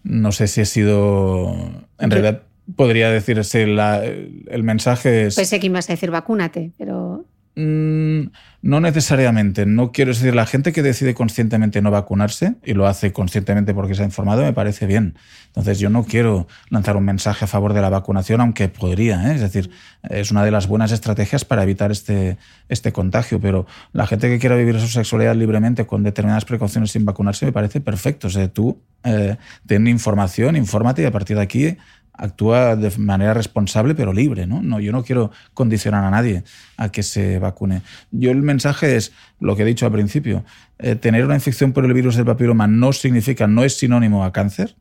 No 0.03 0.31
sé 0.31 0.47
si 0.47 0.61
he 0.61 0.65
sido. 0.65 1.53
En 1.99 2.11
realidad, 2.11 2.43
podría 2.75 3.09
decirse 3.09 3.63
el 3.63 4.63
mensaje. 4.63 5.25
Es, 5.25 5.35
Pensé 5.35 5.59
que 5.59 5.65
ibas 5.65 5.89
a 5.89 5.93
decir 5.93 6.11
vacúnate, 6.11 6.71
pero. 6.77 7.25
Mm, 7.59 8.29
no 8.61 8.79
necesariamente. 8.79 9.65
No 9.65 9.91
quiero 9.91 10.13
decir, 10.13 10.35
la 10.35 10.45
gente 10.45 10.71
que 10.71 10.83
decide 10.83 11.15
conscientemente 11.15 11.81
no 11.81 11.89
vacunarse 11.89 12.53
y 12.63 12.75
lo 12.75 12.85
hace 12.85 13.11
conscientemente 13.11 13.73
porque 13.73 13.95
se 13.95 14.03
ha 14.03 14.05
informado, 14.05 14.43
me 14.43 14.53
parece 14.53 14.85
bien. 14.85 15.15
Entonces, 15.47 15.79
yo 15.79 15.89
no 15.89 16.03
quiero 16.03 16.47
lanzar 16.69 16.97
un 16.97 17.05
mensaje 17.05 17.45
a 17.45 17.47
favor 17.47 17.73
de 17.73 17.81
la 17.81 17.89
vacunación, 17.89 18.41
aunque 18.41 18.67
podría. 18.69 19.31
¿eh? 19.31 19.35
Es 19.35 19.41
decir, 19.41 19.71
es 20.03 20.29
una 20.29 20.45
de 20.45 20.51
las 20.51 20.67
buenas 20.67 20.91
estrategias 20.91 21.45
para 21.45 21.63
evitar 21.63 21.91
este, 21.91 22.37
este 22.69 22.91
contagio. 22.91 23.39
Pero 23.39 23.65
la 23.91 24.05
gente 24.05 24.29
que 24.29 24.37
quiera 24.37 24.55
vivir 24.55 24.79
su 24.79 24.87
sexualidad 24.87 25.35
libremente 25.35 25.87
con 25.87 26.03
determinadas 26.03 26.45
precauciones 26.45 26.91
sin 26.91 27.05
vacunarse, 27.05 27.47
me 27.47 27.53
parece 27.53 27.81
perfecto. 27.81 28.27
O 28.27 28.29
sea, 28.29 28.47
tú 28.49 28.79
eh, 29.03 29.35
ten 29.65 29.87
información, 29.87 30.55
infórmate 30.55 31.01
y 31.01 31.05
a 31.05 31.11
partir 31.11 31.37
de 31.37 31.43
aquí 31.43 31.77
actúa 32.17 32.75
de 32.75 32.91
manera 32.97 33.33
responsable 33.33 33.95
pero 33.95 34.13
libre. 34.13 34.47
¿no? 34.47 34.61
No, 34.61 34.79
yo 34.79 34.91
no 34.91 35.03
quiero 35.03 35.31
condicionar 35.53 36.03
a 36.03 36.11
nadie 36.11 36.43
a 36.77 36.89
que 36.89 37.03
se 37.03 37.39
vacune. 37.39 37.81
Yo 38.11 38.31
el 38.31 38.41
mensaje 38.41 38.95
es 38.95 39.13
lo 39.39 39.55
que 39.55 39.63
he 39.63 39.65
dicho 39.65 39.85
al 39.85 39.91
principio. 39.91 40.43
Eh, 40.79 40.95
tener 40.95 41.25
una 41.25 41.35
infección 41.35 41.73
por 41.73 41.85
el 41.85 41.93
virus 41.93 42.15
del 42.15 42.25
papiloma 42.25 42.67
no 42.67 42.93
significa, 42.93 43.47
no 43.47 43.63
es 43.63 43.77
sinónimo 43.77 44.23
a 44.23 44.31
cáncer. 44.31 44.75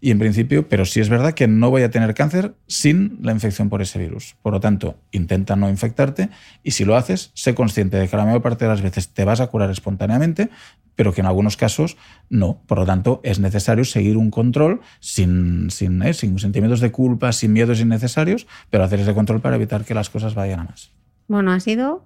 Y 0.00 0.10
en 0.10 0.18
principio, 0.18 0.68
pero 0.68 0.84
sí 0.84 1.00
es 1.00 1.08
verdad 1.08 1.32
que 1.32 1.48
no 1.48 1.70
voy 1.70 1.82
a 1.82 1.90
tener 1.90 2.14
cáncer 2.14 2.54
sin 2.66 3.18
la 3.22 3.32
infección 3.32 3.70
por 3.70 3.80
ese 3.80 3.98
virus. 3.98 4.36
Por 4.42 4.52
lo 4.52 4.60
tanto, 4.60 4.96
intenta 5.10 5.56
no 5.56 5.70
infectarte 5.70 6.28
y 6.62 6.72
si 6.72 6.84
lo 6.84 6.96
haces, 6.96 7.30
sé 7.34 7.54
consciente 7.54 7.96
de 7.96 8.06
que 8.06 8.16
la 8.16 8.26
mayor 8.26 8.42
parte 8.42 8.66
de 8.66 8.70
las 8.70 8.82
veces 8.82 9.08
te 9.08 9.24
vas 9.24 9.40
a 9.40 9.46
curar 9.46 9.70
espontáneamente, 9.70 10.50
pero 10.96 11.12
que 11.12 11.22
en 11.22 11.26
algunos 11.26 11.56
casos 11.56 11.96
no. 12.28 12.60
Por 12.66 12.78
lo 12.78 12.86
tanto, 12.86 13.20
es 13.22 13.40
necesario 13.40 13.84
seguir 13.84 14.16
un 14.16 14.30
control 14.30 14.80
sin, 15.00 15.70
sin, 15.70 16.02
eh, 16.02 16.12
sin 16.12 16.38
sentimientos 16.38 16.80
de 16.80 16.92
culpa, 16.92 17.32
sin 17.32 17.52
miedos 17.52 17.80
innecesarios, 17.80 18.46
pero 18.70 18.84
hacer 18.84 19.00
ese 19.00 19.14
control 19.14 19.40
para 19.40 19.56
evitar 19.56 19.84
que 19.84 19.94
las 19.94 20.10
cosas 20.10 20.34
vayan 20.34 20.60
a 20.60 20.64
más. 20.64 20.92
Bueno, 21.28 21.52
ha 21.52 21.60
sido 21.60 22.04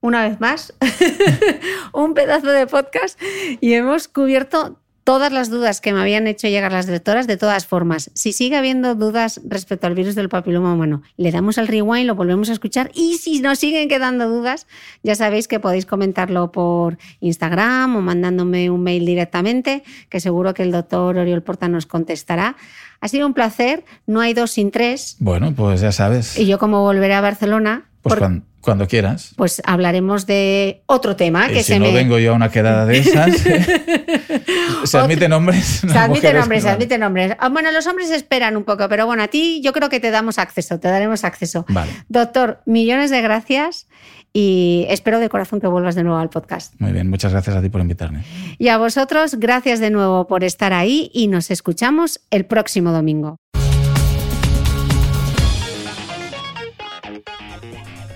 una 0.00 0.28
vez 0.28 0.40
más 0.40 0.74
un 1.92 2.14
pedazo 2.14 2.50
de 2.50 2.66
podcast 2.66 3.20
y 3.60 3.72
hemos 3.72 4.08
cubierto 4.08 4.80
todas 5.06 5.32
las 5.32 5.50
dudas 5.50 5.80
que 5.80 5.92
me 5.92 6.00
habían 6.00 6.26
hecho 6.26 6.48
llegar 6.48 6.72
las 6.72 6.86
directoras, 6.86 7.28
de 7.28 7.36
todas 7.36 7.64
formas. 7.64 8.10
Si 8.14 8.32
sigue 8.32 8.56
habiendo 8.56 8.96
dudas 8.96 9.40
respecto 9.46 9.86
al 9.86 9.94
virus 9.94 10.16
del 10.16 10.28
papiloma 10.28 10.74
humano, 10.74 11.02
le 11.16 11.30
damos 11.30 11.58
al 11.58 11.68
rewind, 11.68 12.08
lo 12.08 12.16
volvemos 12.16 12.50
a 12.50 12.52
escuchar 12.52 12.90
y 12.92 13.14
si 13.14 13.40
nos 13.40 13.60
siguen 13.60 13.88
quedando 13.88 14.28
dudas, 14.28 14.66
ya 15.04 15.14
sabéis 15.14 15.46
que 15.46 15.60
podéis 15.60 15.86
comentarlo 15.86 16.50
por 16.50 16.98
Instagram 17.20 17.94
o 17.94 18.00
mandándome 18.00 18.68
un 18.68 18.82
mail 18.82 19.06
directamente, 19.06 19.84
que 20.08 20.18
seguro 20.18 20.54
que 20.54 20.64
el 20.64 20.72
doctor 20.72 21.16
Oriol 21.16 21.40
Porta 21.40 21.68
nos 21.68 21.86
contestará. 21.86 22.56
Ha 23.00 23.06
sido 23.06 23.28
un 23.28 23.34
placer, 23.34 23.84
no 24.08 24.20
hay 24.20 24.34
dos 24.34 24.50
sin 24.50 24.72
tres. 24.72 25.18
Bueno, 25.20 25.54
pues 25.54 25.82
ya 25.82 25.92
sabes. 25.92 26.36
Y 26.36 26.46
yo 26.46 26.58
como 26.58 26.82
volveré 26.82 27.14
a 27.14 27.20
Barcelona... 27.20 27.84
Pues 28.08 28.18
cuando, 28.18 28.46
cuando, 28.60 28.86
quieras. 28.86 29.32
Pues 29.36 29.60
hablaremos 29.64 30.26
de 30.26 30.82
otro 30.86 31.16
tema. 31.16 31.46
Y 31.50 31.54
que 31.54 31.62
si 31.62 31.72
se 31.72 31.78
no 31.78 31.86
me... 31.86 31.92
vengo 31.92 32.18
yo 32.18 32.32
a 32.32 32.34
una 32.36 32.50
quedada 32.50 32.86
de 32.86 32.98
esas... 32.98 33.30
¿Se 34.84 34.98
admiten 34.98 35.32
hombres? 35.32 35.82
Se 35.86 35.98
admiten 35.98 36.36
hombres, 36.36 36.62
se 36.62 36.68
admiten 36.68 37.02
hombres. 37.02 37.36
Bueno, 37.50 37.72
los 37.72 37.86
hombres 37.86 38.10
esperan 38.10 38.56
un 38.56 38.64
poco, 38.64 38.88
pero 38.88 39.06
bueno, 39.06 39.22
a 39.22 39.28
ti 39.28 39.60
yo 39.62 39.72
creo 39.72 39.88
que 39.88 39.98
te 39.98 40.10
damos 40.10 40.38
acceso, 40.38 40.78
te 40.78 40.88
daremos 40.88 41.24
acceso. 41.24 41.64
Vale. 41.68 41.90
Doctor, 42.08 42.62
millones 42.66 43.10
de 43.10 43.22
gracias 43.22 43.88
y 44.32 44.84
espero 44.90 45.18
de 45.18 45.28
corazón 45.28 45.60
que 45.60 45.66
vuelvas 45.66 45.94
de 45.94 46.04
nuevo 46.04 46.18
al 46.18 46.28
podcast. 46.28 46.74
Muy 46.78 46.92
bien, 46.92 47.08
muchas 47.08 47.32
gracias 47.32 47.56
a 47.56 47.62
ti 47.62 47.70
por 47.70 47.80
invitarme. 47.80 48.22
Y 48.58 48.68
a 48.68 48.78
vosotros, 48.78 49.36
gracias 49.36 49.80
de 49.80 49.90
nuevo 49.90 50.26
por 50.26 50.44
estar 50.44 50.72
ahí 50.72 51.10
y 51.14 51.28
nos 51.28 51.50
escuchamos 51.50 52.20
el 52.30 52.44
próximo 52.44 52.92
domingo. 52.92 53.38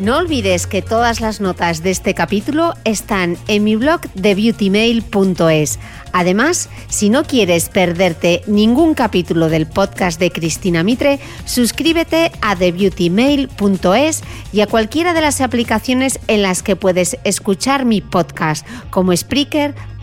No 0.01 0.17
olvides 0.17 0.67
que 0.67 0.81
todas 0.81 1.21
las 1.21 1.43
notas 1.43 1.83
de 1.83 1.91
este 1.91 2.15
capítulo 2.15 2.73
están 2.85 3.37
en 3.49 3.65
mi 3.65 3.77
blog 3.77 4.01
de 4.15 4.35
beautymail.es. 4.35 5.79
Además, 6.15 6.71
si 6.89 7.11
no 7.11 7.25
quieres 7.25 7.69
perderte 7.69 8.41
ningún 8.47 8.95
capítulo 8.95 9.51
del 9.51 9.67
podcast 9.67 10.19
de 10.19 10.31
Cristina 10.31 10.83
Mitre, 10.83 11.21
suscríbete 11.45 12.33
a 12.41 12.57
thebeautymail.es 12.57 14.23
y 14.55 14.63
a 14.63 14.67
cualquiera 14.67 15.13
de 15.13 15.21
las 15.21 15.43
aplicaciones 15.43 16.19
en 16.29 16.41
las 16.41 16.63
que 16.63 16.77
puedes 16.77 17.19
escuchar 17.25 17.85
mi 17.85 18.01
podcast, 18.01 18.67
como 18.89 19.15
Spreaker, 19.15 19.75